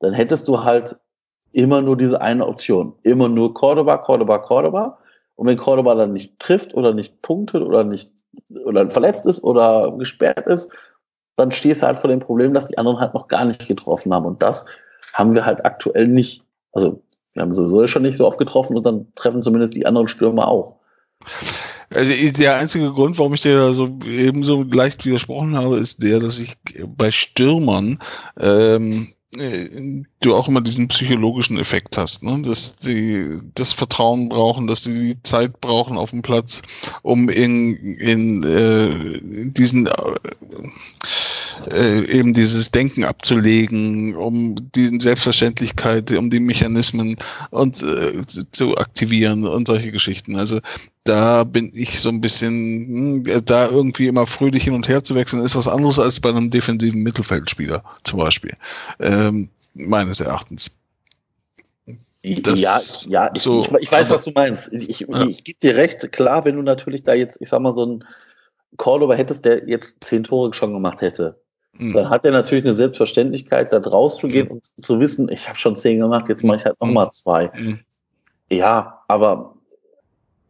[0.00, 0.96] dann hättest du halt
[1.52, 2.94] immer nur diese eine Option.
[3.02, 4.98] Immer nur Cordoba, Cordoba, Cordoba.
[5.36, 8.12] Und wenn Cordoba dann nicht trifft oder nicht punktet oder nicht
[8.64, 10.72] oder verletzt ist oder gesperrt ist,
[11.36, 14.12] dann stehst du halt vor dem Problem, dass die anderen halt noch gar nicht getroffen
[14.12, 14.24] haben.
[14.26, 14.66] Und das
[15.12, 16.42] haben wir halt aktuell nicht.
[16.72, 17.02] Also
[17.34, 20.48] wir haben sowieso schon nicht so oft getroffen und dann treffen zumindest die anderen Stürmer
[20.48, 20.76] auch.
[21.94, 26.20] Also der einzige Grund, warum ich dir da so ebenso leicht widersprochen habe, ist der,
[26.20, 26.56] dass ich
[26.96, 27.98] bei Stürmern
[28.38, 32.40] ähm, äh, du auch immer diesen psychologischen Effekt hast, ne?
[32.42, 36.62] dass die das Vertrauen brauchen, dass die die Zeit brauchen auf dem Platz,
[37.02, 39.88] um in, in äh, diesen
[41.70, 47.16] äh, eben dieses Denken abzulegen, um die Selbstverständlichkeit, um die Mechanismen
[47.50, 50.36] und äh, zu aktivieren und solche Geschichten.
[50.36, 50.60] Also
[51.08, 55.14] da bin ich so ein bisschen, hm, da irgendwie immer fröhlich hin und her zu
[55.14, 58.52] wechseln, ist was anderes als bei einem defensiven Mittelfeldspieler zum Beispiel.
[59.00, 60.70] Ähm, meines Erachtens.
[62.22, 62.78] Das ja,
[63.08, 64.72] ja, ich, so, ich, ich weiß, was du meinst.
[64.72, 65.22] Ich, ja.
[65.22, 68.04] ich gebe dir recht, klar, wenn du natürlich da jetzt, ich sag mal, so einen
[68.76, 71.40] Cordova hättest, der jetzt zehn Tore schon gemacht hätte,
[71.78, 71.92] mhm.
[71.94, 74.52] dann hat er natürlich eine Selbstverständlichkeit, da rauszugehen mhm.
[74.54, 77.12] und zu wissen, ich habe schon zehn gemacht, jetzt mache ich halt nochmal mhm.
[77.12, 77.50] zwei.
[77.54, 77.80] Mhm.
[78.50, 79.54] Ja, aber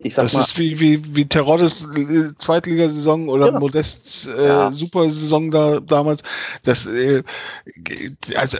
[0.00, 3.60] ich sag das mal, ist wie, wie, wie Teroddes äh, Zweitligasaison oder genau.
[3.60, 4.70] Modests äh, ja.
[4.70, 6.22] Supersaison da damals.
[6.62, 7.22] Das, äh,
[8.36, 8.58] also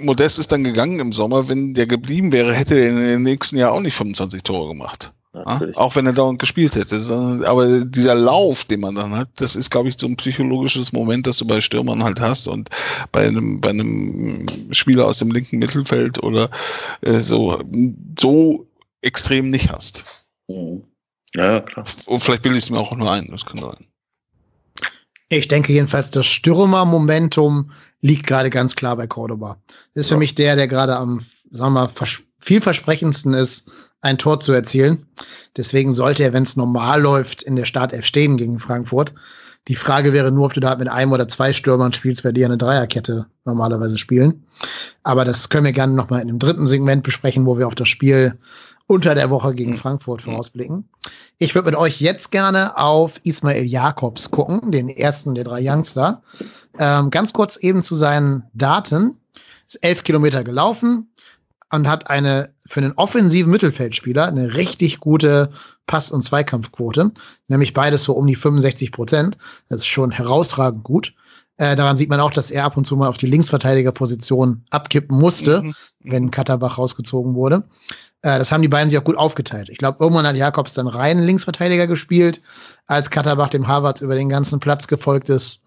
[0.00, 1.48] Modest ist dann gegangen im Sommer.
[1.48, 5.12] Wenn der geblieben wäre, hätte er in den nächsten Jahr auch nicht 25 Tore gemacht.
[5.34, 5.60] Ja?
[5.74, 6.96] Auch wenn er dauernd gespielt hätte.
[7.44, 11.26] Aber dieser Lauf, den man dann hat, das ist, glaube ich, so ein psychologisches Moment,
[11.26, 12.70] das du bei Stürmern halt hast und
[13.10, 16.50] bei einem, bei einem Spieler aus dem linken Mittelfeld oder
[17.02, 17.60] äh, so,
[18.18, 18.66] so
[19.02, 20.04] extrem nicht hast.
[20.48, 20.84] Mhm.
[21.34, 21.84] Ja, klar.
[22.06, 23.86] Und vielleicht bilde ich es mir auch nur ein, das kann sein.
[25.28, 27.70] Ich denke jedenfalls, das Stürmer-Momentum
[28.00, 29.58] liegt gerade ganz klar bei Cordoba.
[29.94, 30.16] Das ist ja.
[30.16, 32.06] für mich der, der gerade am, sagen wir mal,
[32.40, 33.70] vielversprechendsten ist,
[34.00, 35.06] ein Tor zu erzielen.
[35.56, 39.12] Deswegen sollte er, wenn es normal läuft, in der Startelf stehen gegen Frankfurt.
[39.66, 42.44] Die Frage wäre nur, ob du da mit einem oder zwei Stürmern spielst, weil die
[42.44, 44.46] eine Dreierkette normalerweise spielen.
[45.02, 47.88] Aber das können wir gerne nochmal in dem dritten Segment besprechen, wo wir auf das
[47.88, 48.38] Spiel
[48.88, 49.76] unter der Woche gegen mhm.
[49.76, 50.88] Frankfurt vorausblicken.
[51.38, 56.22] Ich würde mit euch jetzt gerne auf Ismail Jakobs gucken, den ersten der drei Youngster.
[56.78, 59.18] Ähm, ganz kurz eben zu seinen Daten.
[59.66, 61.12] Ist elf Kilometer gelaufen
[61.70, 65.50] und hat eine für einen offensiven Mittelfeldspieler eine richtig gute
[65.86, 67.12] Pass- und Zweikampfquote,
[67.48, 69.38] nämlich beides so um die 65 Prozent.
[69.68, 71.14] Das ist schon herausragend gut.
[71.58, 75.18] Äh, daran sieht man auch, dass er ab und zu mal auf die Linksverteidigerposition abkippen
[75.18, 75.74] musste, mhm.
[76.04, 77.64] wenn Katterbach rausgezogen wurde.
[78.22, 79.68] Äh, das haben die beiden sich auch gut aufgeteilt.
[79.68, 82.40] Ich glaube, irgendwann hat Jakobs dann rein Linksverteidiger gespielt,
[82.86, 85.62] als Katterbach dem Harvard über den ganzen Platz gefolgt ist.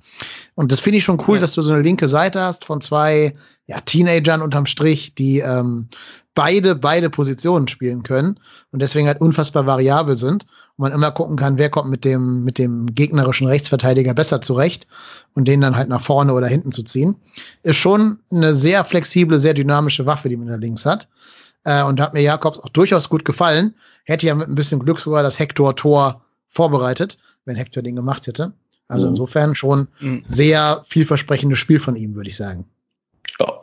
[0.56, 1.41] Und das finde ich schon cool, ja.
[1.41, 3.34] dass du so eine linke Seite hast von zwei
[3.68, 5.88] ja, Teenagern unterm Strich, die ähm,
[6.36, 8.39] beide, beide Positionen spielen können
[8.72, 10.45] und deswegen halt unfassbar variabel sind.
[10.78, 14.88] Und man immer gucken kann, wer kommt mit dem, mit dem gegnerischen Rechtsverteidiger besser zurecht
[15.36, 17.16] und den dann halt nach vorne oder hinten zu ziehen.
[17.64, 21.08] Ist schon eine sehr flexible, sehr dynamische Waffe, die man da links hat.
[21.64, 23.76] Äh, und da hat mir Jakobs auch durchaus gut gefallen.
[24.05, 28.53] Hätte ja mit ein bisschen Glück sogar das Hector-Tor vorbereitet, wenn Hector den gemacht hätte.
[28.88, 29.12] Also mhm.
[29.12, 30.24] insofern schon mhm.
[30.28, 32.66] sehr vielversprechendes Spiel von ihm, würde ich sagen.
[33.39, 33.53] Ja.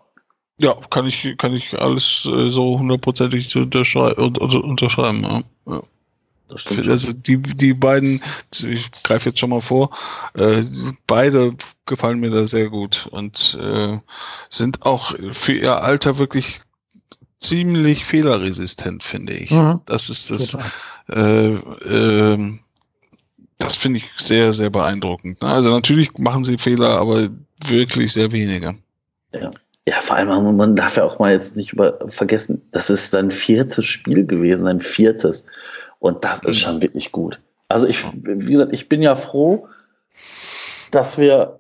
[0.61, 5.23] Ja, kann ich, kann ich alles äh, so hundertprozentig unterschrei unterschreiben.
[5.23, 5.43] Ja.
[5.67, 5.83] ja.
[6.49, 8.23] Also die, die beiden,
[8.53, 9.91] ich greife jetzt schon mal vor,
[10.35, 10.65] äh,
[11.07, 11.55] beide
[11.87, 13.99] gefallen mir da sehr gut und äh,
[14.49, 16.63] sind auch für ihr Alter wirklich
[17.39, 19.51] ziemlich fehlerresistent, finde ich.
[19.51, 19.81] Mhm.
[19.87, 20.57] Das ist das.
[21.11, 22.59] Äh, äh,
[23.59, 25.43] das finde ich sehr, sehr beeindruckend.
[25.43, 25.49] Ne?
[25.49, 27.29] Also natürlich machen sie Fehler, aber
[27.67, 28.77] wirklich sehr wenige.
[29.33, 29.51] Ja.
[29.89, 33.31] Ja, vor allem, man darf ja auch mal jetzt nicht über vergessen, das ist sein
[33.31, 35.47] viertes Spiel gewesen, ein viertes.
[35.99, 37.41] Und das ist schon wirklich gut.
[37.69, 39.67] Also ich, wie gesagt, ich bin ja froh,
[40.91, 41.59] dass wir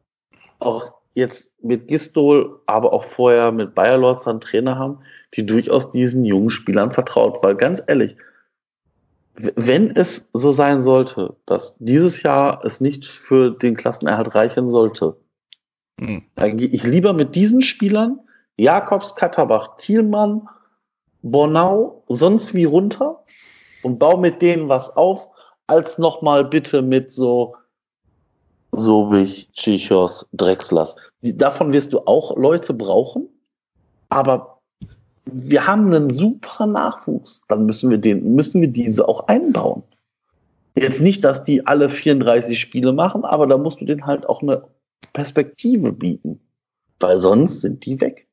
[0.58, 4.98] auch jetzt mit Gistol, aber auch vorher mit Bayer Lords einen Trainer haben,
[5.34, 7.42] die durchaus diesen jungen Spielern vertraut.
[7.42, 8.16] Weil ganz ehrlich,
[9.34, 15.16] wenn es so sein sollte, dass dieses Jahr es nicht für den Klassenerhalt reichen sollte,
[16.00, 16.22] hm.
[16.34, 18.20] dann gehe ich lieber mit diesen Spielern,
[18.56, 20.48] Jakobs, Katterbach, Thielmann,
[21.22, 23.24] Bornau, sonst wie runter
[23.82, 25.28] und baue mit denen was auf,
[25.66, 27.54] als nochmal bitte mit so
[28.72, 30.96] Sobich, Chichos, Drexlers.
[31.22, 33.28] Davon wirst du auch Leute brauchen,
[34.08, 34.57] aber
[35.32, 39.82] wir haben einen super Nachwuchs, dann müssen wir den, müssen wir diese auch einbauen.
[40.76, 44.42] Jetzt nicht, dass die alle 34 Spiele machen, aber da musst du denen halt auch
[44.42, 44.62] eine
[45.12, 46.40] Perspektive bieten,
[47.00, 48.28] weil sonst sind die weg.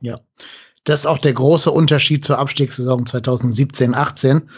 [0.00, 0.20] Ja.
[0.84, 4.48] Das ist auch der große Unterschied zur Abstiegssaison 2017, 18.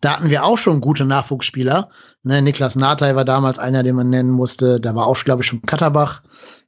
[0.00, 1.90] Da hatten wir auch schon gute Nachwuchsspieler.
[2.22, 4.80] Ne, Niklas Nathai war damals einer, den man nennen musste.
[4.80, 6.22] Da war auch, glaube ich, schon Katterbach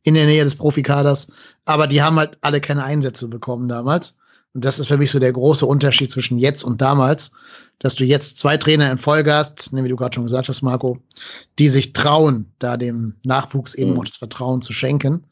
[0.05, 1.29] in der Nähe des Profikaders.
[1.65, 4.17] Aber die haben halt alle keine Einsätze bekommen damals.
[4.55, 7.33] Und das ist für mich so der große Unterschied zwischen jetzt und damals,
[7.79, 10.99] dass du jetzt zwei Trainer in Folge hast, wie du gerade schon gesagt hast, Marco,
[11.59, 14.01] die sich trauen, da dem Nachwuchs eben mhm.
[14.01, 15.25] auch das Vertrauen zu schenken.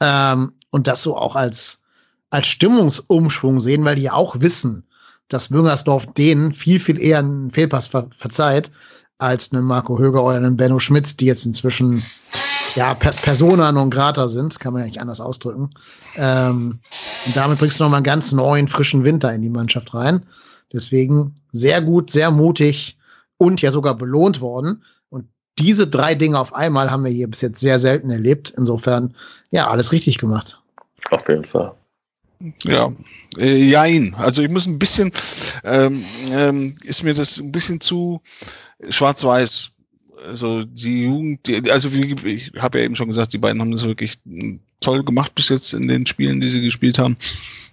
[0.00, 1.82] Ähm, und das so auch als,
[2.28, 4.84] als Stimmungsumschwung sehen, weil die ja auch wissen,
[5.28, 8.70] dass Müngersdorf denen viel, viel eher einen Fehlpass ver verzeiht,
[9.18, 12.02] als einen Marco Höger oder einen Benno Schmitz, die jetzt inzwischen
[12.74, 15.70] ja per Persona non grata sind, kann man ja nicht anders ausdrücken.
[16.16, 16.80] Ähm,
[17.26, 20.24] und damit bringst du nochmal einen ganz neuen, frischen Winter in die Mannschaft rein.
[20.72, 22.96] Deswegen sehr gut, sehr mutig
[23.38, 24.84] und ja sogar belohnt worden.
[25.08, 25.26] Und
[25.58, 28.52] diese drei Dinge auf einmal haben wir hier bis jetzt sehr selten erlebt.
[28.56, 29.14] Insofern,
[29.50, 30.60] ja, alles richtig gemacht.
[31.10, 31.72] Auf jeden Fall.
[32.64, 32.90] Ja,
[33.36, 34.14] äh, jein.
[34.16, 35.12] Also ich muss ein bisschen,
[35.64, 38.22] ähm, ähm, ist mir das ein bisschen zu
[38.88, 39.72] schwarz-weiß.
[40.26, 43.70] Also die Jugend, die, also wie, ich habe ja eben schon gesagt, die beiden haben
[43.70, 44.18] das wirklich
[44.80, 47.16] toll gemacht bis jetzt in den Spielen, die sie gespielt haben.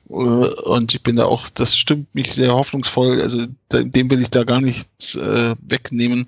[0.10, 3.22] Äh, und ich bin da auch, das stimmt mich sehr hoffnungsvoll.
[3.22, 6.26] Also dem will ich da gar nichts äh, wegnehmen.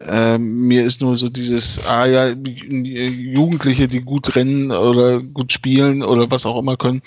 [0.00, 6.02] Ähm, mir ist nur so dieses, ah ja, Jugendliche, die gut rennen oder gut spielen
[6.02, 7.02] oder was auch immer können,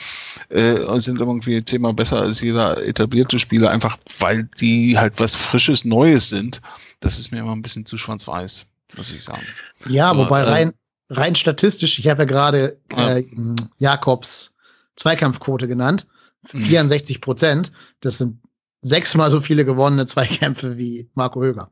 [0.50, 5.86] äh, sind irgendwie zehnmal besser als jeder etablierte Spieler, einfach weil die halt was Frisches,
[5.86, 6.62] Neues sind.
[7.00, 8.68] Das ist mir immer ein bisschen zu schwarz-weiß,
[8.98, 9.46] muss ich sagen.
[9.88, 10.74] Ja, Aber, wobei rein,
[11.10, 13.24] rein statistisch, ich habe ja gerade äh,
[13.78, 14.56] Jakobs
[15.00, 16.08] Zweikampfquote genannt.
[16.46, 17.22] 64 mhm.
[17.22, 17.72] Prozent.
[18.02, 18.40] Das sind
[18.82, 21.72] sechsmal so viele gewonnene Zweikämpfe wie Marco Höger.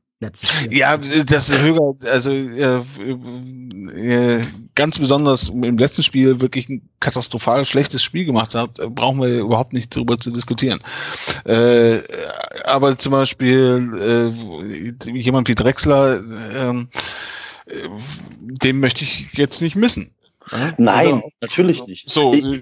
[0.72, 2.80] Ja, das Höger, also äh,
[3.96, 4.44] äh,
[4.74, 9.74] ganz besonders im letzten Spiel wirklich ein katastrophal schlechtes Spiel gemacht hat, brauchen wir überhaupt
[9.74, 10.80] nicht darüber zu diskutieren.
[11.46, 12.00] Äh,
[12.64, 14.34] aber zum Beispiel
[15.06, 16.20] äh, jemand wie Drexler,
[16.56, 16.88] ähm,
[17.68, 17.74] äh,
[18.40, 20.16] den möchte ich jetzt nicht missen.
[20.52, 22.10] Nein, also, natürlich nicht.
[22.10, 22.62] So, ich,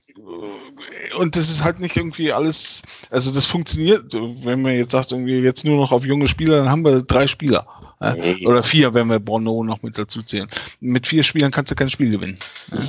[1.17, 4.13] und das ist halt nicht irgendwie alles, also das funktioniert,
[4.43, 7.27] wenn man jetzt sagt, irgendwie jetzt nur noch auf junge Spieler, dann haben wir drei
[7.27, 7.65] Spieler.
[8.13, 8.45] Nee.
[8.45, 10.47] Oder vier, wenn wir Bono noch mit dazu zählen.
[10.79, 12.37] Mit vier Spielern kannst du kein Spiel gewinnen.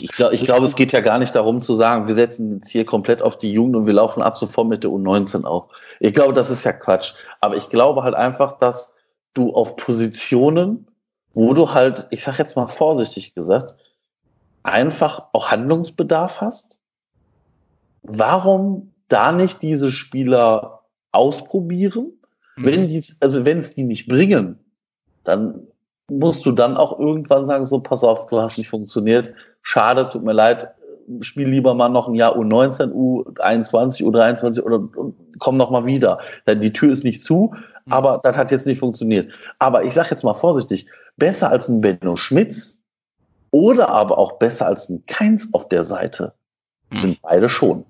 [0.01, 2.71] Ich glaube, ich glaub, es geht ja gar nicht darum zu sagen, wir setzen jetzt
[2.71, 5.71] hier komplett auf die Jugend und wir laufen ab sofort mit der U19 auf.
[6.01, 7.15] Ich glaube, das ist ja Quatsch.
[7.41, 8.93] Aber ich glaube halt einfach, dass
[9.33, 10.89] du auf Positionen,
[11.33, 13.75] wo du halt, ich sag jetzt mal vorsichtig gesagt,
[14.67, 16.79] einfach auch Handlungsbedarf hast?
[18.03, 20.83] Warum da nicht diese Spieler
[21.13, 22.13] ausprobieren?
[22.57, 22.65] Mhm.
[22.65, 24.59] Wenn die, also wenn es die nicht bringen,
[25.25, 25.67] dann
[26.11, 29.33] musst du dann auch irgendwann sagen, so, pass auf, du hast nicht funktioniert,
[29.63, 30.69] schade, tut mir leid,
[31.21, 34.81] spiel lieber mal noch ein Jahr U19, U21, U23 oder
[35.39, 36.19] komm noch mal wieder.
[36.47, 37.93] Denn die Tür ist nicht zu, mhm.
[37.93, 39.33] aber das hat jetzt nicht funktioniert.
[39.59, 40.87] Aber ich sag jetzt mal vorsichtig,
[41.17, 42.76] besser als ein Benno Schmitz
[43.51, 46.35] oder aber auch besser als ein Keins auf der Seite
[46.93, 47.85] sind beide schon.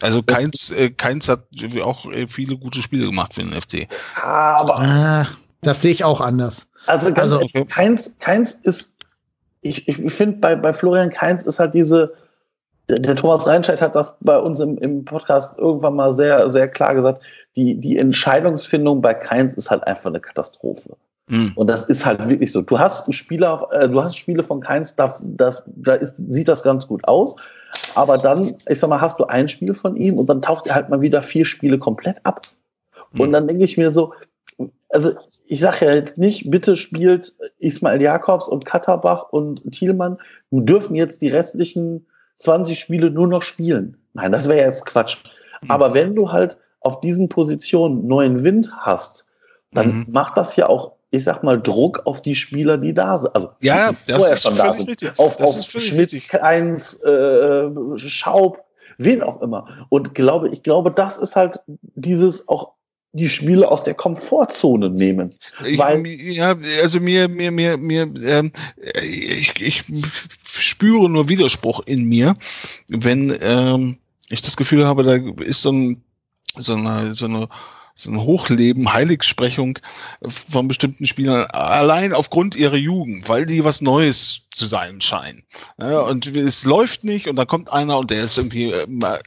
[0.00, 1.46] Also Keins, äh, Keins hat
[1.82, 3.88] auch äh, viele gute Spiele gemacht für den FC.
[4.20, 5.26] Aber ah,
[5.62, 6.68] das sehe ich auch anders.
[6.86, 8.94] Also, ganz also ehrlich, Keins, Keins ist,
[9.62, 12.12] ich, ich finde, bei, bei Florian Keins ist halt diese,
[12.88, 16.68] der, der Thomas Reinscheid hat das bei uns im, im Podcast irgendwann mal sehr, sehr
[16.68, 17.22] klar gesagt,
[17.56, 20.96] die, die Entscheidungsfindung bei Keins ist halt einfach eine Katastrophe.
[21.28, 21.52] Mhm.
[21.54, 22.60] Und das ist halt wirklich so.
[22.60, 26.48] Du hast einen Spieler, äh, du hast Spiele von Keins, da, da, da ist, sieht
[26.48, 27.36] das ganz gut aus.
[27.94, 30.74] Aber dann, ich sag mal, hast du ein Spiel von ihm und dann taucht er
[30.74, 32.42] halt mal wieder vier Spiele komplett ab.
[33.12, 33.20] Mhm.
[33.20, 34.12] Und dann denke ich mir so,
[34.90, 35.12] also
[35.46, 40.18] ich sage ja jetzt nicht, bitte spielt Ismail Jakobs und Katterbach und Thielmann
[40.50, 42.06] dürfen jetzt die restlichen
[42.38, 43.96] 20 Spiele nur noch spielen.
[44.14, 45.18] Nein, das wäre jetzt Quatsch.
[45.62, 45.70] Mhm.
[45.70, 49.26] Aber wenn du halt auf diesen Positionen neuen Wind hast,
[49.72, 50.06] dann mhm.
[50.10, 53.34] macht das ja auch ich sag mal, Druck auf die Spieler, die da sind.
[53.34, 54.88] Also ja, das ist schon da sind.
[54.88, 55.18] Richtig.
[55.18, 58.64] Auf, das auf Schmidt, Keins, äh, Schaub,
[58.98, 59.86] wen auch immer.
[59.88, 61.60] Und glaube, ich glaube, das ist halt
[61.94, 62.72] dieses auch
[63.12, 65.32] die Spiele aus der Komfortzone nehmen.
[65.64, 68.50] Ich, weil, ja, also mir, mir, mir, mir, ähm,
[69.02, 69.84] ich, ich
[70.44, 72.34] spüre nur Widerspruch in mir,
[72.88, 73.98] wenn ähm,
[74.30, 75.14] ich das Gefühl habe, da
[75.44, 76.02] ist so ein
[76.56, 77.48] so eine, so eine
[77.96, 79.78] so ein Hochleben, Heiligsprechung
[80.26, 85.44] von bestimmten Spielern allein aufgrund ihrer Jugend, weil die was Neues zu sein scheinen.
[85.78, 88.74] Ja, und es läuft nicht und dann kommt einer und der ist irgendwie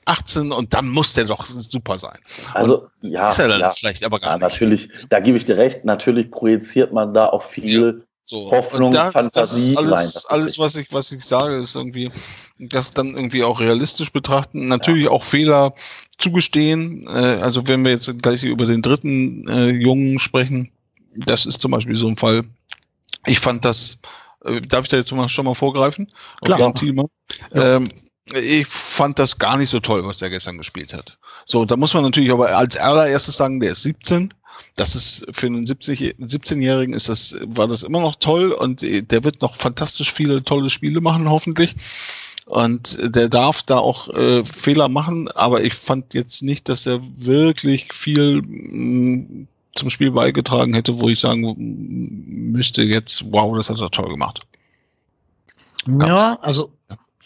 [0.05, 2.17] 18 äh, und dann muss der doch super sein.
[2.53, 4.41] Also und ja, ist er dann ja, vielleicht aber gar ja, nicht.
[4.41, 5.85] Natürlich, da gebe ich dir recht.
[5.85, 8.51] Natürlich projiziert man da auch viel so.
[8.51, 9.73] Hoffnung, da, Fantasie.
[9.73, 12.11] Das alles, Nein, das alles was ich, was ich sage, ist irgendwie,
[12.59, 14.67] das dann irgendwie auch realistisch betrachten.
[14.67, 15.11] Natürlich ja.
[15.11, 15.73] auch Fehler
[16.17, 17.07] zugestehen.
[17.07, 20.69] Äh, also wenn wir jetzt gleich über den dritten äh, Jungen sprechen,
[21.15, 22.43] das ist zum Beispiel so ein Fall.
[23.25, 23.99] Ich fand das,
[24.43, 26.11] äh, darf ich da jetzt schon mal vorgreifen?
[26.43, 26.59] Klar.
[27.53, 27.77] Ja.
[27.77, 27.87] Ähm,
[28.33, 31.17] Ich fand das gar nicht so toll, was der gestern gespielt hat.
[31.45, 34.33] So, da muss man natürlich aber als allererstes sagen, der ist 17.
[34.75, 39.41] Das ist für einen 17-Jährigen ist das, war das immer noch toll und der wird
[39.41, 41.75] noch fantastisch viele tolle Spiele machen, hoffentlich.
[42.45, 47.01] Und der darf da auch äh, Fehler machen, aber ich fand jetzt nicht, dass er
[47.15, 53.69] wirklich viel mh, mm, zum Spiel beigetragen hätte, wo ich sagen müsste jetzt, wow, das
[53.69, 54.39] hat er toll gemacht.
[55.87, 56.71] Ja, also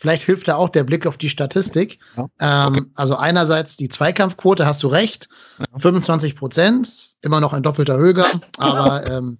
[0.02, 2.00] Vielleicht hilft da auch der Blick auf die Statistik.
[2.18, 2.78] Ja, ähm, okay.
[2.80, 5.30] ähm, also einerseits die Zweikampfquote, hast du recht,
[5.60, 5.66] ja.
[5.78, 8.26] 25 Prozent, immer noch ein doppelter Höger,
[8.58, 9.38] aber ähm,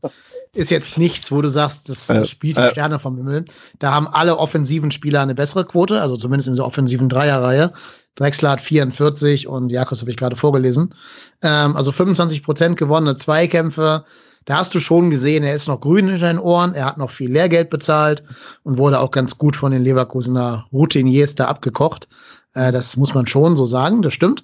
[0.54, 3.46] ist jetzt nichts, wo du sagst, das, das spielt die Sterne vom Himmel.
[3.80, 7.74] Da haben alle offensiven Spieler eine bessere Quote, also zumindest in der offensiven Dreierreihe.
[8.14, 10.94] Drexler hat 44 und Jakobs habe ich gerade vorgelesen.
[11.42, 14.06] Ähm, also 25 Prozent gewonnene Zweikämpfe,
[14.46, 17.12] da hast du schon gesehen, er ist noch grün in den Ohren, er hat noch
[17.12, 18.24] viel Lehrgeld bezahlt
[18.64, 22.08] und wurde auch ganz gut von den Leverkusener Routiniers da abgekocht.
[22.54, 24.44] Äh, das muss man schon so sagen, das stimmt.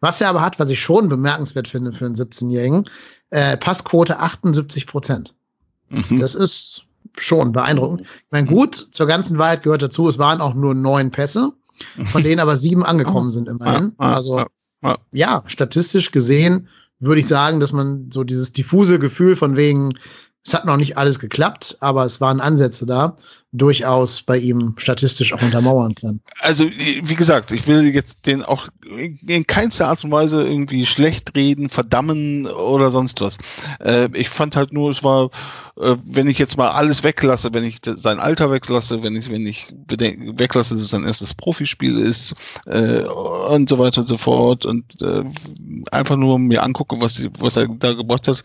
[0.00, 2.84] Was er aber hat, was ich schon bemerkenswert finde für einen 17-Jährigen,
[3.30, 5.34] äh, Passquote 78 Prozent.
[5.88, 6.20] Mhm.
[6.20, 6.82] Das ist
[7.16, 8.02] schon beeindruckend.
[8.02, 11.52] Ich meine, gut, zur ganzen Wahrheit gehört dazu, es waren auch nur neun Pässe,
[12.04, 13.94] von denen aber sieben angekommen sind immerhin.
[13.98, 14.44] Also
[15.12, 16.68] ja, statistisch gesehen
[17.00, 19.94] würde ich sagen, dass man so dieses diffuse Gefühl von wegen,
[20.46, 23.16] es hat noch nicht alles geklappt, aber es waren Ansätze da,
[23.52, 26.20] durchaus bei ihm statistisch auch untermauern kann.
[26.40, 28.68] Also, wie gesagt, ich will jetzt den auch
[29.26, 33.38] in keinster Art und Weise irgendwie schlecht reden, verdammen oder sonst was.
[33.80, 35.30] Äh, ich fand halt nur, es war,
[35.80, 39.46] äh, wenn ich jetzt mal alles weglasse, wenn ich sein Alter weglasse, wenn ich, wenn
[39.46, 42.34] ich weglasse, dass es sein erstes Profispiel ist
[42.66, 45.24] äh, und so weiter und so fort und äh,
[45.90, 48.44] einfach nur mir angucke, was, was er da gebracht hat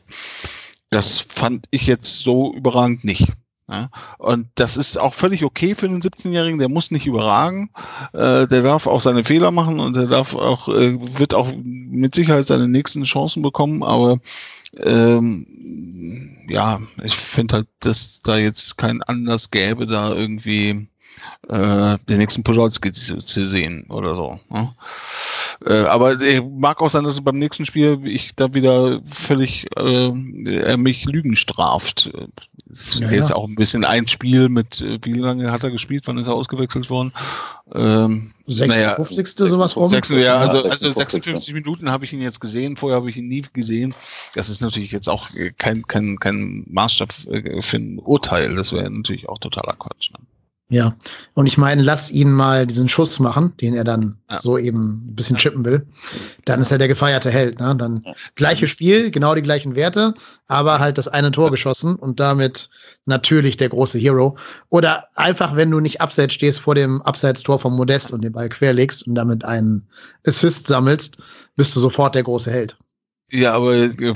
[0.89, 3.27] das fand ich jetzt so überragend nicht.
[3.69, 7.69] Ja, und das ist auch völlig okay für einen 17-Jährigen, der muss nicht überragen,
[8.13, 12.15] äh, der darf auch seine Fehler machen und der darf auch, äh, wird auch mit
[12.15, 14.17] Sicherheit seine nächsten Chancen bekommen, aber
[14.79, 15.45] ähm,
[16.47, 20.89] ja, ich finde halt, dass da jetzt kein Anlass gäbe, da irgendwie
[21.47, 24.39] äh, den nächsten Podolski zu, zu, sehen oder so.
[24.49, 24.73] Ne?
[25.65, 26.17] Äh, aber
[26.59, 32.11] mag auch sein, dass beim nächsten Spiel ich da wieder völlig äh, mich Lügen straft.
[32.71, 33.35] Es ja, ist ja.
[33.35, 36.35] auch ein bisschen ein Spiel mit, äh, wie lange hat er gespielt, wann ist er
[36.35, 37.11] ausgewechselt worden?
[37.73, 38.67] Ähm, 56.
[38.67, 39.89] Naja, sowas rum?
[39.89, 43.27] 6, ja, also, also 56 Minuten habe ich ihn jetzt gesehen, vorher habe ich ihn
[43.27, 43.95] nie gesehen.
[44.35, 48.55] Das ist natürlich jetzt auch kein, kein, kein Maßstab äh, für ein Urteil.
[48.55, 50.11] Das wäre natürlich auch totaler Quatsch.
[50.11, 50.19] Ne?
[50.71, 50.95] Ja,
[51.33, 54.39] und ich meine, lass ihn mal diesen Schuss machen, den er dann ja.
[54.39, 55.87] so eben ein bisschen chippen will.
[56.45, 57.59] Dann ist er der gefeierte Held.
[57.59, 57.75] Ne?
[57.75, 58.13] Dann ja.
[58.35, 60.13] gleiches Spiel, genau die gleichen Werte,
[60.47, 62.69] aber halt das eine Tor geschossen und damit
[63.05, 64.37] natürlich der große Hero.
[64.69, 68.49] Oder einfach, wenn du nicht abseits stehst vor dem Abseits-Tor vom Modest und den Ball
[68.49, 69.87] querlegst und damit einen
[70.27, 71.17] Assist sammelst,
[71.55, 72.77] bist du sofort der große Held.
[73.31, 73.71] Ja, aber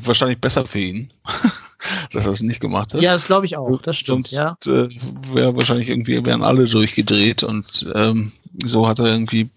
[0.06, 1.12] wahrscheinlich besser für ihn.
[2.12, 3.02] dass er es nicht gemacht hat.
[3.02, 3.82] Ja, das glaube ich auch.
[3.82, 4.28] Das stimmt.
[4.28, 4.74] Sonst ja.
[4.74, 4.90] äh,
[5.34, 8.32] wäre wahrscheinlich irgendwie wären alle durchgedreht und ähm,
[8.64, 9.50] so hat er irgendwie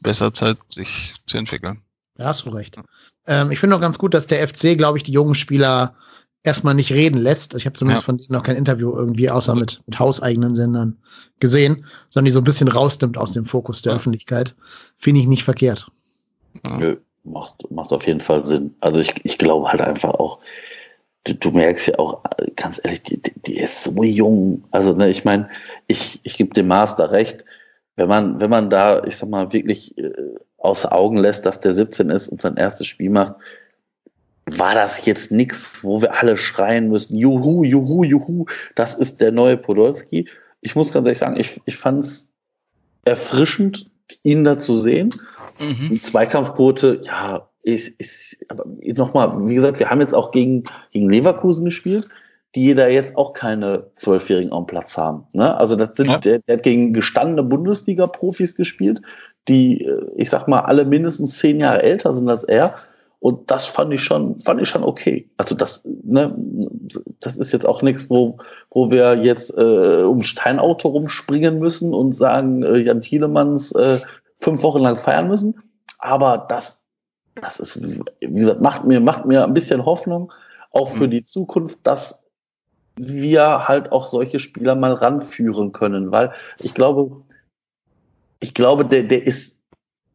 [0.00, 1.80] besser Zeit, sich zu entwickeln.
[2.16, 2.76] Da hast du recht.
[3.26, 5.94] Ähm, ich finde auch ganz gut, dass der FC, glaube ich, die jungen Spieler
[6.42, 7.52] erstmal nicht reden lässt.
[7.52, 8.06] Also ich habe zumindest ja.
[8.06, 10.98] von denen noch kein Interview irgendwie außer mit, mit hauseigenen Sendern
[11.40, 13.98] gesehen, sondern die so ein bisschen rausnimmt aus dem Fokus der ja.
[13.98, 14.54] Öffentlichkeit.
[14.98, 15.90] Finde ich nicht verkehrt.
[16.78, 18.74] Nö, macht, macht auf jeden Fall Sinn.
[18.80, 20.38] Also ich, ich glaube halt einfach auch,
[21.24, 22.22] du, du merkst ja auch,
[22.56, 24.64] ganz ehrlich, die, die ist so jung.
[24.70, 25.48] Also, ne, ich meine,
[25.86, 27.44] ich, ich gebe dem Master recht,
[27.96, 30.12] wenn man, wenn man da, ich sag mal, wirklich äh,
[30.58, 33.34] außer Augen lässt, dass der 17 ist und sein erstes Spiel macht,
[34.46, 39.32] war das jetzt nichts, wo wir alle schreien müssen, juhu, juhu, juhu, das ist der
[39.32, 40.28] neue Podolski.
[40.60, 42.30] Ich muss ganz ehrlich sagen, ich, ich fand es
[43.04, 43.90] erfrischend,
[44.22, 45.10] ihn da zu sehen.
[45.60, 45.88] Mhm.
[45.90, 48.64] Die Zweikampfquote, ja, ist, ist aber
[48.96, 52.08] nochmal, wie gesagt, wir haben jetzt auch gegen, gegen Leverkusen gespielt,
[52.54, 55.24] die da jetzt auch keine Zwölfjährigen am Platz haben.
[55.32, 55.56] Ne?
[55.56, 56.18] Also das sind, ja.
[56.18, 59.02] der, der hat gegen gestandene Bundesliga-Profis gespielt,
[59.48, 62.76] die, äh, ich sag mal, alle mindestens zehn Jahre älter sind als er.
[63.18, 65.30] Und das fand ich schon, fand ich schon okay.
[65.38, 66.36] Also das, ne,
[67.20, 68.36] das ist jetzt auch nichts, wo,
[68.70, 73.98] wo wir jetzt äh, um Steinauto rumspringen müssen und sagen, äh, Jan Thielemanns äh,
[74.40, 75.54] fünf Wochen lang feiern müssen.
[75.98, 76.83] Aber das
[77.34, 77.80] das ist,
[78.20, 80.32] wie gesagt, macht mir, macht mir ein bisschen Hoffnung,
[80.70, 81.12] auch für mhm.
[81.12, 82.24] die Zukunft, dass
[82.96, 87.22] wir halt auch solche Spieler mal ranführen können, weil ich glaube,
[88.40, 89.54] ich glaube, der, der ist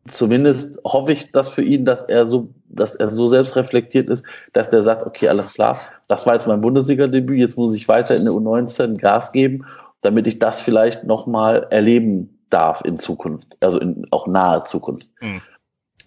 [0.07, 4.25] zumindest hoffe ich das für ihn, dass er so, dass er so selbst reflektiert ist,
[4.53, 8.15] dass der sagt, okay, alles klar, das war jetzt mein Bundesliga-Debüt, jetzt muss ich weiter
[8.15, 9.65] in der U19 Gas geben,
[10.01, 15.09] damit ich das vielleicht nochmal erleben darf in Zukunft, also in auch nahe Zukunft.
[15.21, 15.41] Mhm.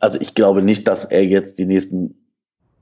[0.03, 2.16] Also ich glaube nicht, dass er jetzt die nächsten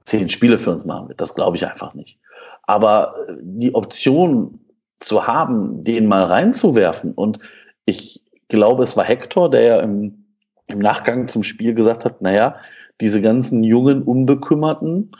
[0.06, 1.20] zehn Spiele für uns machen wird.
[1.20, 2.18] Das glaube ich einfach nicht.
[2.62, 4.58] Aber äh, die Option
[5.00, 7.38] zu haben, den mal reinzuwerfen und
[7.84, 10.24] ich glaube, es war Hector, der ja im,
[10.66, 12.56] im Nachgang zum Spiel gesagt hat, naja,
[13.00, 15.12] diese ganzen jungen, unbekümmerten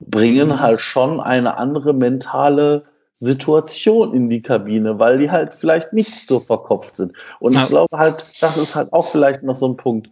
[0.00, 0.60] bringen mhm.
[0.60, 2.84] halt schon eine andere mentale
[3.14, 7.12] Situation in die Kabine, weil die halt vielleicht nicht so verkopft sind.
[7.38, 10.10] Und ich glaube halt, das ist halt auch vielleicht noch so ein Punkt.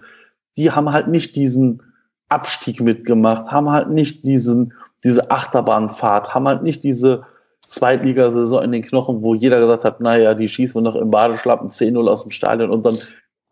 [0.57, 1.83] Die haben halt nicht diesen
[2.29, 4.73] Abstieg mitgemacht, haben halt nicht diesen,
[5.05, 7.25] diese Achterbahnfahrt, haben halt nicht diese
[7.67, 11.71] Zweitligasaison in den Knochen, wo jeder gesagt hat, naja, die schießen wir noch im Badeschlappen
[11.71, 12.99] 10-0 aus dem Stadion und dann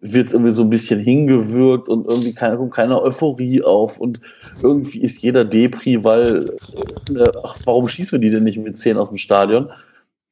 [0.00, 4.20] wird irgendwie so ein bisschen hingewirkt und irgendwie keine, kommt keine Euphorie auf und
[4.62, 6.46] irgendwie ist jeder Depri, weil,
[7.10, 9.70] äh, ach, warum schießen wir die denn nicht mit 10 aus dem Stadion?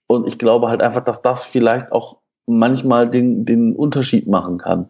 [0.07, 4.89] Und ich glaube halt einfach, dass das vielleicht auch manchmal den, den Unterschied machen kann.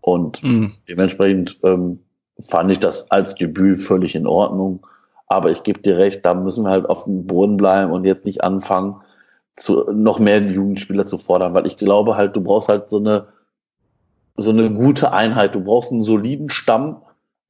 [0.00, 0.72] Und mhm.
[0.88, 2.00] dementsprechend ähm,
[2.38, 4.86] fand ich das als Debüt völlig in Ordnung.
[5.26, 8.26] Aber ich gebe dir recht, da müssen wir halt auf dem Boden bleiben und jetzt
[8.26, 8.96] nicht anfangen,
[9.56, 13.26] zu, noch mehr Jugendspieler zu fordern, weil ich glaube halt, du brauchst halt so eine,
[14.36, 15.54] so eine gute Einheit.
[15.54, 17.02] Du brauchst einen soliden Stamm,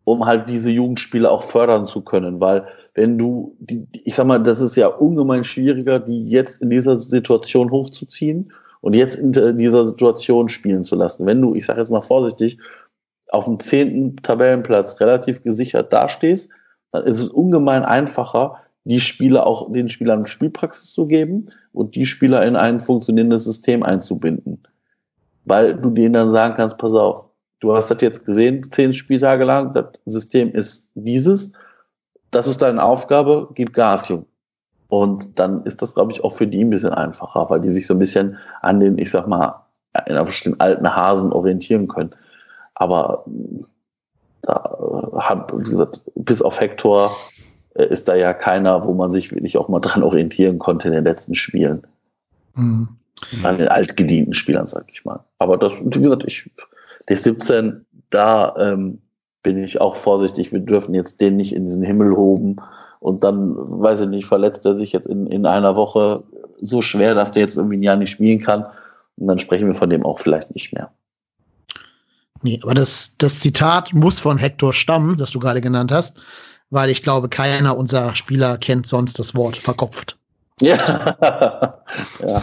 [0.05, 4.43] um halt diese Jugendspieler auch fördern zu können, weil wenn du, die, ich sag mal,
[4.43, 9.87] das ist ja ungemein schwieriger, die jetzt in dieser Situation hochzuziehen und jetzt in dieser
[9.87, 11.27] Situation spielen zu lassen.
[11.27, 12.59] Wenn du, ich sage jetzt mal vorsichtig,
[13.29, 16.51] auf dem zehnten Tabellenplatz relativ gesichert dastehst,
[16.93, 22.07] dann ist es ungemein einfacher, die Spieler auch den Spielern Spielpraxis zu geben und die
[22.07, 24.63] Spieler in ein funktionierendes System einzubinden
[25.45, 27.27] weil du denen dann sagen kannst, pass auf,
[27.61, 31.53] du hast das jetzt gesehen, zehn Spieltage lang, das System ist dieses,
[32.31, 34.27] das ist deine Aufgabe, gib Gas, Jung.
[34.91, 37.87] Und dann ist das, glaube ich, auch für die ein bisschen einfacher, weil die sich
[37.87, 39.65] so ein bisschen an den, ich sag mal,
[40.07, 42.11] in den alten Hasen orientieren können.
[42.75, 43.25] Aber
[44.43, 44.79] da
[45.19, 47.17] hat, wie gesagt, bis auf Hector
[47.75, 50.95] äh, ist da ja keiner, wo man sich wirklich auch mal dran orientieren konnte in
[50.95, 51.87] den letzten Spielen.
[52.55, 52.89] Mhm.
[53.45, 55.21] An den altgedienten Spielern, sag ich mal.
[55.39, 56.51] Aber das, wie gesagt, ich,
[57.09, 59.01] die 17, da ähm,
[59.43, 60.53] bin ich auch vorsichtig.
[60.53, 62.57] Wir dürfen jetzt den nicht in diesen Himmel hoben.
[63.01, 66.23] Und dann, weiß ich nicht, verletzt er sich jetzt in, in einer Woche
[66.61, 68.67] so schwer, dass der jetzt irgendwie ein Jahr nicht spielen kann.
[69.17, 70.91] Und dann sprechen wir von dem auch vielleicht nicht mehr.
[72.43, 76.19] Nee, aber das, das Zitat muss von Hector stammen, das du gerade genannt hast,
[76.71, 80.19] weil ich glaube, keiner unserer Spieler kennt sonst das Wort verkopft.
[80.61, 80.77] Ja.
[82.27, 82.43] ja.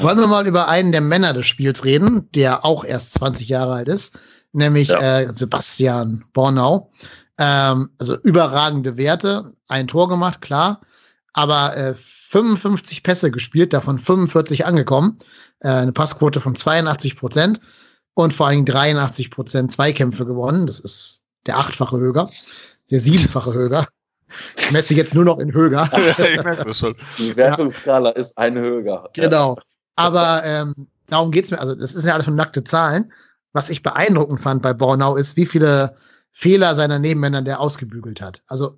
[0.00, 3.74] Wollen wir mal über einen der Männer des Spiels reden, der auch erst 20 Jahre
[3.74, 4.18] alt ist,
[4.54, 5.20] nämlich ja.
[5.20, 6.90] äh, Sebastian Bornau.
[7.38, 10.80] Ähm, also überragende Werte, ein Tor gemacht, klar,
[11.32, 15.18] aber äh, 55 Pässe gespielt, davon 45 angekommen,
[15.60, 17.60] äh, eine Passquote von 82 Prozent
[18.14, 20.66] und vor allem 83 Prozent Zweikämpfe gewonnen.
[20.66, 22.30] Das ist der achtfache Höger,
[22.90, 23.86] der siebenfache Höger.
[24.56, 25.88] Ich messe jetzt nur noch in Höger.
[27.18, 28.16] Die Wertungsskala ja.
[28.16, 29.08] ist ein Höger.
[29.14, 29.56] Genau.
[29.96, 31.60] Aber ähm, darum geht es mir.
[31.60, 33.12] Also, das ist ja alles nur nackte Zahlen.
[33.54, 35.96] Was ich beeindruckend fand bei Bornau ist, wie viele
[36.30, 38.42] Fehler seiner Nebenmänner der ausgebügelt hat.
[38.48, 38.76] Also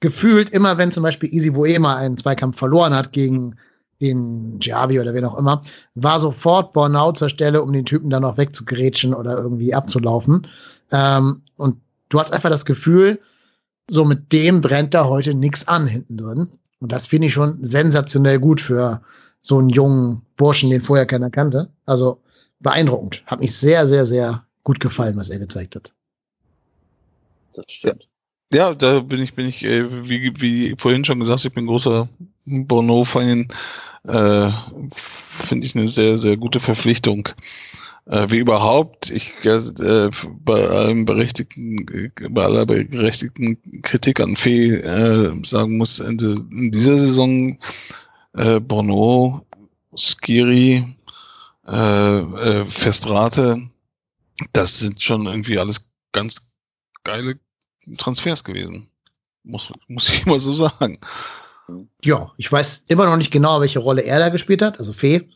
[0.00, 3.56] gefühlt immer, wenn zum Beispiel Easy Boema einen Zweikampf verloren hat gegen
[4.00, 5.62] den Giavi oder wen auch immer,
[5.94, 10.46] war sofort Bornau zur Stelle, um den Typen dann noch wegzugrätschen oder irgendwie abzulaufen.
[10.92, 11.80] Ähm, und
[12.10, 13.18] du hast einfach das Gefühl,
[13.90, 16.48] so mit dem brennt da heute nichts an hinten drin.
[16.80, 19.00] Und das finde ich schon sensationell gut für
[19.40, 21.70] so einen jungen Burschen, den vorher keiner kannte.
[21.86, 22.20] Also
[22.60, 23.22] beeindruckend.
[23.26, 25.94] Hat mich sehr, sehr, sehr gut gefallen, was er gezeigt hat.
[27.54, 28.08] Das stimmt.
[28.52, 32.08] Ja, da bin ich, bin ich, äh, wie, wie vorhin schon gesagt, ich bin großer
[32.46, 33.48] Bono-Fan.
[34.06, 34.50] Äh,
[34.94, 37.28] Finde ich eine sehr, sehr gute Verpflichtung
[38.08, 40.08] äh, wie überhaupt ich äh,
[40.44, 46.18] bei allem berechtigten, bei aller berechtigten Kritik an Fee äh, sagen muss, in,
[46.50, 47.58] in dieser Saison
[48.34, 49.44] äh, Bono,
[49.96, 50.84] Skiri,
[51.68, 53.60] äh, äh, Festrate,
[54.52, 56.54] das sind schon irgendwie alles ganz
[57.04, 57.38] geile
[57.96, 58.88] Transfers gewesen.
[59.44, 60.98] Muss, muss ich immer so sagen.
[62.02, 65.28] Ja, ich weiß immer noch nicht genau, welche Rolle er da gespielt hat, also Fee.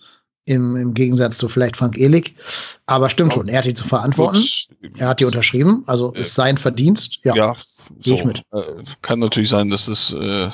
[0.45, 2.35] Im, Im Gegensatz zu vielleicht Frank Ehlig.
[2.87, 4.43] Aber stimmt schon, er hat die zu verantworten.
[4.97, 7.21] Er hat die unterschrieben, also ist sein Verdienst.
[7.23, 7.57] Ja, ja
[8.01, 8.15] so.
[8.15, 8.43] ich mit.
[8.51, 10.51] Äh, kann natürlich sein, dass es äh,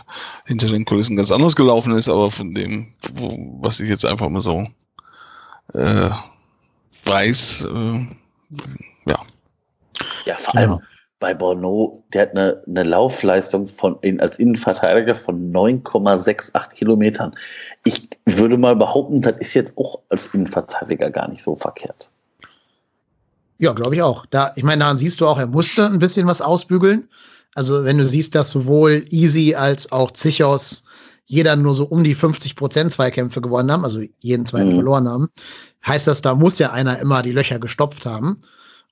[0.46, 4.28] hinter den Kulissen ganz anders gelaufen ist, aber von dem, wo, was ich jetzt einfach
[4.28, 4.66] mal so
[5.74, 6.10] äh,
[7.04, 8.06] weiß, äh,
[9.06, 9.18] ja.
[10.24, 10.82] Ja, vor allem, genau.
[11.18, 17.34] bei Borno, der hat eine, eine Laufleistung von in, als Innenverteidiger von 9,68 Kilometern.
[17.84, 22.10] Ich würde mal behaupten, das ist jetzt auch als Innenverteidiger gar nicht so verkehrt.
[23.58, 24.24] Ja, glaube ich auch.
[24.26, 27.08] Da, ich meine, daran siehst du auch, er musste ein bisschen was ausbügeln.
[27.54, 30.84] Also, wenn du siehst, dass sowohl Easy als auch Zichos
[31.28, 34.76] jeder nur so um die 50 Prozent Zweikämpfe gewonnen haben, also jeden zweiten mhm.
[34.76, 35.28] verloren haben,
[35.86, 38.40] heißt das, da muss ja einer immer die Löcher gestopft haben.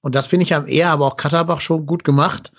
[0.02, 2.52] Und das finde ich am eher aber auch Katterbach schon gut gemacht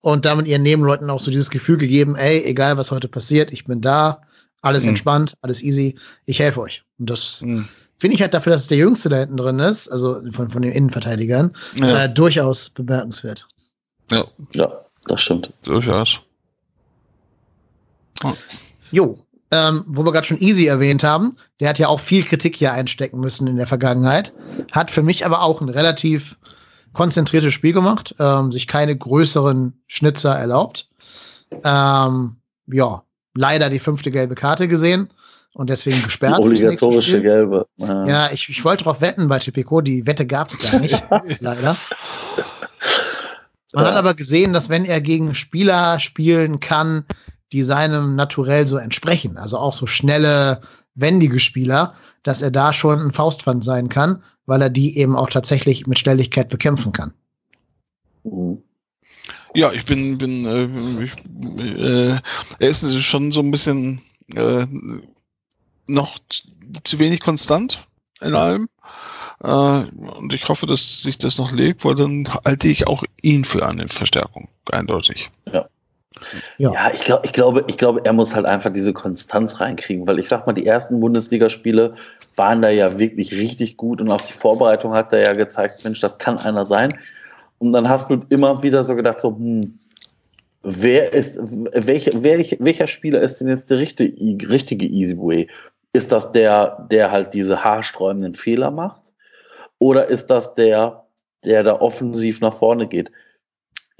[0.00, 3.64] und damit ihren Nebenleuten auch so dieses Gefühl gegeben, ey, egal was heute passiert, ich
[3.64, 4.22] bin da,
[4.62, 4.90] alles mhm.
[4.90, 5.94] entspannt, alles easy,
[6.24, 6.82] ich helfe euch.
[6.98, 7.68] Und das mhm.
[7.98, 10.62] finde ich halt dafür, dass es der Jüngste da hinten drin ist, also von, von
[10.62, 12.04] den Innenverteidigern, ja.
[12.04, 13.46] äh, durchaus bemerkenswert.
[14.10, 14.24] Ja.
[14.54, 14.72] Ja,
[15.06, 15.52] das stimmt.
[15.64, 16.20] Durchaus.
[18.24, 18.32] Oh.
[18.90, 19.18] Jo,
[19.50, 22.72] ähm, wo wir gerade schon Easy erwähnt haben, der hat ja auch viel Kritik hier
[22.72, 24.32] einstecken müssen in der Vergangenheit,
[24.72, 26.36] hat für mich aber auch ein relativ
[26.92, 30.88] konzentriertes Spiel gemacht, ähm, sich keine größeren Schnitzer erlaubt.
[31.64, 32.36] Ähm,
[32.66, 33.02] ja,
[33.34, 35.08] leider die fünfte gelbe Karte gesehen
[35.54, 36.38] und deswegen gesperrt.
[36.38, 37.66] Obligatorische gelbe.
[37.76, 41.08] Ja, ja ich, ich wollte darauf wetten bei Tipico, die Wette gab es gar nicht,
[41.40, 41.76] leider.
[43.72, 43.90] Man ja.
[43.90, 47.04] hat aber gesehen, dass wenn er gegen Spieler spielen kann,
[47.52, 50.60] die seinem Naturell so entsprechen, also auch so schnelle,
[50.94, 55.30] wendige Spieler, dass er da schon ein Faustpfand sein kann, weil er die eben auch
[55.30, 57.12] tatsächlich mit Schnelligkeit bekämpfen kann.
[59.54, 61.12] Ja, ich bin, bin äh, ich,
[61.58, 62.20] äh,
[62.58, 64.00] er ist schon so ein bisschen
[64.34, 64.66] äh,
[65.86, 66.18] noch
[66.84, 67.86] zu wenig konstant
[68.20, 68.68] in allem.
[69.42, 73.44] Äh, und ich hoffe, dass sich das noch legt, weil dann halte ich auch ihn
[73.44, 75.30] für eine Verstärkung, eindeutig.
[75.52, 75.68] Ja.
[76.58, 80.06] Ja, ja ich, glaub, ich, glaube, ich glaube, er muss halt einfach diese Konstanz reinkriegen,
[80.06, 81.94] weil ich sag mal, die ersten Bundesligaspiele
[82.36, 86.00] waren da ja wirklich richtig gut und auf die Vorbereitung hat er ja gezeigt, Mensch,
[86.00, 86.98] das kann einer sein.
[87.58, 89.78] Und dann hast du immer wieder so gedacht, so, hm,
[90.62, 95.48] wer ist, welche, welch, welcher Spieler ist denn jetzt der richtige, richtige Easy Way?
[95.92, 99.12] Ist das der, der halt diese haarsträubenden Fehler macht?
[99.78, 101.04] Oder ist das der,
[101.44, 103.10] der da offensiv nach vorne geht?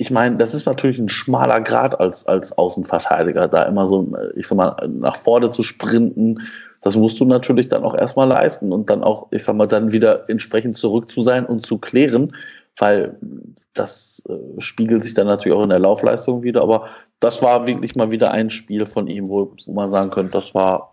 [0.00, 4.46] Ich meine, das ist natürlich ein schmaler Grad als, als Außenverteidiger, da immer so, ich
[4.46, 6.40] sag mal, nach vorne zu sprinten.
[6.82, 9.90] Das musst du natürlich dann auch erstmal leisten und dann auch, ich sag mal, dann
[9.90, 12.36] wieder entsprechend zurück zu sein und zu klären,
[12.76, 13.18] weil
[13.74, 16.62] das äh, spiegelt sich dann natürlich auch in der Laufleistung wieder.
[16.62, 16.86] Aber
[17.18, 20.54] das war wirklich mal wieder ein Spiel von ihm, wo, wo man sagen könnte, das
[20.54, 20.92] war,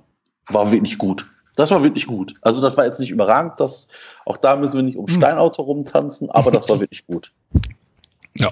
[0.50, 1.28] war wirklich gut.
[1.56, 2.34] Das war wirklich gut.
[2.42, 3.88] Also das war jetzt nicht überragend, das,
[4.26, 5.14] auch da müssen wir nicht um hm.
[5.16, 7.32] Steinauto rumtanzen, aber das war wirklich gut.
[8.36, 8.50] Ja,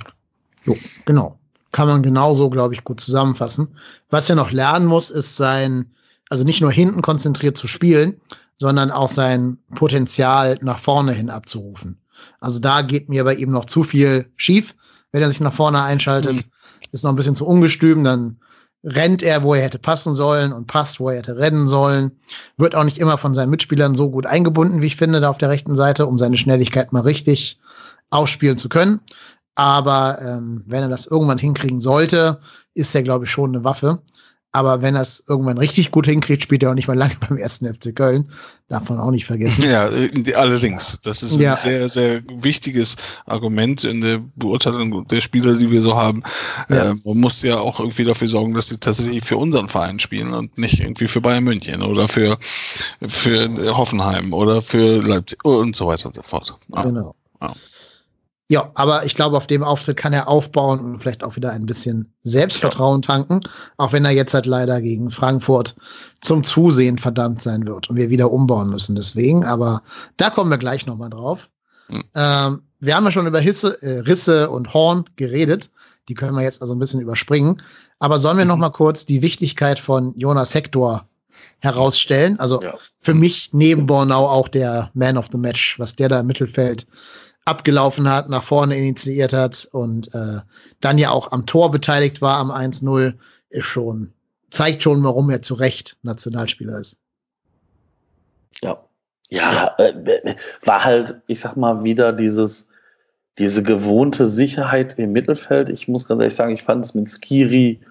[0.66, 1.40] Jo, genau.
[1.72, 3.76] Kann man genauso, glaube ich, gut zusammenfassen.
[4.10, 5.92] Was er noch lernen muss, ist sein,
[6.30, 8.22] also nicht nur hinten konzentriert zu spielen,
[8.56, 12.00] sondern auch sein Potenzial nach vorne hin abzurufen.
[12.40, 14.76] Also da geht mir bei ihm noch zu viel schief,
[15.12, 16.36] wenn er sich nach vorne einschaltet.
[16.36, 16.44] Mhm.
[16.92, 18.38] Ist noch ein bisschen zu ungestüm, dann
[18.84, 22.12] rennt er, wo er hätte passen sollen und passt, wo er hätte rennen sollen.
[22.58, 25.38] Wird auch nicht immer von seinen Mitspielern so gut eingebunden, wie ich finde, da auf
[25.38, 27.60] der rechten Seite, um seine Schnelligkeit mal richtig
[28.10, 29.00] ausspielen zu können.
[29.56, 32.40] Aber ähm, wenn er das irgendwann hinkriegen sollte,
[32.74, 34.02] ist er, glaube ich, schon eine Waffe.
[34.56, 37.38] Aber wenn er es irgendwann richtig gut hinkriegt, spielt er auch nicht mal lange beim
[37.38, 38.30] ersten FC Köln.
[38.70, 39.64] Darf man auch nicht vergessen.
[39.64, 39.90] Ja,
[40.36, 41.00] allerdings.
[41.02, 41.56] Das ist ein ja.
[41.56, 46.24] sehr, sehr wichtiges Argument in der Beurteilung der Spieler, die wir so haben.
[46.70, 46.92] Ja.
[46.92, 50.34] Äh, man muss ja auch irgendwie dafür sorgen, dass sie tatsächlich für unseren Verein spielen
[50.34, 52.38] und nicht irgendwie für Bayern München oder für,
[53.08, 56.56] für Hoffenheim oder für Leipzig und so weiter und so fort.
[56.76, 56.84] Ja.
[56.84, 57.16] Genau.
[57.42, 57.54] Ja,
[58.76, 62.14] aber ich glaube, auf dem Auftritt kann er aufbauen und vielleicht auch wieder ein bisschen
[62.24, 63.42] Selbstvertrauen tanken,
[63.78, 65.76] auch wenn er jetzt halt leider gegen Frankfurt
[66.22, 68.96] zum Zusehen verdammt sein wird und wir wieder umbauen müssen.
[68.96, 69.82] Deswegen, aber
[70.18, 71.50] da kommen wir gleich nochmal drauf.
[71.88, 72.04] Mhm.
[72.16, 75.72] Ähm, wir haben ja schon über Hisse, äh, Risse und Horn geredet.
[76.10, 77.62] Die können wir jetzt also ein bisschen überspringen.
[78.00, 78.50] Aber sollen wir mhm.
[78.50, 81.08] noch mal kurz die Wichtigkeit von Jonas Hector
[81.60, 82.40] herausstellen?
[82.40, 82.76] Also ja.
[83.00, 86.86] für mich neben Bornau auch der Man of the Match, was der da im Mittelfeld
[87.46, 90.40] abgelaufen hat, nach vorne initiiert hat und äh,
[90.80, 93.14] dann ja auch am Tor beteiligt war am 1-0,
[93.50, 94.14] ist schon,
[94.50, 97.00] zeigt schon, warum er zu Recht Nationalspieler ist.
[98.62, 98.84] Ja.
[99.30, 102.68] Ja, äh, war halt, ich sag mal, wieder dieses,
[103.40, 105.70] diese gewohnte Sicherheit im Mittelfeld.
[105.70, 107.82] Ich muss ganz ehrlich sagen, ich fand es mit Skiri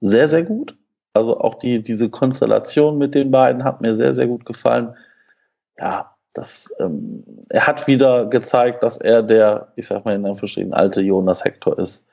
[0.00, 0.76] sehr, sehr gut.
[1.12, 4.94] Also auch die, diese Konstellation mit den beiden hat mir sehr, sehr gut gefallen.
[5.76, 10.72] Ja, das, ähm, er hat wieder gezeigt, dass er der, ich sag mal in Anführungsstrichen,
[10.72, 12.06] alte Jonas Hector ist.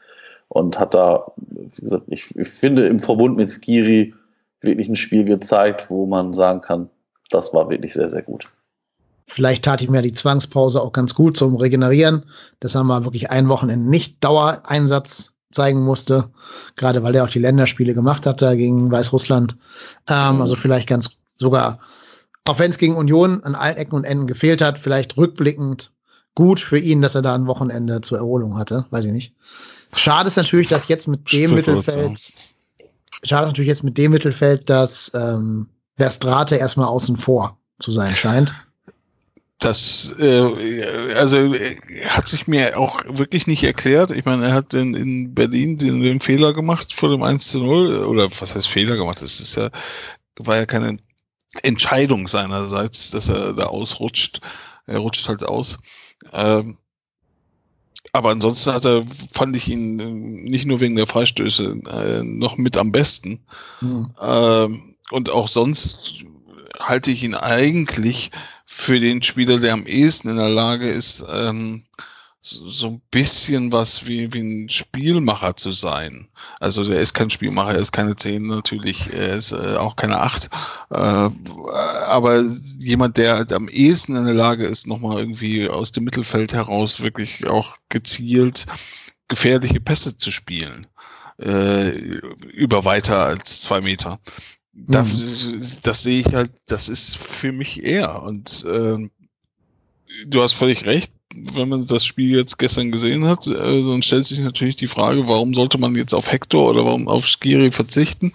[0.49, 4.15] Und hat da, wie gesagt, ich, ich finde im Verbund mit Skiri
[4.61, 6.89] wirklich ein Spiel gezeigt, wo man sagen kann,
[7.29, 8.49] das war wirklich sehr, sehr gut.
[9.27, 12.25] Vielleicht tat ihm ja die Zwangspause auch ganz gut zum Regenerieren,
[12.59, 16.29] dass er mal wirklich ein Wochenende nicht Dauereinsatz zeigen musste,
[16.75, 19.55] gerade weil er auch die Länderspiele gemacht hatte gegen Weißrussland.
[20.09, 20.41] Ähm, mhm.
[20.41, 21.79] Also vielleicht ganz sogar,
[22.49, 25.91] auch wenn es gegen Union an allen Ecken und Enden gefehlt hat, vielleicht rückblickend
[26.35, 28.85] gut für ihn, dass er da ein Wochenende zur Erholung hatte.
[28.89, 29.34] Weiß ich nicht.
[29.95, 32.34] Schade ist natürlich, dass jetzt mit dem Mittelfeld,
[33.23, 35.67] schade ist natürlich jetzt mit dem Mittelfeld, dass ähm,
[35.97, 38.55] Verstrate erstmal außen vor zu sein scheint.
[39.59, 41.53] Das, äh, also
[42.07, 44.11] hat sich mir auch wirklich nicht erklärt.
[44.11, 47.59] Ich meine, er hat in, in Berlin den, den Fehler gemacht vor dem 1 zu
[47.59, 48.05] 0.
[48.05, 49.21] Oder was heißt Fehler gemacht?
[49.21, 49.69] Das ist ja,
[50.38, 50.97] war ja keine
[51.63, 54.41] Entscheidung seinerseits, dass er da ausrutscht.
[54.85, 55.80] Er rutscht halt aus.
[56.34, 56.77] Ähm,
[58.11, 62.57] aber ansonsten hat er, fand ich ihn äh, nicht nur wegen der Freistöße äh, noch
[62.57, 63.39] mit am besten.
[63.81, 64.13] Mhm.
[64.21, 66.26] Ähm, und auch sonst
[66.80, 68.31] halte ich ihn eigentlich
[68.65, 71.84] für den Spieler, der am ehesten in der Lage ist, ähm,
[72.41, 76.27] so ein bisschen was wie, wie ein Spielmacher zu sein.
[76.59, 80.21] Also der ist kein Spielmacher, er ist keine 10 natürlich, er ist äh, auch keine
[80.21, 80.49] 8.
[80.91, 81.29] Äh,
[82.07, 82.43] aber
[82.79, 87.01] jemand, der halt am ehesten in der Lage ist, nochmal irgendwie aus dem Mittelfeld heraus
[87.01, 88.65] wirklich auch gezielt
[89.27, 90.87] gefährliche Pässe zu spielen.
[91.41, 94.19] Äh, über weiter als zwei Meter.
[94.73, 95.61] Das, mhm.
[95.83, 98.23] das sehe ich halt, das ist für mich er.
[98.23, 99.09] Und äh,
[100.25, 103.53] du hast völlig recht, wenn man das Spiel jetzt gestern gesehen hat, äh,
[103.84, 107.27] dann stellt sich natürlich die Frage, warum sollte man jetzt auf Hector oder warum auf
[107.27, 108.34] Skiri verzichten?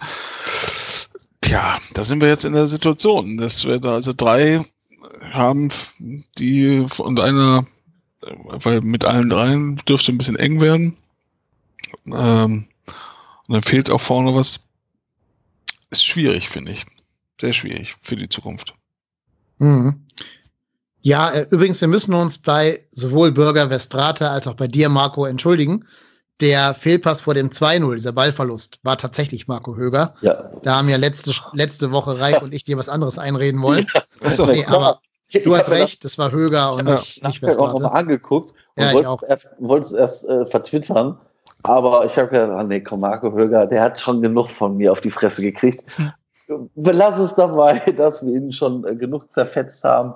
[1.41, 4.65] Tja, da sind wir jetzt in der Situation, dass wir da also drei
[5.31, 5.69] haben,
[6.37, 7.65] die und einer,
[8.21, 10.95] weil mit allen dreien dürfte ein bisschen eng werden.
[12.07, 12.67] Ähm,
[13.47, 14.61] und dann fehlt auch vorne was.
[15.91, 16.85] Ist schwierig, finde ich.
[17.39, 18.73] Sehr schwierig für die Zukunft.
[19.59, 20.05] Mhm.
[21.05, 25.25] Ja, äh, übrigens, wir müssen uns bei sowohl Bürger Westrate als auch bei dir, Marco,
[25.25, 25.85] entschuldigen.
[26.41, 30.15] Der Fehlpass vor dem 2-0, dieser Ballverlust, war tatsächlich Marco Höger.
[30.21, 30.49] Ja.
[30.63, 33.85] Da haben ja letzte, letzte Woche Reich und ich dir was anderes einreden wollen.
[33.93, 34.01] Ja.
[34.23, 34.99] Achso, nee, aber
[35.31, 36.95] du hast recht, das war Höger und ja.
[36.95, 37.53] nicht, nicht Westrate.
[37.53, 39.17] Ich habe auch mal angeguckt und ja,
[39.59, 41.19] wollte es erst, erst äh, vertwittern.
[41.61, 44.91] Aber ich habe gedacht, ah, nee, komm, Marco Höger, der hat schon genug von mir
[44.91, 45.83] auf die Fresse gekriegt.
[46.73, 50.15] Belass es dabei, dass wir ihn schon äh, genug zerfetzt haben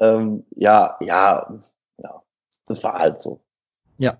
[0.00, 1.46] ähm, ja, ja,
[2.02, 2.22] ja,
[2.66, 3.40] das war halt so.
[3.98, 4.16] Ja,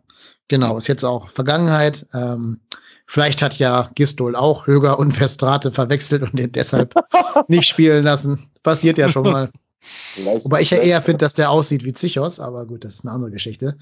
[0.48, 2.06] genau, ist jetzt auch Vergangenheit.
[2.12, 2.60] Ähm,
[3.06, 6.94] vielleicht hat ja Gistol auch Höger und Verstrate verwechselt und den deshalb
[7.48, 8.50] nicht spielen lassen.
[8.62, 9.50] Passiert ja schon mal.
[9.80, 13.04] Vielleicht Wobei ich ja eher finde, dass der aussieht wie Zichos, aber gut, das ist
[13.06, 13.78] eine andere Geschichte.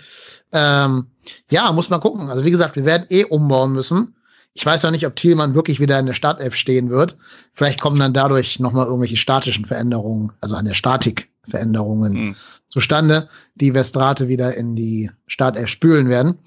[0.53, 1.09] Ähm,
[1.51, 2.31] ja, muss man gucken.
[2.31, 4.15] Also wie gesagt, wir werden eh umbauen müssen.
[4.55, 7.17] Ich weiß ja nicht, ob Thielmann wirklich wieder in der Startelf stehen wird.
[7.53, 12.37] Vielleicht kommen dann dadurch nochmal irgendwelche statischen Veränderungen, also an der Statik Veränderungen mhm.
[12.69, 16.39] zustande, die Westrate wieder in die Startelf spülen werden.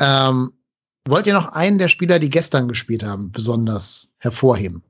[0.00, 0.52] Ähm,
[1.08, 4.82] wollt ihr noch einen der Spieler, die gestern gespielt haben, besonders hervorheben?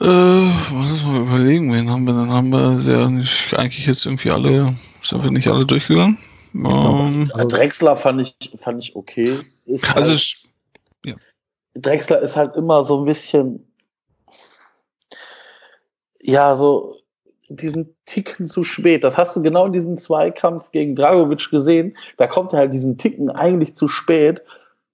[0.00, 2.14] Äh, lass mal überlegen, wen haben wir?
[2.14, 6.18] Dann haben wir sehr nicht, eigentlich jetzt irgendwie alle, sind wir nicht alle durchgegangen.
[6.54, 9.38] Ähm, Drexler fand ich, fand ich okay.
[9.66, 10.36] Ist also, halt,
[11.04, 11.14] ja.
[11.74, 13.72] Drexler ist halt immer so ein bisschen,
[16.20, 16.96] ja, so,
[17.48, 19.04] diesen Ticken zu spät.
[19.04, 21.96] Das hast du genau in diesem Zweikampf gegen Dragovic gesehen.
[22.16, 24.42] Da kommt er halt diesen Ticken eigentlich zu spät.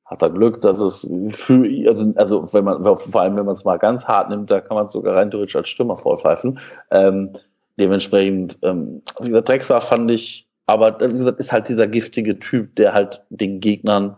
[0.04, 3.64] Hat er Glück, dass es für also, also wenn man, vor allem wenn man es
[3.64, 6.58] mal ganz hart nimmt, da kann man es sogar rein theoretisch als Stürmer vollpfeifen.
[6.90, 7.36] Ähm,
[7.78, 12.74] dementsprechend, ähm, wie gesagt, Drexler fand ich, aber wie gesagt, ist halt dieser giftige Typ,
[12.76, 14.16] der halt den Gegnern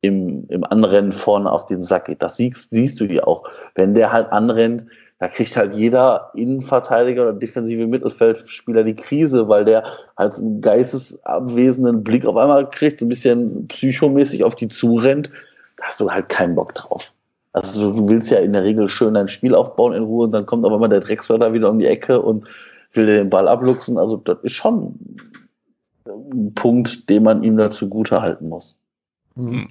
[0.00, 2.22] im, im Anrennen vorne auf den Sack geht.
[2.22, 3.44] Das siehst, siehst du ja auch.
[3.74, 4.86] Wenn der halt anrennt,
[5.18, 9.84] da kriegt halt jeder Innenverteidiger oder defensive Mittelfeldspieler die Krise, weil der
[10.16, 15.30] halt einen geistesabwesenden Blick auf einmal kriegt, so ein bisschen psychomäßig auf die zurennt.
[15.76, 17.12] Da hast du halt keinen Bock drauf.
[17.52, 20.46] Also du willst ja in der Regel schön dein Spiel aufbauen in Ruhe und dann
[20.46, 22.44] kommt aber mal der Drechsler da wieder um die Ecke und
[22.92, 23.98] will dir den Ball abluchsen.
[23.98, 24.94] Also das ist schon
[26.06, 28.76] ein Punkt, den man ihm dazu gute halten muss.
[29.34, 29.68] Mhm.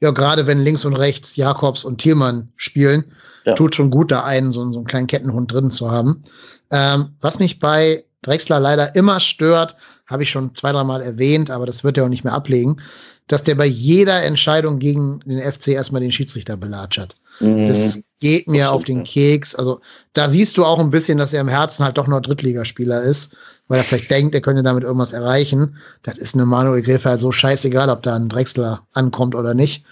[0.00, 3.04] Ja, gerade wenn links und rechts Jakobs und Thielmann spielen,
[3.44, 3.54] ja.
[3.54, 6.22] tut schon gut, da einen so, so einen kleinen Kettenhund drin zu haben.
[6.70, 9.76] Ähm, was mich bei Drexler leider immer stört,
[10.06, 12.80] habe ich schon zwei, dreimal erwähnt, aber das wird er auch nicht mehr ablegen,
[13.26, 17.16] dass der bei jeder Entscheidung gegen den FC erstmal den Schiedsrichter belatschert.
[17.40, 17.66] Mhm.
[17.66, 19.54] Das geht mir das auf den Keks.
[19.54, 19.80] Also
[20.14, 23.36] da siehst du auch ein bisschen, dass er im Herzen halt doch noch Drittligaspieler ist,
[23.68, 25.76] weil er vielleicht denkt, er könnte damit irgendwas erreichen.
[26.02, 29.84] Das ist eine Manuel Gräfer so scheißegal, ob da ein Drexler ankommt oder nicht.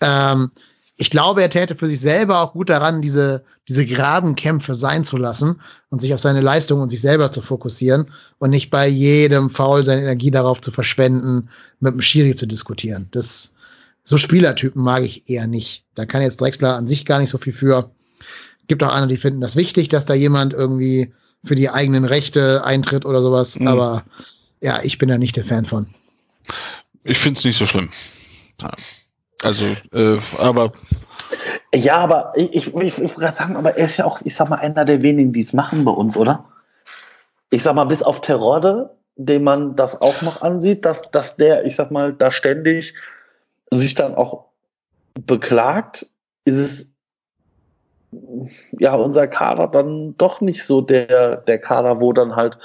[0.00, 0.50] Ähm,
[0.96, 5.16] ich glaube, er täte für sich selber auch gut daran, diese, diese Grabenkämpfe sein zu
[5.16, 8.06] lassen und sich auf seine Leistung und sich selber zu fokussieren
[8.38, 11.48] und nicht bei jedem Foul seine Energie darauf zu verschwenden,
[11.80, 13.08] mit dem Schiri zu diskutieren.
[13.10, 13.54] Das,
[14.04, 15.84] so Spielertypen mag ich eher nicht.
[15.96, 17.90] Da kann jetzt Drexler an sich gar nicht so viel für.
[18.68, 21.12] Gibt auch andere, die finden das wichtig, dass da jemand irgendwie
[21.44, 23.58] für die eigenen Rechte eintritt oder sowas.
[23.58, 23.68] Mhm.
[23.68, 24.02] Aber
[24.60, 25.86] ja, ich bin da nicht der Fan von.
[27.04, 27.90] Ich finde es nicht so schlimm.
[29.42, 30.72] Also, äh, aber.
[31.74, 34.48] Ja, aber ich, ich, ich, ich gerade sagen, aber er ist ja auch, ich sag
[34.48, 36.44] mal, einer der wenigen, die es machen bei uns, oder?
[37.50, 41.66] Ich sag mal, bis auf Terrorde, dem man das auch noch ansieht, dass, dass der,
[41.66, 42.94] ich sag mal, da ständig
[43.70, 44.46] sich dann auch
[45.26, 46.06] beklagt,
[46.44, 46.93] ist es
[48.78, 52.58] ja unser Kader dann doch nicht so der, der Kader, wo dann halt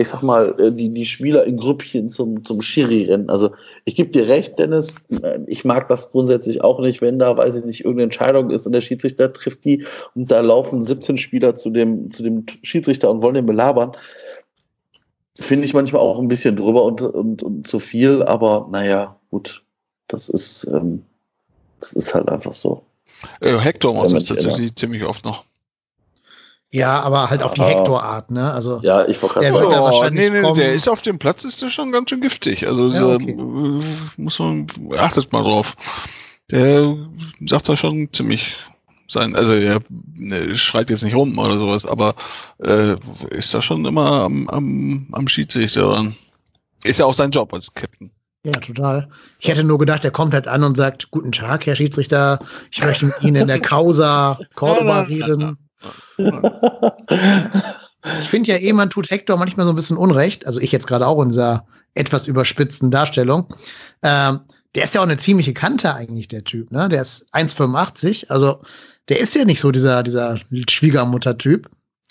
[0.00, 3.28] ich sag mal, äh, die, die Spieler in Grüppchen zum, zum Schiri rennen.
[3.28, 3.50] Also
[3.84, 4.96] ich gebe dir recht, Dennis,
[5.46, 8.72] ich mag das grundsätzlich auch nicht, wenn da, weiß ich nicht, irgendeine Entscheidung ist und
[8.72, 13.20] der Schiedsrichter trifft die und da laufen 17 Spieler zu dem, zu dem Schiedsrichter und
[13.20, 13.92] wollen den belabern.
[15.38, 19.62] Finde ich manchmal auch ein bisschen drüber und, und, und zu viel, aber naja, gut,
[20.08, 21.04] das ist, ähm,
[21.80, 22.82] das ist halt einfach so.
[23.40, 25.44] Äh, Hector das tatsächlich ziemlich oft noch.
[26.72, 28.52] Ja, aber halt auf die Hector-Art, ne?
[28.52, 29.72] Also ja, ich wollte gerade sagen.
[29.92, 32.66] Oh, nee, nee, der ist auf dem Platz, ist der schon ganz schön giftig.
[32.66, 33.32] Also ja, okay.
[33.32, 33.82] äh,
[34.16, 34.66] muss man,
[34.96, 35.74] achtet mal drauf.
[36.52, 36.96] Der
[37.46, 38.56] sagt da schon ziemlich
[39.08, 39.80] sein, also er
[40.14, 42.14] ne, schreit jetzt nicht rum oder sowas, aber
[42.64, 42.94] äh,
[43.30, 46.14] ist da schon immer am, am, am Schiedsrichter dran.
[46.84, 48.12] Ist ja auch sein Job als Captain.
[48.44, 49.08] Ja, total.
[49.38, 52.38] Ich hätte nur gedacht, er kommt halt an und sagt, guten Tag, Herr Schiedsrichter,
[52.70, 55.58] ich möchte mit Ihnen in der Causa Cordoba reden.
[58.22, 60.46] Ich finde ja eh, man tut Hector manchmal so ein bisschen Unrecht.
[60.46, 63.54] Also ich jetzt gerade auch in dieser etwas überspitzten Darstellung.
[64.02, 64.40] Ähm,
[64.74, 66.88] der ist ja auch eine ziemliche Kante eigentlich, der Typ, ne?
[66.88, 68.30] Der ist 1,85.
[68.30, 68.62] Also
[69.08, 70.38] der ist ja nicht so dieser, dieser
[70.68, 71.68] Schwiegermutter-Typ.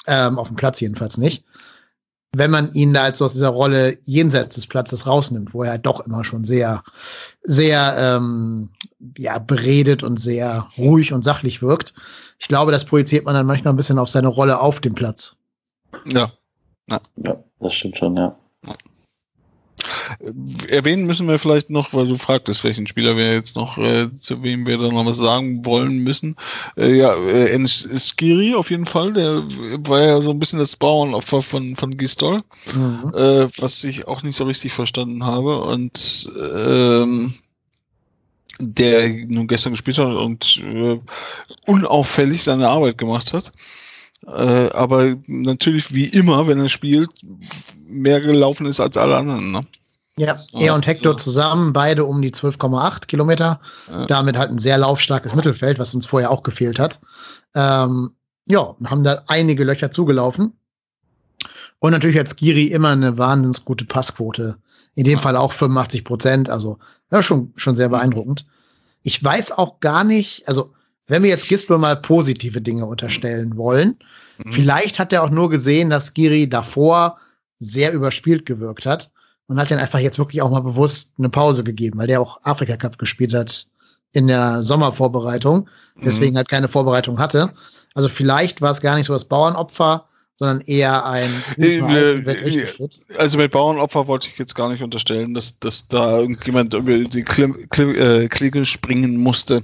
[0.08, 1.44] Ähm, auf dem Platz jedenfalls nicht.
[2.36, 5.86] Wenn man ihn da als aus dieser Rolle jenseits des Platzes rausnimmt, wo er halt
[5.86, 6.84] doch immer schon sehr,
[7.44, 8.70] sehr ähm,
[9.18, 11.94] ja, beredet und sehr ruhig und sachlich wirkt
[12.40, 15.38] ich glaube, das projiziert man dann manchmal ein bisschen auf seine Rolle auf dem Platz.
[16.12, 16.32] Ja.
[16.90, 18.36] Ja, ja das stimmt schon, ja.
[20.68, 24.42] Erwähnen müssen wir vielleicht noch, weil du fragtest, welchen Spieler wir jetzt noch, äh, zu
[24.44, 26.36] wem wir da noch was sagen wollen müssen.
[26.78, 29.44] Äh, ja, äh, Skiri auf jeden Fall, der
[29.88, 32.42] war ja so ein bisschen das Bauernopfer von, von Gistol,
[32.74, 33.12] mhm.
[33.16, 35.60] äh, was ich auch nicht so richtig verstanden habe.
[35.62, 37.34] Und ähm,
[38.60, 41.00] der nun gestern gespielt hat und äh,
[41.66, 43.52] unauffällig seine Arbeit gemacht hat.
[44.28, 47.10] Äh, aber natürlich wie immer, wenn er spielt,
[47.90, 49.52] mehr gelaufen ist als alle anderen.
[49.52, 49.62] Ne?
[50.20, 53.62] Ja, er und Hector zusammen, beide um die 12,8 Kilometer.
[53.90, 54.06] Ja.
[54.06, 57.00] Damit halt ein sehr laufstarkes Mittelfeld, was uns vorher auch gefehlt hat.
[57.56, 58.12] Ähm,
[58.46, 60.54] ja, haben da einige Löcher zugelaufen.
[61.80, 64.58] Und natürlich hat Skiri immer eine wahnsinnig gute Passquote.
[64.96, 65.20] In dem ja.
[65.20, 66.50] Fall auch 85 Prozent.
[66.50, 66.80] Also,
[67.12, 68.46] ja, schon, schon sehr beeindruckend.
[69.04, 70.74] Ich weiß auch gar nicht, also,
[71.08, 73.98] wenn wir jetzt Gisbel mal positive Dinge unterstellen wollen,
[74.44, 74.52] mhm.
[74.52, 77.18] vielleicht hat er auch nur gesehen, dass Skiri davor
[77.60, 79.12] sehr überspielt gewirkt hat
[79.48, 82.40] und hat dann einfach jetzt wirklich auch mal bewusst eine Pause gegeben, weil der auch
[82.44, 83.68] Afrika Cup gespielt hat
[84.12, 85.70] in der Sommervorbereitung,
[86.04, 86.38] deswegen mhm.
[86.38, 87.54] halt keine Vorbereitung hatte.
[87.94, 90.06] Also vielleicht war es gar nicht so das Bauernopfer,
[90.40, 95.60] sondern eher ein äh, äh, Also mit Bauernopfer wollte ich jetzt gar nicht unterstellen, dass,
[95.60, 99.64] dass da irgendjemand über die äh, Klinge springen musste,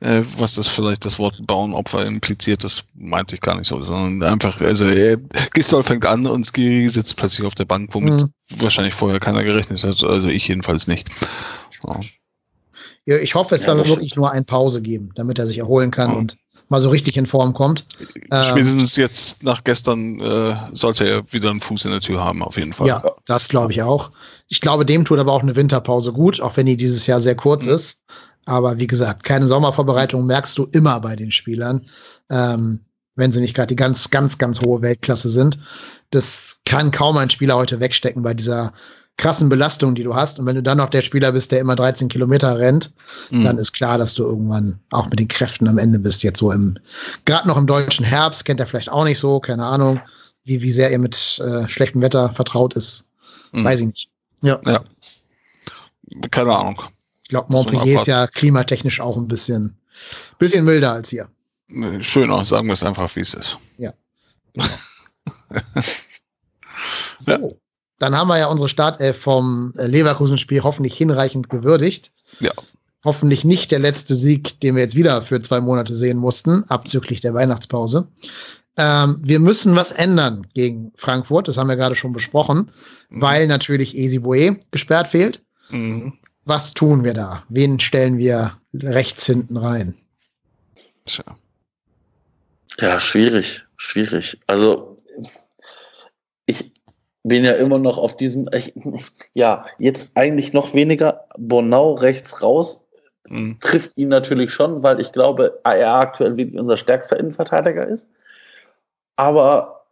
[0.00, 4.32] äh, was das vielleicht das Wort Bauernopfer impliziert, das meinte ich gar nicht so, sondern
[4.32, 5.16] einfach, also äh,
[5.54, 8.32] Gistol fängt an und Skiri sitzt plötzlich auf der Bank, womit mhm.
[8.58, 11.08] wahrscheinlich vorher keiner gerechnet hat, also ich jedenfalls nicht.
[11.86, 12.00] Ja.
[13.08, 15.92] Ja, ich hoffe, es ja, wird wirklich nur eine Pause geben, damit er sich erholen
[15.92, 16.16] kann ja.
[16.16, 16.36] und
[16.68, 17.86] mal so richtig in Form kommt.
[18.42, 22.42] Spätestens ähm, jetzt nach gestern äh, sollte er wieder einen Fuß in der Tür haben,
[22.42, 22.88] auf jeden Fall.
[22.88, 24.10] Ja, das glaube ich auch.
[24.48, 27.36] Ich glaube, dem tut aber auch eine Winterpause gut, auch wenn die dieses Jahr sehr
[27.36, 27.74] kurz mhm.
[27.74, 28.02] ist.
[28.46, 31.82] Aber wie gesagt, keine Sommervorbereitung merkst du immer bei den Spielern,
[32.30, 32.80] ähm,
[33.16, 35.58] wenn sie nicht gerade die ganz, ganz, ganz hohe Weltklasse sind.
[36.10, 38.72] Das kann kaum ein Spieler heute wegstecken bei dieser
[39.16, 40.38] krassen Belastungen, die du hast.
[40.38, 42.92] Und wenn du dann noch der Spieler bist, der immer 13 Kilometer rennt,
[43.30, 43.44] mhm.
[43.44, 46.22] dann ist klar, dass du irgendwann auch mit den Kräften am Ende bist.
[46.22, 46.78] Jetzt so im,
[47.24, 50.00] gerade noch im deutschen Herbst, kennt er vielleicht auch nicht so, keine Ahnung,
[50.44, 53.08] wie, wie sehr er mit äh, schlechtem Wetter vertraut ist.
[53.52, 53.64] Mhm.
[53.64, 54.10] Weiß ich nicht.
[54.42, 54.60] Ja.
[54.66, 54.84] ja.
[56.30, 56.82] Keine Ahnung.
[57.22, 59.76] Ich glaube, Montpellier ist ja klimatechnisch auch ein bisschen,
[60.38, 61.28] bisschen milder als hier.
[62.00, 63.58] Schöner, sagen wir es einfach, wie es ist.
[63.78, 63.92] Ja.
[64.54, 64.64] ja.
[67.26, 67.48] So.
[67.98, 72.12] Dann haben wir ja unsere Startelf vom äh, Leverkusen-Spiel hoffentlich hinreichend gewürdigt.
[72.40, 72.52] Ja.
[73.04, 77.20] Hoffentlich nicht der letzte Sieg, den wir jetzt wieder für zwei Monate sehen mussten, abzüglich
[77.20, 78.08] der Weihnachtspause.
[78.76, 82.70] Ähm, wir müssen was ändern gegen Frankfurt, das haben wir gerade schon besprochen,
[83.08, 83.22] mhm.
[83.22, 85.42] weil natürlich Esibue gesperrt fehlt.
[85.70, 86.14] Mhm.
[86.44, 87.42] Was tun wir da?
[87.48, 89.94] Wen stellen wir rechts hinten rein?
[91.06, 91.24] Tja.
[92.78, 94.38] Ja, schwierig, schwierig.
[94.46, 94.95] Also
[97.26, 98.72] bin ja immer noch auf diesem, ich,
[99.34, 102.86] ja, jetzt eigentlich noch weniger Bonau rechts raus.
[103.28, 103.58] Mhm.
[103.60, 108.08] Trifft ihn natürlich schon, weil ich glaube, er aktuell wirklich unser stärkster Innenverteidiger ist.
[109.16, 109.86] Aber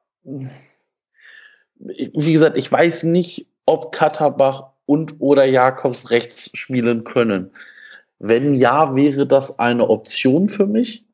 [1.78, 7.50] wie gesagt, ich weiß nicht, ob Katterbach und oder Jakobs rechts spielen können.
[8.20, 11.04] Wenn ja, wäre das eine Option für mich.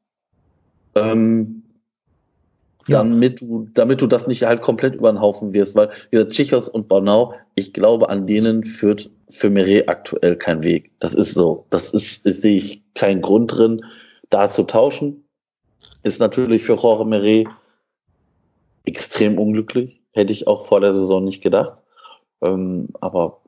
[0.94, 1.59] Ähm,
[2.90, 6.68] damit, du, damit du das nicht halt komplett über den Haufen wirst, weil wieder Tschichos
[6.68, 10.90] und Bornau, ich glaube, an denen führt für Meret aktuell kein Weg.
[11.00, 11.66] Das ist so.
[11.70, 13.84] Das ist, ist sehe ich keinen Grund drin,
[14.28, 15.24] da zu tauschen.
[16.02, 17.46] Ist natürlich für Jorge Meret
[18.86, 20.00] extrem unglücklich.
[20.12, 21.82] Hätte ich auch vor der Saison nicht gedacht.
[22.42, 23.40] Ähm, aber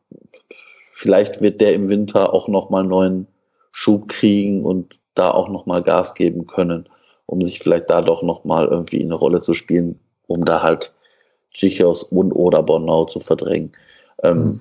[0.90, 3.26] vielleicht wird der im Winter auch nochmal neuen
[3.72, 6.88] Schub kriegen und da auch nochmal Gas geben können,
[7.32, 10.92] um sich vielleicht da doch nochmal irgendwie eine Rolle zu spielen, um da halt
[11.54, 13.72] Tschichos und oder Bornau zu verdrängen.
[14.22, 14.60] Ähm,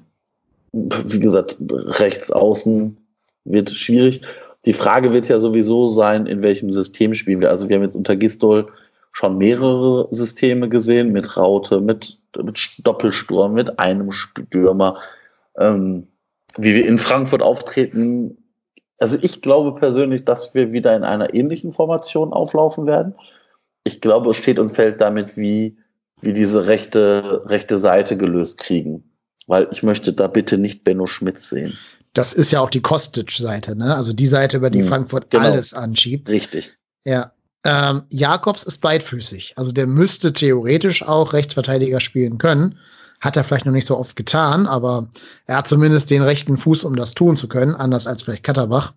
[0.72, 0.90] mhm.
[1.06, 2.96] Wie gesagt, rechts außen
[3.44, 4.22] wird schwierig.
[4.64, 7.50] Die Frage wird ja sowieso sein, in welchem System spielen wir.
[7.50, 8.68] Also wir haben jetzt unter Gistol
[9.12, 14.98] schon mehrere Systeme gesehen, mit Raute, mit, mit Doppelsturm, mit einem Stürmer.
[15.58, 16.08] Ähm,
[16.56, 18.38] wie wir in Frankfurt auftreten,
[19.02, 23.16] also ich glaube persönlich, dass wir wieder in einer ähnlichen Formation auflaufen werden.
[23.84, 25.76] Ich glaube, es steht und fällt damit, wie,
[26.22, 29.04] wie diese rechte, rechte Seite gelöst kriegen.
[29.48, 31.76] Weil ich möchte da bitte nicht Benno Schmidt sehen.
[32.14, 33.96] Das ist ja auch die Kostic-Seite, ne?
[33.96, 35.46] Also die Seite, über die hm, Frankfurt genau.
[35.46, 36.30] alles anschiebt.
[36.30, 36.78] Richtig.
[37.04, 37.32] Ja.
[37.66, 39.54] Ähm, Jakobs ist beidfüßig.
[39.56, 42.78] Also der müsste theoretisch auch Rechtsverteidiger spielen können.
[43.22, 45.10] Hat er vielleicht noch nicht so oft getan, aber
[45.46, 48.94] er hat zumindest den rechten Fuß, um das tun zu können, anders als vielleicht Katterbach.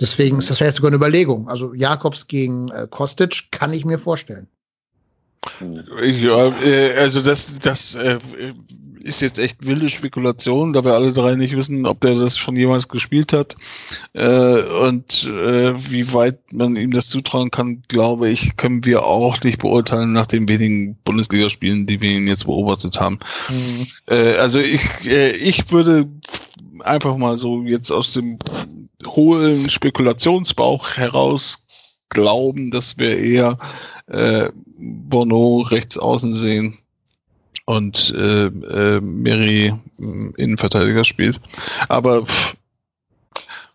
[0.00, 1.48] Deswegen ist das vielleicht sogar eine Überlegung.
[1.48, 4.48] Also Jakobs gegen äh, Kostic kann ich mir vorstellen.
[6.02, 8.18] Ja, äh, also das, das äh,
[9.00, 12.56] ist jetzt echt wilde Spekulation, da wir alle drei nicht wissen, ob der das schon
[12.56, 13.54] jemals gespielt hat
[14.14, 19.58] äh, und wie weit man ihm das zutrauen kann, glaube ich, können wir auch nicht
[19.58, 23.18] beurteilen nach den wenigen Bundesligaspielen, die wir ihn jetzt beobachtet haben.
[23.50, 23.86] Mhm.
[24.38, 26.08] Also ich, ich würde
[26.80, 28.38] einfach mal so jetzt aus dem
[29.04, 31.63] hohlen Spekulationsbauch heraus
[32.08, 33.56] glauben, dass wir eher
[34.06, 36.78] äh, Bono rechts außen sehen
[37.66, 39.72] und äh, äh, Mary äh,
[40.36, 41.40] Innenverteidiger spielt.
[41.88, 42.56] Aber pff,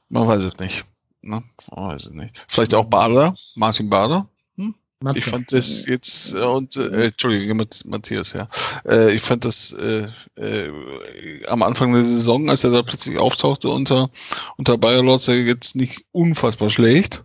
[0.10, 0.86] man weiß es nicht.
[1.22, 1.44] Ne?
[1.72, 2.34] Man weiß es nicht.
[2.48, 4.28] Vielleicht auch Bader, Martin Bader.
[4.58, 4.76] Hm?
[5.16, 7.54] Ich fand das jetzt, äh, und äh, Entschuldige,
[7.86, 8.48] Matthias, ja.
[8.88, 13.70] Äh, ich fand das äh, äh, am Anfang der Saison, als er da plötzlich auftauchte
[13.70, 14.10] unter,
[14.58, 17.24] unter Bayer Lords, jetzt nicht unfassbar schlecht.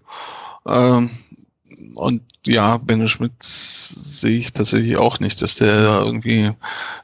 [0.66, 1.11] Ähm,
[1.95, 6.51] und ja, Benno Schmidt sehe ich tatsächlich auch nicht, dass der da irgendwie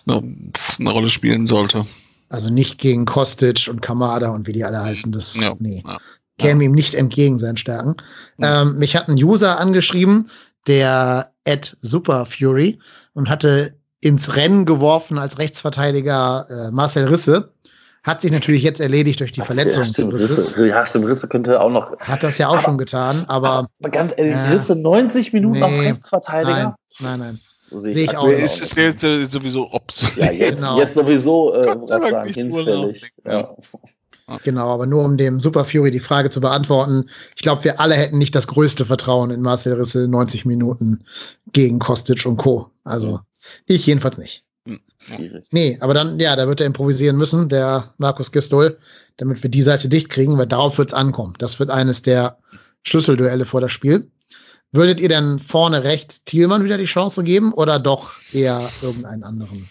[0.07, 0.37] eine,
[0.79, 1.87] eine, Rolle spielen sollte.
[2.29, 5.13] Also nicht gegen Kostic und Kamada und wie die alle heißen.
[5.13, 5.83] Das ja, nee.
[5.87, 5.99] Ja,
[6.39, 6.69] käme ja.
[6.69, 7.97] ihm nicht entgegen seinen Stärken.
[8.41, 10.31] Ähm, mich hat ein User angeschrieben,
[10.67, 12.79] der Ed Superfury
[13.15, 17.53] und hatte ins Rennen geworfen als Rechtsverteidiger äh, Marcel Risse.
[18.03, 19.83] Hat sich natürlich jetzt erledigt durch die Ach, Verletzung.
[19.83, 21.99] Ja, stimmt, Risse, ja, stimmt, Risse könnte auch noch.
[21.99, 23.69] Hat das ja auch aber, schon getan, aber.
[23.81, 26.77] aber ganz ehrlich, äh, Risse 90 Minuten nee, auf Rechtsverteidiger?
[27.01, 27.81] Nein, nein, nein.
[27.81, 28.27] Sehe ich, ich auch.
[28.27, 30.17] Ist es jetzt äh, sowieso obsolet?
[30.17, 30.79] Ja, jetzt, genau.
[30.79, 33.13] jetzt sowieso äh, sagen, hinfällig.
[33.25, 33.55] Ja.
[34.45, 37.11] Genau, aber nur um dem Super Fury die Frage zu beantworten.
[37.35, 41.05] Ich glaube, wir alle hätten nicht das größte Vertrauen in Marcel Risse 90 Minuten
[41.53, 42.71] gegen Kostic und Co.
[42.85, 43.19] Also
[43.67, 44.45] ich jedenfalls nicht.
[44.99, 45.47] Schwierig.
[45.51, 48.79] Nee, aber dann, ja, da wird er improvisieren müssen, der Markus Gistol,
[49.17, 51.35] damit wir die Seite dicht kriegen, weil darauf wird es ankommen.
[51.39, 52.39] Das wird eines der
[52.83, 54.11] Schlüsselduelle vor das Spiel.
[54.73, 59.69] Würdet ihr denn vorne rechts Thielmann wieder die Chance geben oder doch eher irgendeinen anderen?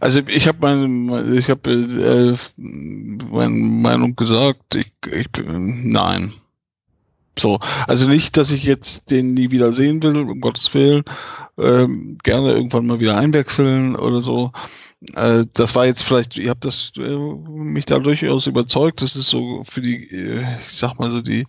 [0.00, 4.74] Also ich habe meine, ich habe äh, meine Meinung gesagt.
[4.74, 6.32] Ich, ich nein.
[7.38, 11.02] So, also nicht, dass ich jetzt den nie wieder sehen will, um Gottes Willen.
[11.58, 14.52] Ähm, gerne irgendwann mal wieder einwechseln oder so.
[15.14, 17.16] äh, das war jetzt vielleicht, ihr habt das äh,
[17.48, 21.46] mich da durchaus überzeugt, das ist so für die, äh, ich sag mal so die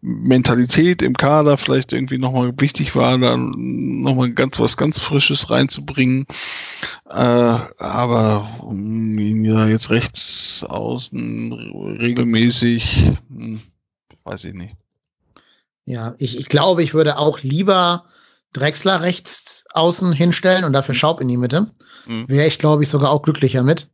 [0.00, 6.26] Mentalität im Kader vielleicht irgendwie nochmal wichtig war, da nochmal ganz was ganz Frisches reinzubringen.
[7.10, 11.52] Äh, aber um ihn ja jetzt rechts außen
[12.00, 13.60] regelmäßig, hm,
[14.24, 14.83] weiß ich nicht.
[15.86, 18.04] Ja, ich, ich glaube, ich würde auch lieber
[18.52, 21.70] Drexler rechts außen hinstellen und dafür Schaub in die Mitte.
[22.06, 22.24] Mhm.
[22.28, 23.88] Wäre ich, glaube ich, sogar auch glücklicher mit.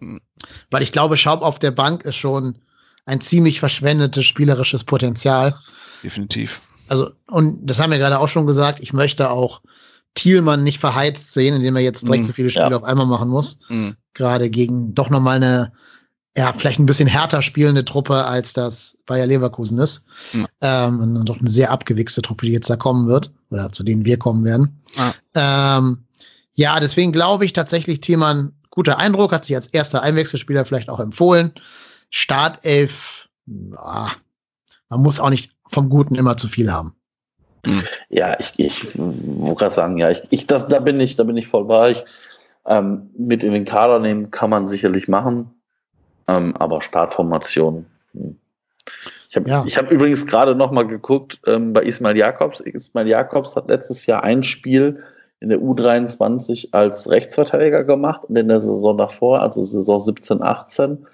[0.00, 0.20] Mhm.
[0.70, 2.58] Weil ich glaube, Schaub auf der Bank ist schon
[3.06, 5.54] ein ziemlich verschwendetes spielerisches Potenzial.
[6.02, 6.62] Definitiv.
[6.88, 9.60] Also, und das haben wir gerade auch schon gesagt, ich möchte auch
[10.14, 12.28] Thielmann nicht verheizt sehen, indem er jetzt direkt mhm.
[12.28, 12.76] so viele Spiele ja.
[12.76, 13.58] auf einmal machen muss.
[13.68, 13.96] Mhm.
[14.14, 15.72] Gerade gegen doch nochmal eine
[16.36, 20.04] ja, vielleicht ein bisschen härter spielende Truppe, als das Bayer Leverkusen ist.
[20.32, 20.46] Mhm.
[20.62, 24.04] Ähm, und doch eine sehr abgewichste Truppe, die jetzt da kommen wird, oder zu denen
[24.04, 24.82] wir kommen werden.
[24.96, 26.04] Ja, ähm,
[26.54, 31.00] ja deswegen glaube ich tatsächlich, Thiemann, guter Eindruck, hat sich als erster Einwechselspieler vielleicht auch
[31.00, 31.52] empfohlen.
[32.10, 33.28] Startelf,
[33.76, 34.10] ah,
[34.88, 36.94] man muss auch nicht vom Guten immer zu viel haben.
[38.10, 41.36] Ja, ich, ich wollte gerade sagen, ja, ich, ich, das, da bin ich, da bin
[41.36, 41.92] ich voll bei.
[41.92, 42.04] Ich,
[42.66, 45.50] ähm, mit in den Kader nehmen kann man sicherlich machen.
[46.28, 47.86] Ähm, aber Startformation.
[48.12, 48.36] Hm.
[49.30, 49.64] Ich habe ja.
[49.64, 52.60] hab übrigens gerade noch mal geguckt ähm, bei Ismail Jakobs.
[52.60, 55.02] Ismail Jakobs hat letztes Jahr ein Spiel
[55.40, 61.06] in der U23 als Rechtsverteidiger gemacht und in der Saison davor, also Saison 17, 18,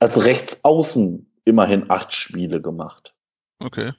[0.00, 3.14] als Rechtsaußen immerhin acht Spiele gemacht.
[3.62, 3.92] Okay.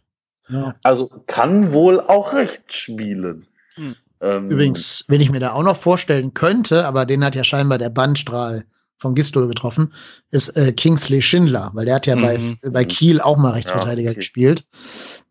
[0.50, 0.76] Ja.
[0.84, 3.46] Also kann wohl auch rechts spielen.
[3.76, 3.96] Hm.
[4.20, 7.78] Ähm, Übrigens, wenn ich mir da auch noch vorstellen könnte, aber den hat ja scheinbar
[7.78, 8.66] der Bandstrahl
[9.00, 9.94] von Gistol getroffen,
[10.32, 12.58] ist äh, Kingsley Schindler, weil der hat ja mhm.
[12.62, 14.20] bei, bei Kiel auch mal Rechtsverteidiger ja, okay.
[14.20, 14.66] gespielt.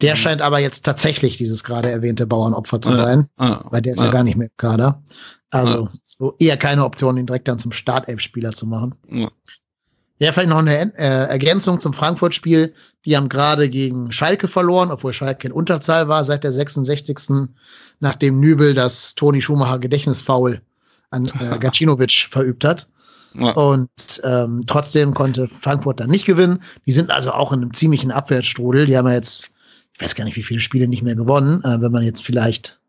[0.02, 0.18] Der mhm.
[0.18, 3.64] scheint aber jetzt tatsächlich dieses gerade erwähnte Bauernopfer zu sein, ja.
[3.70, 4.06] weil der ist ja.
[4.06, 4.12] ja.
[4.12, 5.02] gar nicht mehr im Kader.
[5.50, 8.94] Also so eher keine Option, ihn direkt dann zum Startelf-Spieler zu machen.
[9.10, 9.28] Ja.
[10.18, 12.74] vielleicht noch eine äh, Ergänzung zum Frankfurt-Spiel.
[13.04, 17.48] Die haben gerade gegen Schalke verloren, obwohl Schalke in Unterzahl war seit der 66.
[18.00, 20.60] nachdem Nübel das Toni Schumacher Gedächtnisfoul
[21.10, 22.88] an äh, Gacinovic verübt hat.
[23.38, 23.52] Ja.
[23.52, 23.90] Und
[24.24, 26.62] ähm, trotzdem konnte Frankfurt dann nicht gewinnen.
[26.86, 28.86] Die sind also auch in einem ziemlichen Abwärtsstrudel.
[28.86, 29.50] Die haben ja jetzt,
[29.94, 31.62] ich weiß gar nicht, wie viele Spiele nicht mehr gewonnen.
[31.64, 32.80] Äh, wenn man jetzt vielleicht,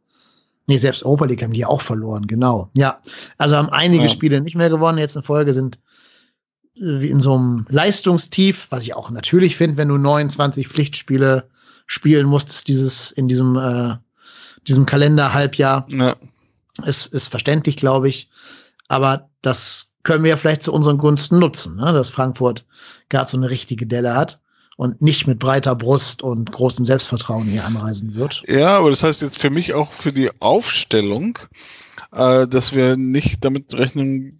[0.67, 2.69] nee, selbst Europa League haben die auch verloren, genau.
[2.73, 2.99] Ja,
[3.37, 4.09] also haben einige ja.
[4.09, 4.97] Spiele nicht mehr gewonnen.
[4.97, 5.79] Jetzt in Folge sind
[6.79, 11.49] äh, in so einem Leistungstief, was ich auch natürlich finde, wenn du 29 Pflichtspiele
[11.85, 13.95] spielen musst, dieses in diesem äh,
[14.67, 15.87] diesem Kalenderhalbjahr.
[15.89, 16.15] Ja.
[16.85, 18.29] Ist, ist verständlich, glaube ich.
[18.87, 21.91] Aber das können wir ja vielleicht zu unseren Gunsten nutzen, ne?
[21.91, 22.65] dass Frankfurt
[23.09, 24.39] gerade so eine richtige Delle hat
[24.77, 28.41] und nicht mit breiter Brust und großem Selbstvertrauen hier anreisen wird.
[28.47, 31.37] Ja, aber das heißt jetzt für mich auch für die Aufstellung,
[32.13, 34.39] äh, dass wir nicht damit rechnen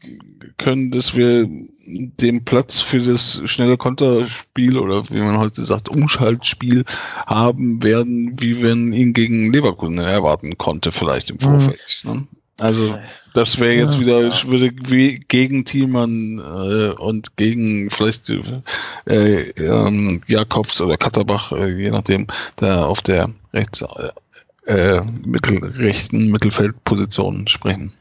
[0.56, 1.49] können, dass wir
[1.85, 6.85] den Platz für das schnelle Konterspiel oder wie man heute sagt, Umschaltspiel
[7.26, 11.41] haben werden, wie man ihn gegen Leverkusen erwarten konnte, vielleicht im mhm.
[11.41, 12.02] Vorfeld.
[12.06, 12.11] Mhm.
[12.11, 12.27] Ne?
[12.59, 12.97] Also
[13.34, 14.27] das wäre jetzt ja, wieder, ja.
[14.29, 21.91] ich würde gegen Thielmann äh, und gegen vielleicht äh, ähm, Jakobs oder Katterbach, äh, je
[21.91, 22.25] nachdem,
[22.55, 24.09] da auf der rechts äh,
[24.65, 27.93] äh mittel, rechten Mittelfeldposition sprechen.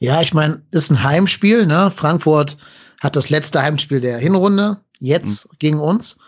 [0.00, 1.92] Ja, ich meine, ist ein Heimspiel, ne?
[1.94, 2.56] Frankfurt
[3.00, 5.56] hat das letzte Heimspiel der Hinrunde jetzt mhm.
[5.58, 6.18] gegen uns.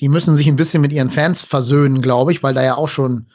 [0.00, 2.88] Die müssen sich ein bisschen mit ihren Fans versöhnen, glaube ich, weil da ja auch
[2.88, 3.26] schon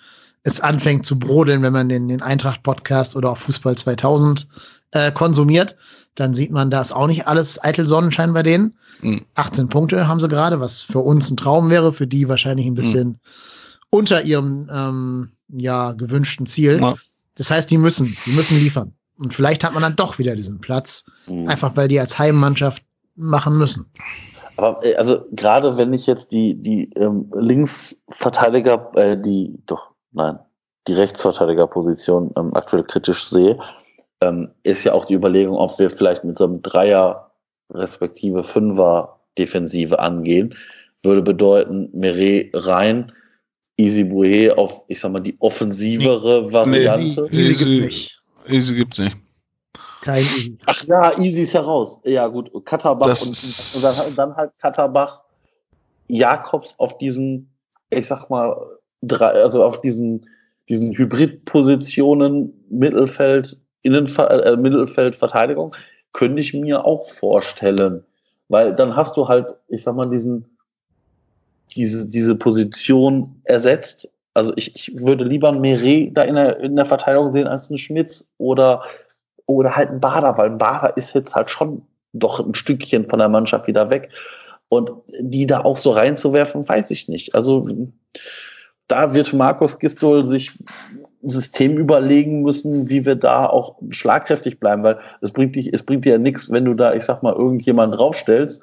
[0.46, 4.48] es anfängt zu brodeln, wenn man den, den Eintracht-Podcast oder auch Fußball 2000
[4.92, 5.76] äh, konsumiert,
[6.14, 8.78] dann sieht man, da ist auch nicht alles eitel Sonnenschein bei denen.
[9.02, 9.22] Mhm.
[9.34, 12.76] 18 Punkte haben sie gerade, was für uns ein Traum wäre, für die wahrscheinlich ein
[12.76, 13.20] bisschen mhm.
[13.90, 16.80] unter ihrem ähm, ja, gewünschten Ziel.
[16.80, 16.94] Ja.
[17.34, 18.94] Das heißt, die müssen, die müssen liefern.
[19.18, 21.50] Und vielleicht hat man dann doch wieder diesen Platz, mhm.
[21.50, 22.84] einfach weil die als Heimmannschaft
[23.16, 23.88] machen müssen.
[24.58, 30.40] Aber äh, also gerade wenn ich jetzt die, die ähm, Linksverteidiger, äh, die doch nein,
[30.88, 33.60] die Rechtsverteidigerposition ähm, aktuell kritisch sehe,
[34.22, 37.32] ähm, ist ja auch die Überlegung, ob wir vielleicht mit so einem Dreier
[37.72, 40.56] respektive Fünfer Defensive angehen.
[41.04, 43.12] Würde bedeuten, Meret rein,
[43.78, 47.28] Easy Boué auf, ich sag mal, die offensivere nee, Variante.
[47.30, 48.24] Nee, Easy, Easy gibt's nicht.
[48.48, 49.18] Easy gibt's nicht.
[50.02, 50.58] Kein Easy.
[50.66, 52.00] Ach ja, Easy ist heraus.
[52.04, 52.50] Ja, gut.
[52.66, 55.24] Katterbach und, und, dann, und dann halt Katterbach,
[56.08, 57.52] Jakobs auf diesen,
[57.90, 58.56] ich sag mal,
[59.07, 60.27] drei, also auf diesen,
[60.69, 65.76] diesen Hybridpositionen Mittelfeld, Innenver äh, Mittelfeld, Verteidigung,
[66.14, 68.03] könnte ich mir auch vorstellen.
[68.48, 70.45] Weil dann hast du halt, ich sag mal, diesen,
[71.76, 74.11] diese, diese Position ersetzt.
[74.34, 77.69] Also ich, ich würde lieber einen Meret da in der, in der Verteidigung sehen als
[77.69, 78.84] einen Schmitz oder
[79.48, 81.84] oder halt ein Bader, weil ein Bader ist jetzt halt schon
[82.14, 84.10] doch ein Stückchen von der Mannschaft wieder weg.
[84.69, 87.36] Und die da auch so reinzuwerfen, weiß ich nicht.
[87.36, 87.64] Also
[88.88, 90.57] da wird Markus Gistol sich
[91.24, 95.84] ein System überlegen müssen, wie wir da auch schlagkräftig bleiben, weil es bringt dich, es
[95.84, 98.62] bringt dir ja nichts, wenn du da, ich sag mal, irgendjemand draufstellst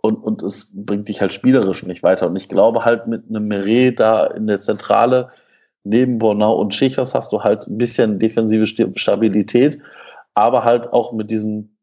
[0.00, 2.26] und, und es bringt dich halt spielerisch nicht weiter.
[2.28, 5.30] Und ich glaube halt mit einem Meret da in der Zentrale
[5.84, 8.66] neben Bornau und Schichers hast du halt ein bisschen defensive
[8.96, 9.78] Stabilität,
[10.34, 11.77] aber halt auch mit diesen,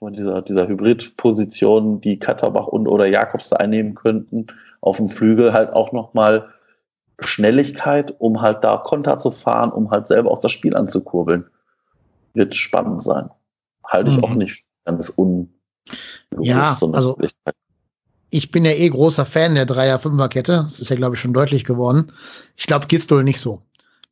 [0.00, 4.46] dieser, dieser Hybridposition, die Katterbach und oder Jakobs einnehmen könnten,
[4.80, 6.48] auf dem Flügel halt auch nochmal
[7.20, 11.44] Schnelligkeit, um halt da Konter zu fahren, um halt selber auch das Spiel anzukurbeln.
[12.34, 13.30] Wird spannend sein.
[13.84, 14.24] Halte ich mhm.
[14.24, 15.52] auch nicht ganz un.
[16.40, 17.18] Ja, also
[18.30, 20.62] ich bin ja eh großer Fan der Dreier-Fünfer-Kette.
[20.64, 22.12] Das ist ja, glaube ich, schon deutlich geworden.
[22.56, 23.62] Ich glaube, Gistol nicht so.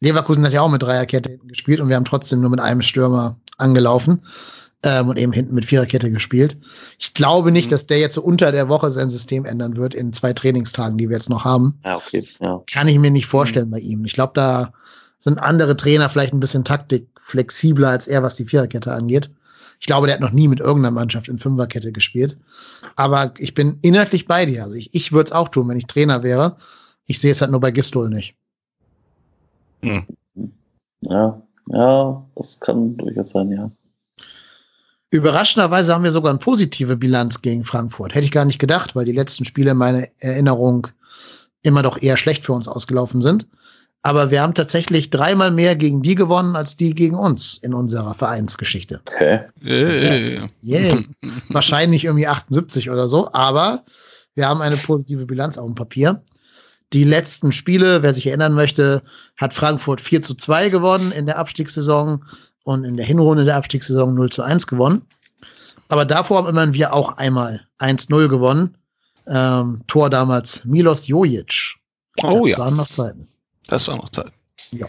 [0.01, 3.37] Leverkusen hat ja auch mit Dreierkette gespielt und wir haben trotzdem nur mit einem Stürmer
[3.59, 4.23] angelaufen
[4.83, 6.57] ähm, und eben hinten mit Viererkette gespielt.
[6.99, 7.71] Ich glaube nicht, mhm.
[7.71, 11.09] dass der jetzt so unter der Woche sein System ändern wird in zwei Trainingstagen, die
[11.09, 11.79] wir jetzt noch haben.
[11.85, 12.25] Ja, okay.
[12.41, 12.63] Ja.
[12.71, 13.73] Kann ich mir nicht vorstellen mhm.
[13.73, 14.05] bei ihm.
[14.05, 14.73] Ich glaube, da
[15.19, 19.31] sind andere Trainer vielleicht ein bisschen taktikflexibler als er, was die Viererkette angeht.
[19.81, 22.39] Ich glaube, der hat noch nie mit irgendeiner Mannschaft in Fünferkette gespielt.
[22.97, 24.65] Aber ich bin inhaltlich bei dir.
[24.65, 26.57] Also ich, ich würde es auch tun, wenn ich Trainer wäre.
[27.07, 28.35] Ich sehe es halt nur bei Gistol nicht.
[29.83, 30.07] Hm.
[31.01, 33.71] Ja, ja, das kann durchaus sein, ja.
[35.11, 38.15] Überraschenderweise haben wir sogar eine positive Bilanz gegen Frankfurt.
[38.15, 40.87] Hätte ich gar nicht gedacht, weil die letzten Spiele, meine Erinnerung,
[41.63, 43.47] immer doch eher schlecht für uns ausgelaufen sind.
[44.03, 48.15] Aber wir haben tatsächlich dreimal mehr gegen die gewonnen, als die gegen uns in unserer
[48.15, 49.01] Vereinsgeschichte.
[49.07, 49.41] Okay.
[49.63, 50.49] Yeah.
[50.65, 50.99] yeah.
[51.49, 53.85] Wahrscheinlich irgendwie 78 oder so, aber
[54.35, 56.23] wir haben eine positive Bilanz auf dem Papier.
[56.93, 59.03] Die letzten Spiele, wer sich erinnern möchte,
[59.37, 62.25] hat Frankfurt 4 zu 2 gewonnen in der Abstiegssaison
[62.65, 65.07] und in der Hinrunde der Abstiegssaison 0 zu 1 gewonnen.
[65.89, 68.77] Aber davor haben immerhin wir auch einmal 1-0 gewonnen.
[69.27, 71.77] Ähm, Tor damals Milos Jojic.
[72.23, 72.59] Oh das ja.
[72.59, 73.29] waren noch Zeiten.
[73.69, 74.33] Das waren noch Zeiten.
[74.71, 74.87] Ja.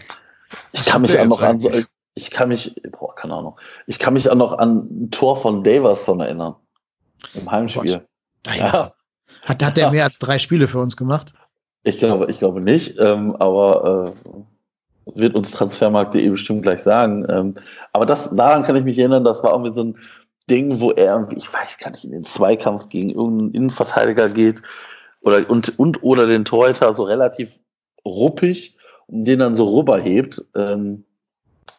[0.72, 1.60] Ich kann mich auch noch an
[2.14, 5.64] ich kann mich, boah, keine Ahnung, ich kann mich auch noch an ein Tor von
[5.64, 6.56] Daverson erinnern.
[7.34, 8.06] Im Heimspiel.
[8.46, 8.92] Ja.
[9.44, 11.32] Hat, hat der mehr als drei Spiele für uns gemacht?
[11.84, 14.28] Ich glaube, ich glaube nicht, ähm, aber äh,
[15.14, 17.26] wird uns Transfermarkt.de bestimmt gleich sagen.
[17.28, 17.54] Ähm,
[17.92, 19.98] aber das, daran kann ich mich erinnern, das war irgendwie so ein
[20.50, 24.62] Ding, wo er, ich weiß gar nicht, in den Zweikampf gegen irgendeinen Innenverteidiger geht
[25.20, 27.60] oder und, und oder den Torhüter so relativ
[28.04, 28.76] ruppig
[29.06, 30.44] und den dann so rüberhebt.
[30.56, 31.04] Ähm,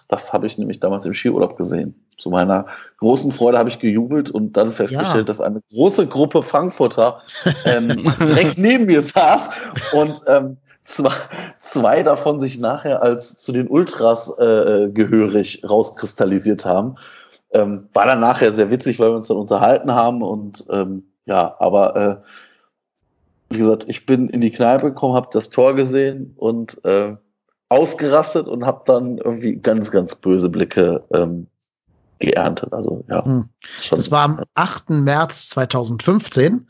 [0.08, 2.00] das habe ich nämlich damals im Skiurlaub gesehen.
[2.18, 2.68] Zu meiner
[2.98, 5.24] großen Freude habe ich gejubelt und dann festgestellt, ja.
[5.24, 7.22] dass eine große Gruppe Frankfurter
[7.66, 7.88] ähm,
[8.20, 9.50] direkt neben mir saß
[9.94, 11.12] und ähm, zwei,
[11.60, 16.96] zwei davon sich nachher als zu den Ultras äh, gehörig rauskristallisiert haben.
[17.52, 21.56] Ähm, war dann nachher sehr witzig, weil wir uns dann unterhalten haben und ähm, ja,
[21.60, 22.18] aber äh,
[23.50, 27.16] wie gesagt, ich bin in die Kneipe gekommen, habe das Tor gesehen und äh,
[27.70, 31.48] ausgerastet und habe dann irgendwie ganz, ganz böse Blicke ähm,
[32.20, 32.74] geerntet.
[32.74, 33.24] Also ja.
[33.24, 33.50] Hm.
[33.90, 34.90] Das war am 8.
[34.90, 36.68] März 2015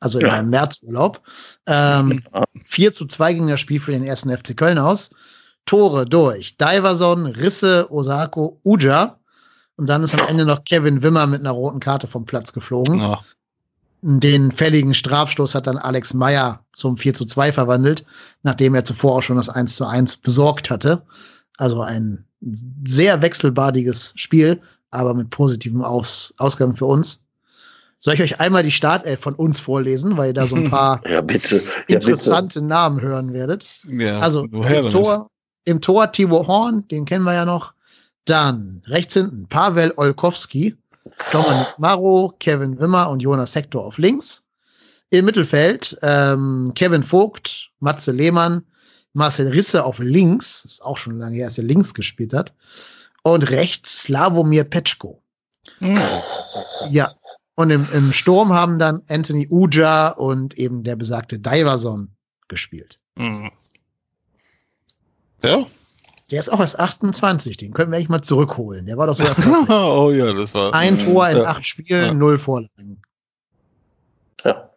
[0.00, 0.32] also in ja.
[0.32, 1.20] meinem Märzurlaub.
[1.66, 2.44] Ähm, ja.
[2.66, 5.10] 4 zu 2 ging das Spiel für den ersten FC Köln aus.
[5.64, 9.18] Tore durch Diverson, Risse, Osako, Uja.
[9.76, 12.98] Und dann ist am Ende noch Kevin Wimmer mit einer roten Karte vom Platz geflogen.
[12.98, 13.20] Ja.
[14.02, 18.06] Den fälligen Strafstoß hat dann Alex Meyer zum 4 zu 2 verwandelt,
[18.42, 21.02] nachdem er zuvor auch schon das 1 zu 1 besorgt hatte.
[21.58, 22.24] Also ein
[22.86, 24.60] sehr wechselbadiges Spiel,
[24.90, 27.24] aber mit positivem Aus Ausgang für uns.
[28.06, 31.00] Soll ich euch einmal die Startelf von uns vorlesen, weil ihr da so ein paar
[31.10, 31.60] ja, bitte.
[31.88, 32.66] Ja, interessante bitte.
[32.66, 33.68] Namen hören werdet?
[33.82, 35.28] Ja, also im Tor,
[35.64, 37.74] im Tor Timo Horn, den kennen wir ja noch.
[38.24, 40.76] Dann rechts hinten Pavel Olkowski,
[41.32, 44.44] Dominik Maro, Kevin Wimmer und Jonas Hector auf links.
[45.10, 48.62] Im Mittelfeld ähm, Kevin Vogt, Matze Lehmann,
[49.14, 52.54] Marcel Risse auf links, ist auch schon lange her, dass er links gespielt hat.
[53.24, 55.20] Und rechts Slavomir Petschko.
[55.80, 55.98] Hm.
[56.90, 57.12] Ja,
[57.56, 62.14] und im, im Sturm haben dann Anthony Uja und eben der besagte Diverson
[62.48, 63.00] gespielt.
[63.18, 63.50] Mhm.
[65.42, 65.66] Ja.
[66.30, 68.86] Der ist auch erst 28, den können wir eigentlich mal zurückholen.
[68.86, 69.24] Der war doch so.
[69.72, 70.74] oh ja, das war.
[70.74, 71.44] Ein Tor in ja.
[71.44, 72.14] acht Spielen, ja.
[72.14, 73.00] null Vorlagen.
[74.44, 74.70] Ja.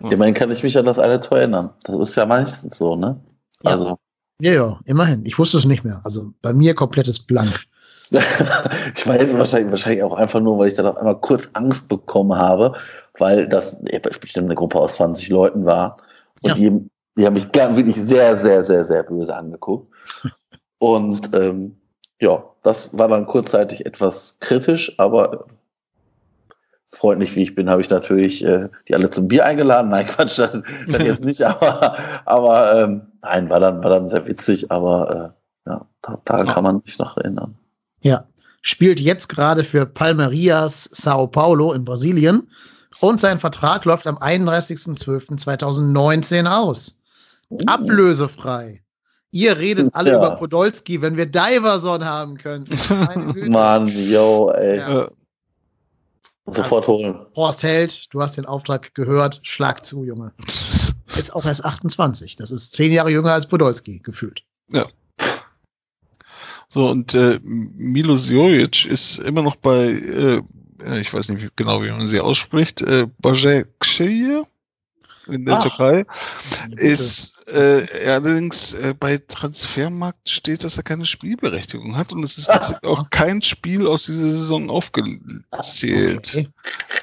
[0.00, 1.70] Ich meine, kann ich mich an das eine Tor erinnern.
[1.84, 3.20] Das ist ja meistens so, ne?
[3.64, 3.98] Also.
[4.40, 5.26] Ja, ja, immerhin.
[5.26, 6.00] Ich wusste es nicht mehr.
[6.04, 7.67] Also bei mir komplettes Blank.
[8.96, 12.36] ich weiß wahrscheinlich, wahrscheinlich auch einfach nur, weil ich dann auf einmal kurz Angst bekommen
[12.36, 12.74] habe,
[13.18, 13.82] weil das
[14.20, 15.98] bestimmt eine Gruppe aus 20 Leuten war.
[16.42, 16.54] Und ja.
[16.54, 19.92] die, die haben mich wirklich sehr, sehr, sehr, sehr böse angeguckt.
[20.78, 21.76] Und ähm,
[22.20, 25.46] ja, das war dann kurzzeitig etwas kritisch, aber
[26.86, 29.90] freundlich wie ich bin, habe ich natürlich äh, die alle zum Bier eingeladen.
[29.90, 30.52] Nein, Quatsch, das,
[30.86, 35.34] das jetzt nicht, aber, aber ähm, nein, war dann, war dann sehr witzig, aber
[35.66, 37.56] äh, ja, da, da kann man sich noch erinnern.
[38.08, 38.26] Ja,
[38.62, 42.48] spielt jetzt gerade für Palmeiras Sao Paulo in Brasilien
[43.00, 46.98] und sein Vertrag läuft am 31.12.2019 aus.
[47.50, 47.58] Uh.
[47.66, 48.82] Ablösefrei.
[49.30, 50.16] Ihr redet alle ja.
[50.16, 52.66] über Podolski, wenn wir Diverson haben können.
[53.48, 54.78] Mann, yo, ey.
[54.78, 55.08] Ja.
[56.46, 57.26] Sofort also, holen.
[57.36, 60.32] Horst Held, du hast den Auftrag gehört, schlag zu, Junge.
[61.08, 62.36] Ist auch erst 28.
[62.36, 64.44] Das ist zehn Jahre jünger als Podolski, gefühlt.
[64.70, 64.86] Ja.
[66.68, 71.90] So, und äh, Milos Jojic ist immer noch bei, äh, ich weiß nicht genau, wie
[71.90, 74.46] man sie ausspricht, äh, Bajekshir
[75.28, 75.62] in der Ach.
[75.62, 76.04] Türkei.
[76.76, 82.46] Ist äh, allerdings äh, bei Transfermarkt steht, dass er keine Spielberechtigung hat und es ist
[82.46, 86.34] tatsächlich auch kein Spiel aus dieser Saison aufgezählt.
[86.34, 86.48] Okay.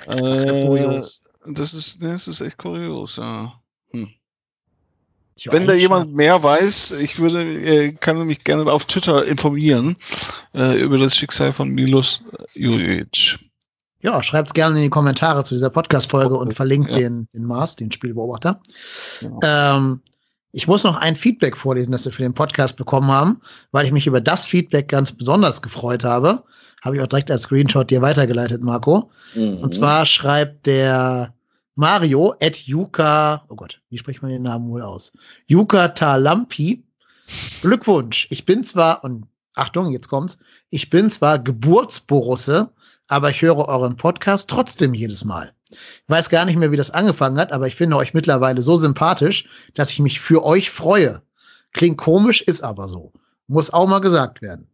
[0.05, 3.53] Das, ist äh, das, ist, das ist echt kurios, ja.
[5.41, 5.51] Hm.
[5.51, 9.95] Wenn da jemand mehr weiß, ich würde, äh, kann mich gerne auf Twitter informieren
[10.53, 13.39] äh, über das Schicksal von Milos Juric.
[14.01, 16.97] Ja, schreibt es gerne in die Kommentare zu dieser Podcast-Folge und verlinkt ja.
[16.97, 18.61] den, den Mars, den Spielbeobachter.
[19.21, 19.75] Ja.
[19.77, 20.01] Ähm,
[20.51, 23.41] ich muss noch ein Feedback vorlesen, das wir für den Podcast bekommen haben,
[23.71, 26.43] weil ich mich über das Feedback ganz besonders gefreut habe.
[26.81, 29.11] Habe ich auch direkt als Screenshot dir weitergeleitet, Marco.
[29.33, 29.57] Mhm.
[29.57, 31.34] Und zwar schreibt der
[31.75, 35.11] Mario at Yuka, oh Gott, wie spricht man den Namen wohl aus?
[35.47, 36.83] Yuka Talampi.
[37.61, 38.27] Glückwunsch.
[38.29, 39.25] Ich bin zwar, und
[39.55, 40.37] Achtung, jetzt kommt's,
[40.69, 42.69] ich bin zwar Geburtsborusse,
[43.07, 45.53] aber ich höre euren Podcast trotzdem jedes Mal.
[45.71, 48.77] Ich weiß gar nicht mehr, wie das angefangen hat, aber ich finde euch mittlerweile so
[48.77, 51.21] sympathisch, dass ich mich für euch freue.
[51.73, 53.11] Klingt komisch, ist aber so.
[53.47, 54.67] Muss auch mal gesagt werden.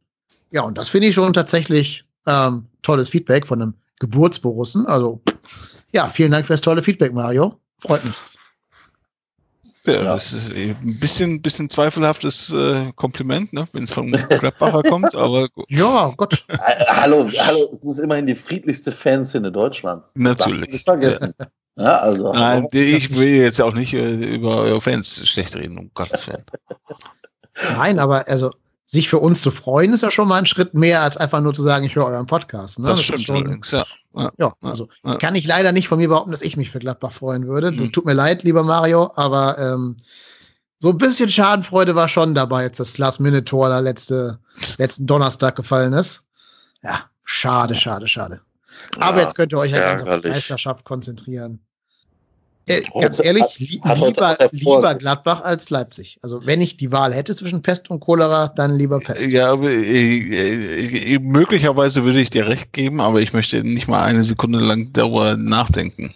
[0.51, 4.85] Ja, und das finde ich schon tatsächlich ähm, tolles Feedback von einem Geburtsborussen.
[4.85, 5.21] Also,
[5.91, 7.59] ja, vielen Dank für das tolle Feedback, Mario.
[7.79, 8.15] Freut mich.
[9.85, 14.83] Ja, ja, das ist ein bisschen, bisschen zweifelhaftes äh, Kompliment, ne, wenn es vom Gladbacher
[14.83, 16.37] kommt, aber ja, Gott.
[16.49, 20.11] Äh, hallo, hallo, das ist immerhin die friedlichste Fanszene Deutschlands.
[20.13, 20.69] Natürlich.
[20.69, 21.33] Nicht vergessen.
[21.39, 21.83] Ja.
[21.83, 25.89] ja also, Nein, ich will jetzt auch nicht äh, über eure Fans schlecht reden, um
[25.95, 26.43] Gottes Willen.
[27.75, 28.51] Nein, aber also
[28.91, 31.53] sich für uns zu freuen, ist ja schon mal ein Schritt mehr, als einfach nur
[31.53, 32.77] zu sagen, ich höre euren Podcast.
[32.77, 32.87] Ne?
[32.87, 33.85] Das, das stimmt schon, allerdings, ja.
[34.13, 35.15] Ja, ja also ja.
[35.15, 37.71] kann ich leider nicht von mir behaupten, dass ich mich für Gladbach freuen würde.
[37.71, 37.93] Mhm.
[37.93, 39.95] Tut mir leid, lieber Mario, aber ähm,
[40.79, 44.39] so ein bisschen Schadenfreude war schon dabei, als das Last-Minute-Tor da letzte,
[44.77, 46.25] letzten Donnerstag gefallen ist.
[46.83, 48.41] Ja, schade, schade, schade.
[48.99, 51.65] Aber jetzt könnt ihr euch ja ganz auf die Meisterschaft konzentrieren.
[52.67, 56.19] Äh, ganz ehrlich, li lieber, lieber, Gladbach als Leipzig.
[56.21, 59.31] Also wenn ich die Wahl hätte zwischen Pest und Cholera, dann lieber Pest.
[59.31, 64.23] Ja, äh, äh, möglicherweise würde ich dir recht geben, aber ich möchte nicht mal eine
[64.23, 66.13] Sekunde lang darüber nachdenken.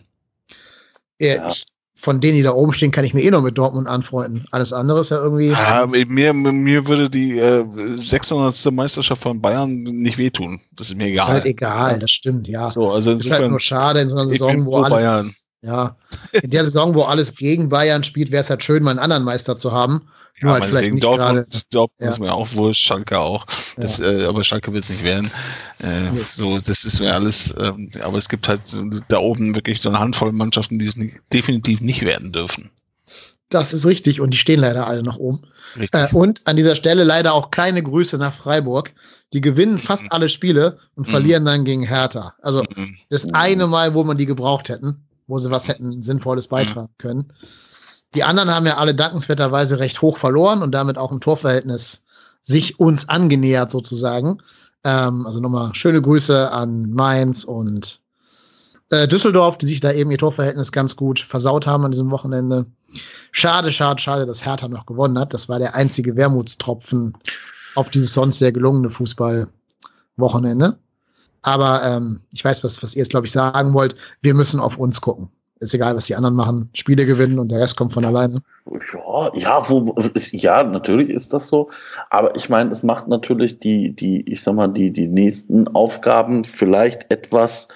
[1.20, 1.50] Ja.
[1.50, 1.66] Ich,
[2.06, 4.46] von denen, die da oben stehen, kann ich mir eh noch mit Dortmund anfreunden.
[4.52, 5.48] Alles andere ist ja irgendwie.
[5.48, 8.72] Ja, mir, mir würde die äh, 600.
[8.72, 10.62] Meisterschaft von Bayern nicht wehtun.
[10.76, 11.26] Das ist mir egal.
[11.26, 12.70] Ist halt egal, das stimmt, ja.
[12.70, 14.90] So, also ist halt nur schade in so einer Saison, wo alles.
[14.90, 15.32] Bayern.
[15.66, 15.96] Ja,
[16.32, 19.24] in der Saison, wo alles gegen Bayern spielt, wäre es halt schön, mal einen anderen
[19.24, 20.08] Meister zu haben.
[20.40, 22.10] Ja, halt vielleicht nicht Dortmund, grade, Dortmund ja.
[22.10, 23.46] ist mir auch wohl, Schalke auch.
[23.76, 24.12] Das, ja.
[24.12, 25.32] äh, aber Schalke wird es nicht werden.
[25.80, 27.72] Äh, so, das ist mir alles, äh,
[28.02, 28.62] aber es gibt halt
[29.08, 32.70] da oben wirklich so eine Handvoll Mannschaften, die es nicht, definitiv nicht werden dürfen.
[33.50, 35.42] Das ist richtig und die stehen leider alle noch oben.
[35.92, 38.94] Äh, und an dieser Stelle leider auch keine Grüße nach Freiburg.
[39.34, 40.10] Die gewinnen fast mhm.
[40.12, 41.12] alle Spiele und mhm.
[41.12, 42.36] verlieren dann gegen Hertha.
[42.42, 42.98] Also mhm.
[43.10, 47.34] das eine Mal, wo man die gebraucht hätten wo sie was hätten Sinnvolles beitragen können.
[48.14, 52.04] Die anderen haben ja alle dankenswerterweise recht hoch verloren und damit auch im Torverhältnis
[52.44, 54.38] sich uns angenähert sozusagen.
[54.84, 58.00] Ähm, also nochmal schöne Grüße an Mainz und
[58.92, 62.68] äh, Düsseldorf, die sich da eben ihr Torverhältnis ganz gut versaut haben an diesem Wochenende.
[63.32, 65.34] Schade, schade, schade, dass Hertha noch gewonnen hat.
[65.34, 67.18] Das war der einzige Wermutstropfen
[67.76, 70.78] auf dieses sonst sehr gelungene Fußballwochenende.
[71.46, 73.96] Aber ähm, ich weiß, was, was ihr jetzt, glaube ich, sagen wollt.
[74.22, 75.30] Wir müssen auf uns gucken.
[75.60, 76.70] Ist egal, was die anderen machen.
[76.74, 78.42] Spiele gewinnen und der Rest kommt von alleine.
[78.94, 79.96] Ja, ja, wo,
[80.32, 81.70] ja, natürlich ist das so.
[82.10, 86.44] Aber ich meine, es macht natürlich die, die, ich sag mal, die, die nächsten Aufgaben
[86.44, 87.70] vielleicht etwas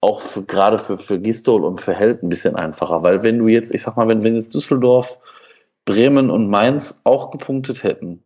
[0.00, 3.02] auch für, gerade für, für Gistol und für Held ein bisschen einfacher.
[3.02, 5.18] Weil wenn du jetzt, ich sag mal, wenn, wenn jetzt Düsseldorf,
[5.86, 8.22] Bremen und Mainz auch gepunktet hätten,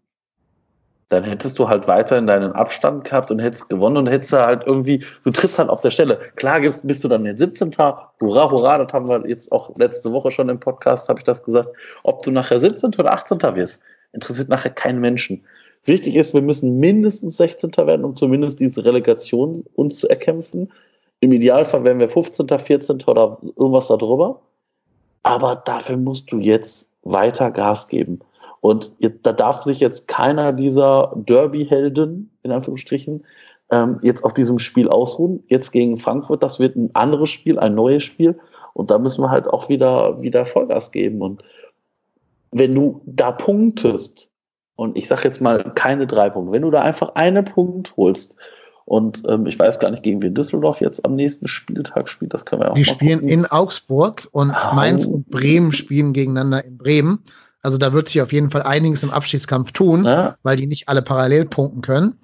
[1.12, 5.04] dann hättest du halt weiterhin deinen Abstand gehabt und hättest gewonnen und hättest halt irgendwie,
[5.24, 6.18] du trittst halt auf der Stelle.
[6.36, 7.72] Klar gibst, bist du dann jetzt 17.
[7.76, 11.42] Hurra, hurra, das haben wir jetzt auch letzte Woche schon im Podcast, habe ich das
[11.42, 11.68] gesagt.
[12.02, 12.94] Ob du nachher 17.
[12.98, 13.40] oder 18.
[13.54, 13.82] wirst,
[14.12, 15.44] interessiert nachher keinen Menschen.
[15.84, 17.72] Wichtig ist, wir müssen mindestens 16.
[17.76, 20.70] werden, um zumindest diese Relegation uns zu erkämpfen.
[21.20, 23.02] Im Idealfall werden wir 15., 14.
[23.06, 24.40] oder irgendwas darüber.
[25.24, 28.20] Aber dafür musst du jetzt weiter Gas geben.
[28.62, 28.92] Und
[29.24, 33.24] da darf sich jetzt keiner dieser Derby-Helden, in Anführungsstrichen,
[33.72, 35.42] ähm, jetzt auf diesem Spiel ausruhen.
[35.48, 38.38] Jetzt gegen Frankfurt, das wird ein anderes Spiel, ein neues Spiel.
[38.72, 41.22] Und da müssen wir halt auch wieder, wieder Vollgas geben.
[41.22, 41.42] Und
[42.52, 44.30] wenn du da punktest,
[44.76, 48.36] und ich sage jetzt mal keine drei Punkte, wenn du da einfach einen Punkt holst,
[48.84, 52.32] und ähm, ich weiß gar nicht, gegen wen Düsseldorf jetzt am nächsten Spieltag spielt.
[52.32, 53.28] Das können wir auch Die spielen gucken.
[53.28, 54.74] in Augsburg und oh.
[54.74, 57.24] Mainz und Bremen spielen gegeneinander in Bremen.
[57.62, 60.36] Also da wird sich auf jeden Fall einiges im Abschiedskampf tun, ja.
[60.42, 62.18] weil die nicht alle parallel punkten können.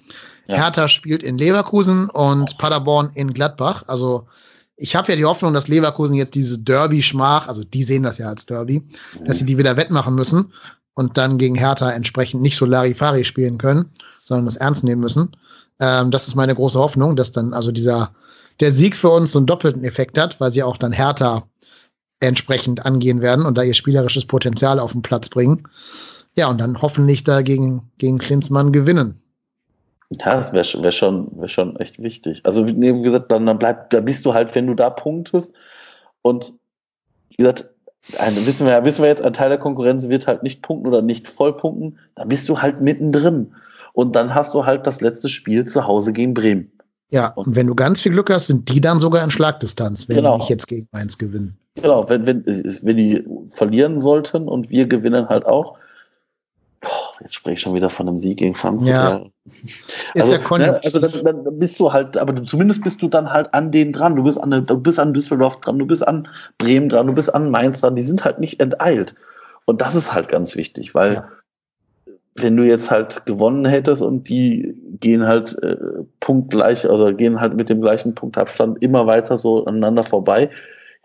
[0.48, 0.56] Ja.
[0.56, 3.85] Hertha spielt in Leverkusen und Paderborn in Gladbach.
[3.86, 4.27] Also
[4.77, 8.28] ich habe ja die Hoffnung, dass Leverkusen jetzt diese Derby-Schmach, also die sehen das ja
[8.28, 9.24] als Derby, mhm.
[9.27, 10.52] dass sie die wieder wettmachen müssen
[10.94, 13.90] und dann gegen Hertha entsprechend nicht so Larifari spielen können,
[14.24, 15.36] sondern das ernst nehmen müssen.
[15.81, 18.10] Ähm, das ist meine große Hoffnung, dass dann also dieser
[18.60, 21.44] der Sieg für uns so einen doppelten Effekt hat, weil sie auch dann Hertha
[22.20, 25.62] entsprechend angehen werden und da ihr spielerisches Potenzial auf den Platz bringen.
[26.36, 29.20] Ja, und dann hoffentlich da gegen, gegen Klinsmann gewinnen.
[30.11, 32.40] Ja, das wäre wär schon, wär schon echt wichtig.
[32.45, 35.53] Also, wie gesagt, dann, dann bleibt, da bist du halt, wenn du da punktest
[36.23, 36.53] und
[37.31, 37.66] wie gesagt,
[38.47, 41.28] wissen, wir, wissen wir jetzt, ein Teil der Konkurrenz wird halt nicht punkten oder nicht
[41.28, 43.55] voll punkten, dann bist du halt mittendrin.
[43.93, 46.70] Und dann hast du halt das letzte Spiel zu Hause gegen Bremen.
[47.11, 50.16] Ja, und wenn du ganz viel Glück hast, sind die dann sogar in Schlagdistanz, wenn
[50.16, 50.36] genau.
[50.36, 51.59] die nicht jetzt gegen Mainz gewinnen.
[51.83, 55.79] Genau, wenn, wenn, wenn die verlieren sollten und wir gewinnen halt auch.
[56.81, 58.89] Boah, jetzt spreche ich schon wieder von einem Sieg gegen Frankfurt.
[58.89, 59.25] Ja.
[60.15, 63.09] Also, ist ja ne, also dann, dann, bist du halt, aber du, zumindest bist du
[63.09, 64.15] dann halt an denen dran.
[64.15, 66.29] Du bist an, du bist an Düsseldorf dran, du bist an
[66.59, 67.97] Bremen dran, du bist an Mainz dran.
[67.97, 69.15] Die sind halt nicht enteilt.
[69.65, 71.29] Und das ist halt ganz wichtig, weil ja.
[72.37, 75.77] wenn du jetzt halt gewonnen hättest und die gehen halt äh,
[76.21, 80.49] punktgleich, also gehen halt mit dem gleichen Punktabstand immer weiter so aneinander vorbei,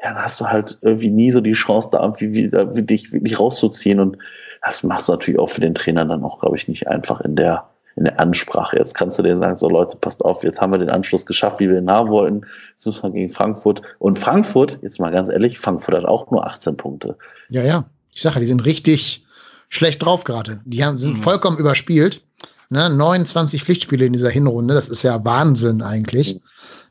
[0.04, 3.40] ja, dann hast du halt irgendwie nie so die Chance, da irgendwie wieder, dich wirklich
[3.40, 4.00] rauszuziehen.
[4.00, 4.18] Und
[4.64, 7.38] das macht es natürlich auch für den Trainer dann auch, glaube ich, nicht einfach in
[7.38, 8.78] der, in der Ansprache.
[8.78, 11.62] Jetzt kannst du denen sagen, so Leute, passt auf, jetzt haben wir den Anschluss geschafft,
[11.62, 12.42] wie wir ihn haben wollten.
[12.74, 13.82] Jetzt müssen wir gegen Frankfurt.
[14.00, 17.18] Und Frankfurt, jetzt mal ganz ehrlich, Frankfurt hat auch nur 18 Punkte.
[17.50, 17.86] Ja, ja.
[18.12, 19.26] Ich sage, die sind richtig
[19.70, 20.60] schlecht drauf gerade.
[20.66, 21.24] Die haben, sind mhm.
[21.24, 22.22] vollkommen überspielt.
[22.70, 22.90] Ne?
[22.90, 26.36] 29 Pflichtspiele in dieser Hinrunde, das ist ja Wahnsinn eigentlich.
[26.36, 26.40] Mhm.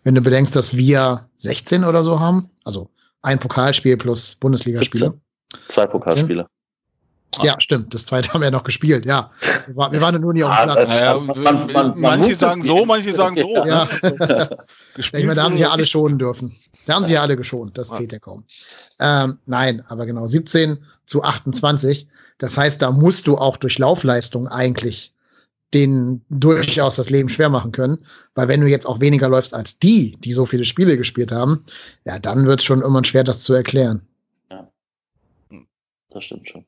[0.05, 2.89] Wenn du bedenkst, dass wir 16 oder so haben, also
[3.23, 5.19] ein Pokalspiel plus Bundesligaspiele.
[5.69, 6.47] Zwei Pokalspiele.
[7.41, 7.95] Ja, stimmt.
[7.95, 9.31] Das zweite haben wir ja noch gespielt, ja.
[9.67, 10.91] Wir, war, wir waren nur nie auf dem Platz.
[10.91, 13.65] Ja, man, man, manche sagen so, manche sagen so.
[13.65, 13.89] Ja.
[14.97, 16.55] ich meine, da haben sie ja alle schonen dürfen.
[16.87, 17.79] Da haben sie ja alle geschont.
[17.79, 18.45] Das zählt ja kaum.
[18.99, 22.07] Ähm, nein, aber genau, 17 zu 28.
[22.37, 25.15] Das heißt, da musst du auch durch Laufleistung eigentlich
[25.75, 28.05] denen durchaus das Leben schwer machen können.
[28.35, 31.65] Weil wenn du jetzt auch weniger läufst als die, die so viele Spiele gespielt haben,
[32.05, 34.07] ja, dann wird es schon immer schwer, das zu erklären.
[34.51, 34.71] Ja,
[36.11, 36.65] das stimmt schon.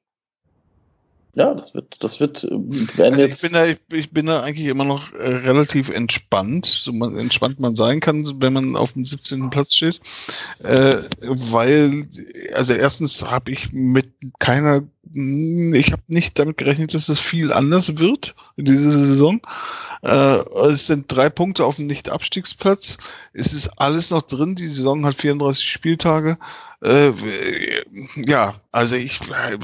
[1.36, 3.42] Ja, das wird, das wird, äh, werden also jetzt.
[3.42, 7.18] Ich bin, da, ich, ich, bin da eigentlich immer noch äh, relativ entspannt, so man,
[7.18, 9.50] entspannt man sein kann, wenn man auf dem 17.
[9.50, 10.00] Platz steht.
[10.62, 12.06] Äh, weil,
[12.54, 14.06] also erstens habe ich mit
[14.38, 14.82] keiner,
[15.12, 19.40] ich habe nicht damit gerechnet, dass es viel anders wird in dieser Saison.
[20.02, 20.38] Äh,
[20.68, 22.98] es sind drei Punkte auf dem Nicht-Abstiegsplatz.
[23.32, 24.54] Es ist alles noch drin.
[24.54, 26.38] Die Saison hat 34 Spieltage.
[26.82, 27.12] Äh,
[28.16, 29.58] ja, also ich äh,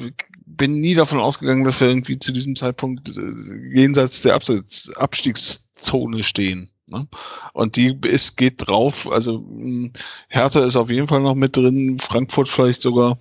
[0.60, 6.22] bin nie davon ausgegangen, dass wir irgendwie zu diesem Zeitpunkt äh, jenseits der Absatz, Abstiegszone
[6.22, 6.68] stehen.
[6.86, 7.08] Ne?
[7.54, 9.10] Und die ist, geht drauf.
[9.10, 9.90] Also hm,
[10.28, 13.18] Hertha ist auf jeden Fall noch mit drin, Frankfurt vielleicht sogar.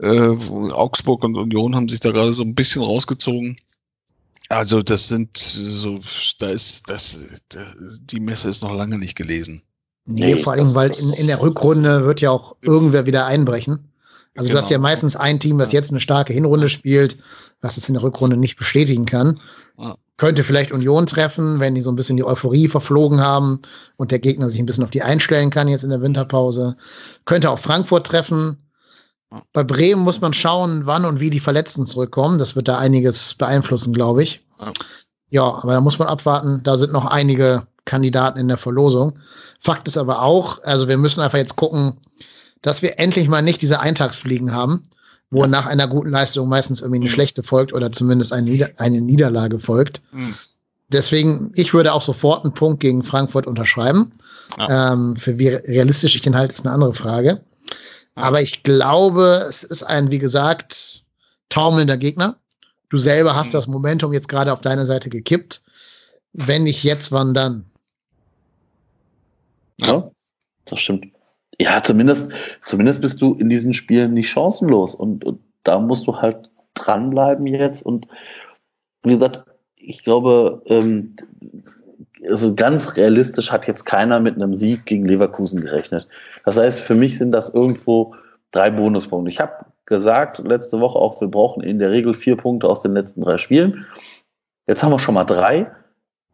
[0.00, 0.36] Äh,
[0.72, 3.56] Augsburg und Union haben sich da gerade so ein bisschen rausgezogen.
[4.48, 6.00] Also das sind so,
[6.40, 7.24] da ist das,
[8.00, 9.62] die Messe ist noch lange nicht gelesen.
[10.06, 13.89] Nee, nee vor allem, weil in, in der Rückrunde wird ja auch irgendwer wieder einbrechen.
[14.40, 14.60] Also genau.
[14.60, 14.88] du hast ja genau.
[14.88, 17.18] meistens ein Team, was jetzt eine starke Hinrunde spielt,
[17.60, 19.38] was es in der Rückrunde nicht bestätigen kann.
[19.78, 19.96] Ja.
[20.16, 23.60] Könnte vielleicht Union treffen, wenn die so ein bisschen die Euphorie verflogen haben
[23.98, 26.74] und der Gegner sich ein bisschen auf die einstellen kann jetzt in der Winterpause.
[27.26, 28.56] Könnte auch Frankfurt treffen.
[29.30, 29.42] Ja.
[29.52, 32.38] Bei Bremen muss man schauen, wann und wie die Verletzten zurückkommen.
[32.38, 34.42] Das wird da einiges beeinflussen, glaube ich.
[34.58, 34.72] Ja.
[35.28, 36.62] ja, aber da muss man abwarten.
[36.64, 39.18] Da sind noch einige Kandidaten in der Verlosung.
[39.60, 41.98] Fakt ist aber auch, also wir müssen einfach jetzt gucken,
[42.62, 44.82] dass wir endlich mal nicht diese Eintagsfliegen haben,
[45.30, 45.46] wo ja.
[45.46, 47.12] nach einer guten Leistung meistens irgendwie eine mhm.
[47.12, 50.02] schlechte folgt oder zumindest eine, Nieder eine Niederlage folgt.
[50.12, 50.34] Mhm.
[50.88, 54.12] Deswegen, ich würde auch sofort einen Punkt gegen Frankfurt unterschreiben.
[54.58, 54.92] Ja.
[54.92, 57.42] Ähm, für wie realistisch ich den halte, ist eine andere Frage.
[58.16, 58.22] Ja.
[58.24, 61.04] Aber ich glaube, es ist ein, wie gesagt,
[61.48, 62.36] taumelnder Gegner.
[62.88, 65.62] du selber hast das Momentum jetzt gerade auf deine Seite gekippt.
[66.32, 67.70] Wenn nicht jetzt, wann dann?
[69.80, 70.10] Ja,
[70.64, 71.09] das stimmt.
[71.60, 72.32] Ja, zumindest,
[72.64, 74.94] zumindest bist du in diesen Spielen nicht chancenlos.
[74.94, 77.84] Und, und da musst du halt dranbleiben jetzt.
[77.84, 78.08] Und
[79.02, 79.44] wie gesagt,
[79.76, 81.16] ich glaube, ähm,
[82.26, 86.08] also ganz realistisch hat jetzt keiner mit einem Sieg gegen Leverkusen gerechnet.
[86.46, 88.14] Das heißt, für mich sind das irgendwo
[88.52, 89.28] drei Bonuspunkte.
[89.28, 92.94] Ich habe gesagt letzte Woche auch, wir brauchen in der Regel vier Punkte aus den
[92.94, 93.84] letzten drei Spielen.
[94.66, 95.70] Jetzt haben wir schon mal drei.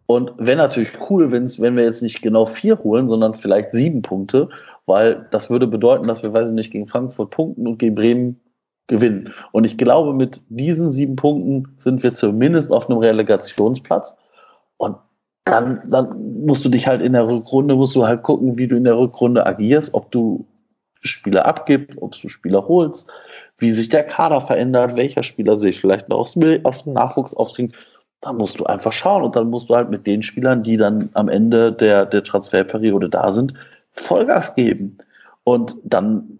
[0.06, 4.02] Und wäre natürlich cool, wenn's, wenn wir jetzt nicht genau vier holen, sondern vielleicht sieben
[4.02, 4.48] Punkte,
[4.86, 8.40] weil das würde bedeuten, dass wir, weiß ich nicht, gegen Frankfurt punkten und gegen Bremen
[8.86, 9.32] gewinnen.
[9.52, 14.16] Und ich glaube, mit diesen sieben Punkten sind wir zumindest auf einem Relegationsplatz.
[14.76, 14.96] Und
[15.44, 18.76] dann, dann musst du dich halt in der Rückrunde, musst du halt gucken, wie du
[18.76, 20.46] in der Rückrunde agierst, ob du
[21.02, 23.08] Spieler abgibst, ob du Spieler holst,
[23.58, 27.74] wie sich der Kader verändert, welcher Spieler sich vielleicht noch aus dem, Nachwuchs aufdringt.
[28.20, 31.10] Da musst du einfach schauen und dann musst du halt mit den Spielern, die dann
[31.14, 33.54] am Ende der, der Transferperiode da sind,
[33.96, 34.98] Vollgas geben.
[35.44, 36.38] Und dann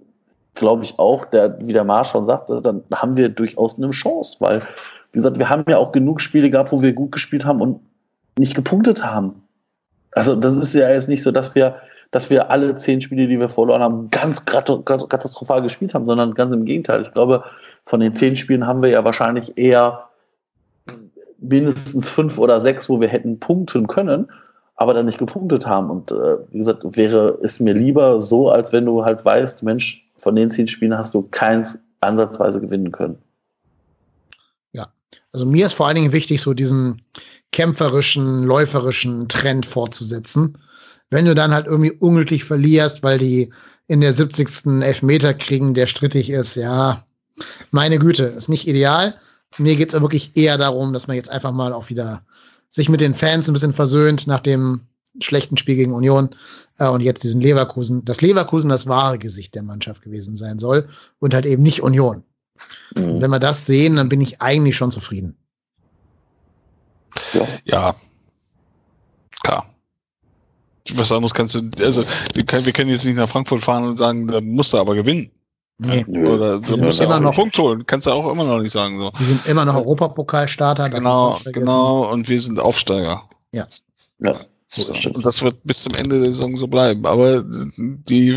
[0.54, 4.36] glaube ich auch, der, wie der Marsch schon sagte, dann haben wir durchaus eine Chance,
[4.40, 4.60] weil,
[5.12, 7.80] wie gesagt, wir haben ja auch genug Spiele gehabt, wo wir gut gespielt haben und
[8.38, 9.42] nicht gepunktet haben.
[10.12, 11.76] Also das ist ja jetzt nicht so, dass wir,
[12.10, 16.54] dass wir alle zehn Spiele, die wir verloren haben, ganz katastrophal gespielt haben, sondern ganz
[16.54, 17.02] im Gegenteil.
[17.02, 17.44] Ich glaube,
[17.84, 20.08] von den zehn Spielen haben wir ja wahrscheinlich eher
[21.38, 24.28] mindestens fünf oder sechs, wo wir hätten punkten können,
[24.76, 25.90] aber dann nicht gepunktet haben.
[25.90, 30.06] Und äh, wie gesagt, wäre es mir lieber so, als wenn du halt weißt, Mensch,
[30.16, 33.18] von den zehn Spielen hast du keins ansatzweise gewinnen können.
[34.72, 34.92] Ja,
[35.32, 37.02] also mir ist vor allen Dingen wichtig, so diesen
[37.52, 40.58] kämpferischen, läuferischen Trend fortzusetzen.
[41.08, 43.52] Wenn du dann halt irgendwie unglücklich verlierst, weil die
[43.86, 44.82] in der 70.
[44.82, 47.04] Elfmeter kriegen, der strittig ist, ja,
[47.70, 49.14] meine Güte, ist nicht ideal.
[49.58, 52.22] Mir geht es wirklich eher darum, dass man jetzt einfach mal auch wieder
[52.76, 54.82] sich mit den Fans ein bisschen versöhnt nach dem
[55.20, 56.28] schlechten Spiel gegen Union
[56.78, 58.04] äh, und jetzt diesen Leverkusen.
[58.04, 60.86] Das Leverkusen das wahre Gesicht der Mannschaft gewesen sein soll
[61.18, 62.22] und halt eben nicht Union.
[62.94, 63.20] Mhm.
[63.20, 65.36] wenn wir das sehen, dann bin ich eigentlich schon zufrieden.
[67.32, 67.48] Ja.
[67.64, 67.94] ja.
[69.42, 69.74] Klar.
[70.94, 72.04] Was anderes kannst du, also
[72.34, 74.94] wir können, wir können jetzt nicht nach Frankfurt fahren und sagen, da musst du aber
[74.94, 75.30] gewinnen.
[75.78, 76.04] Nee.
[76.06, 78.98] Oder du musst immer noch einen Punkt holen, kannst du auch immer noch nicht sagen.
[78.98, 79.10] So.
[79.18, 80.88] Wir sind immer noch Europapokalstarter.
[80.88, 83.22] Genau, genau, und wir sind Aufsteiger.
[83.52, 83.66] Ja.
[84.20, 84.36] Ja.
[84.68, 84.92] So.
[85.08, 87.04] Und das wird bis zum Ende der Saison so bleiben.
[87.06, 87.44] Aber
[87.76, 88.36] die,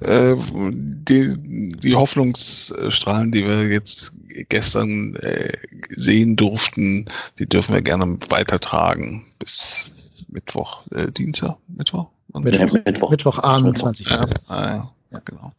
[0.00, 4.12] äh, die, die Hoffnungsstrahlen, die wir jetzt
[4.48, 5.52] gestern äh,
[5.90, 7.06] sehen durften,
[7.38, 9.90] die dürfen wir gerne weitertragen bis
[10.28, 12.08] Mittwoch, äh, Dienstag, Mittwoch?
[12.34, 13.10] Mittwoch, Mittwoch.
[13.10, 14.26] Mittwochabend, 20 Uhr.
[14.48, 15.52] Ja, ja, ja, genau.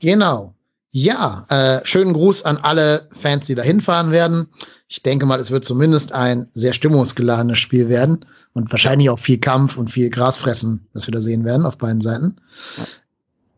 [0.00, 0.54] Genau.
[0.90, 4.48] Ja, äh, schönen Gruß an alle Fans, die da hinfahren werden.
[4.88, 9.38] Ich denke mal, es wird zumindest ein sehr stimmungsgeladenes Spiel werden und wahrscheinlich auch viel
[9.38, 12.36] Kampf und viel Grasfressen, das wir da sehen werden auf beiden Seiten.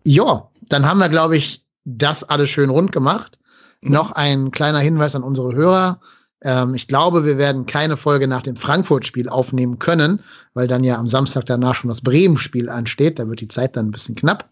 [0.02, 3.38] Ja, dann haben wir, glaube ich, das alles schön rund gemacht.
[3.80, 3.92] Mhm.
[3.92, 6.00] Noch ein kleiner Hinweis an unsere Hörer.
[6.42, 10.20] Ähm, ich glaube, wir werden keine Folge nach dem Frankfurt-Spiel aufnehmen können,
[10.54, 13.18] weil dann ja am Samstag danach schon das Bremen-Spiel ansteht.
[13.20, 14.48] Da wird die Zeit dann ein bisschen knapp.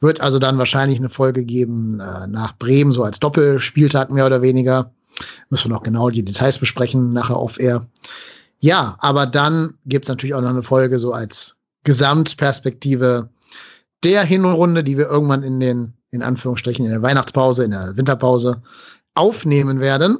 [0.00, 4.42] Wird also dann wahrscheinlich eine Folge geben äh, nach Bremen, so als Doppelspieltag mehr oder
[4.42, 4.92] weniger.
[5.50, 7.86] Müssen wir noch genau die Details besprechen, nachher auf Air.
[8.60, 13.28] Ja, aber dann gibt's natürlich auch noch eine Folge so als Gesamtperspektive
[14.04, 18.62] der Hinrunde, die wir irgendwann in den, in Anführungsstrichen, in der Weihnachtspause, in der Winterpause
[19.14, 20.18] aufnehmen werden.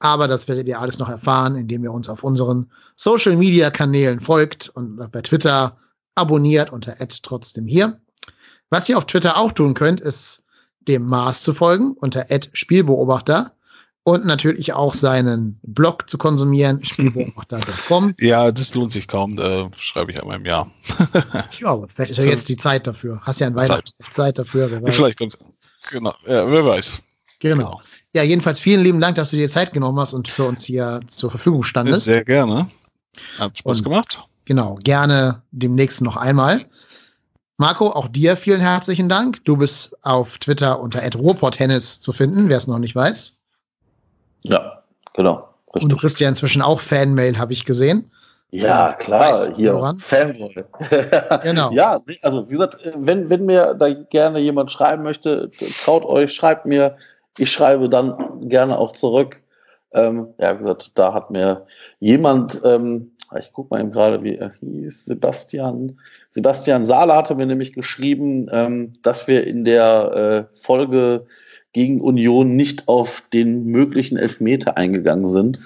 [0.00, 4.20] Aber das werdet ihr alles noch erfahren, indem ihr uns auf unseren Social Media Kanälen
[4.20, 5.78] folgt und bei Twitter
[6.14, 8.00] abonniert unter trotzdem hier.
[8.74, 10.42] Was ihr auf Twitter auch tun könnt, ist
[10.80, 13.52] dem Mars zu folgen unter Spielbeobachter
[14.02, 18.14] und natürlich auch seinen Blog zu konsumieren, spielbeobachter.com.
[18.18, 20.68] ja, das lohnt sich kaum, da schreibe ich einmal im Jahr.
[21.60, 23.20] ja, vielleicht ist ja jetzt die Zeit dafür.
[23.22, 24.12] Hast ja ein Weihnachten Zeit.
[24.12, 24.68] Zeit dafür.
[24.68, 24.96] Wer weiß.
[24.96, 25.38] Vielleicht kommt,
[25.88, 27.00] genau, ja, wer weiß.
[27.38, 27.80] Genau.
[28.12, 30.98] Ja, jedenfalls vielen lieben Dank, dass du dir Zeit genommen hast und für uns hier
[31.06, 32.06] zur Verfügung standest.
[32.06, 32.68] Sehr gerne.
[33.38, 34.18] Hat Spaß und, gemacht.
[34.46, 36.66] Genau, gerne demnächst noch einmal.
[37.56, 39.44] Marco, auch dir vielen herzlichen Dank.
[39.44, 43.38] Du bist auf Twitter unter @ruhrporttennis zu finden, wer es noch nicht weiß.
[44.42, 44.82] Ja,
[45.14, 45.48] genau.
[45.68, 45.84] Richtig.
[45.84, 48.10] Und du kriegst ja inzwischen auch Fanmail, habe ich gesehen.
[48.50, 50.64] Ja, klar, hier Fanboy.
[51.42, 51.72] genau.
[51.72, 55.50] Ja, also wie gesagt, wenn, wenn mir da gerne jemand schreiben möchte,
[55.84, 56.96] traut euch, schreibt mir.
[57.36, 59.42] Ich schreibe dann gerne auch zurück.
[59.92, 61.66] Ähm, ja, wie gesagt, da hat mir
[61.98, 65.98] jemand ähm, ich gucke mal eben gerade, wie er hieß, Sebastian.
[66.34, 71.26] Sebastian Sahler hatte mir nämlich geschrieben, ähm, dass wir in der äh, Folge
[71.72, 75.60] gegen Union nicht auf den möglichen Elfmeter eingegangen sind,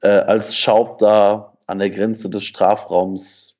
[0.00, 3.58] äh, als Schaub da an der Grenze des Strafraums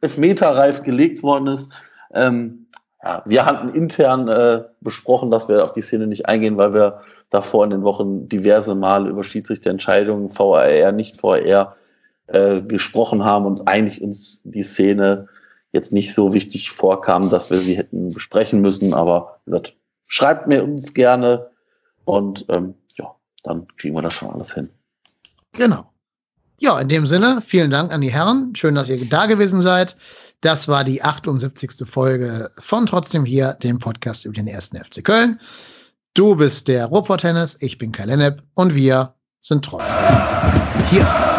[0.00, 1.72] Elfmeterreif gelegt worden ist.
[2.14, 2.66] Ähm,
[3.02, 7.00] ja, wir hatten intern äh, besprochen, dass wir auf die Szene nicht eingehen, weil wir
[7.30, 11.74] davor in den Wochen diverse Male über Schiedsrichterentscheidungen, VAR, nicht VAR,
[12.28, 15.28] äh, gesprochen haben und eigentlich uns die Szene
[15.72, 18.94] jetzt nicht so wichtig vorkam, dass wir sie hätten besprechen müssen.
[18.94, 19.74] Aber wie gesagt,
[20.06, 21.50] schreibt mir uns gerne
[22.04, 24.70] und ähm, ja, dann kriegen wir das schon alles hin.
[25.52, 25.86] Genau.
[26.58, 28.54] Ja, in dem Sinne, vielen Dank an die Herren.
[28.54, 29.96] Schön, dass ihr da gewesen seid.
[30.42, 31.88] Das war die 78.
[31.88, 35.40] Folge von Trotzdem hier, dem Podcast über den ersten FC Köln.
[36.14, 40.04] Du bist der Ruhrpott-Tennis, ich bin Kai Lennep und wir sind trotzdem
[40.90, 41.31] hier.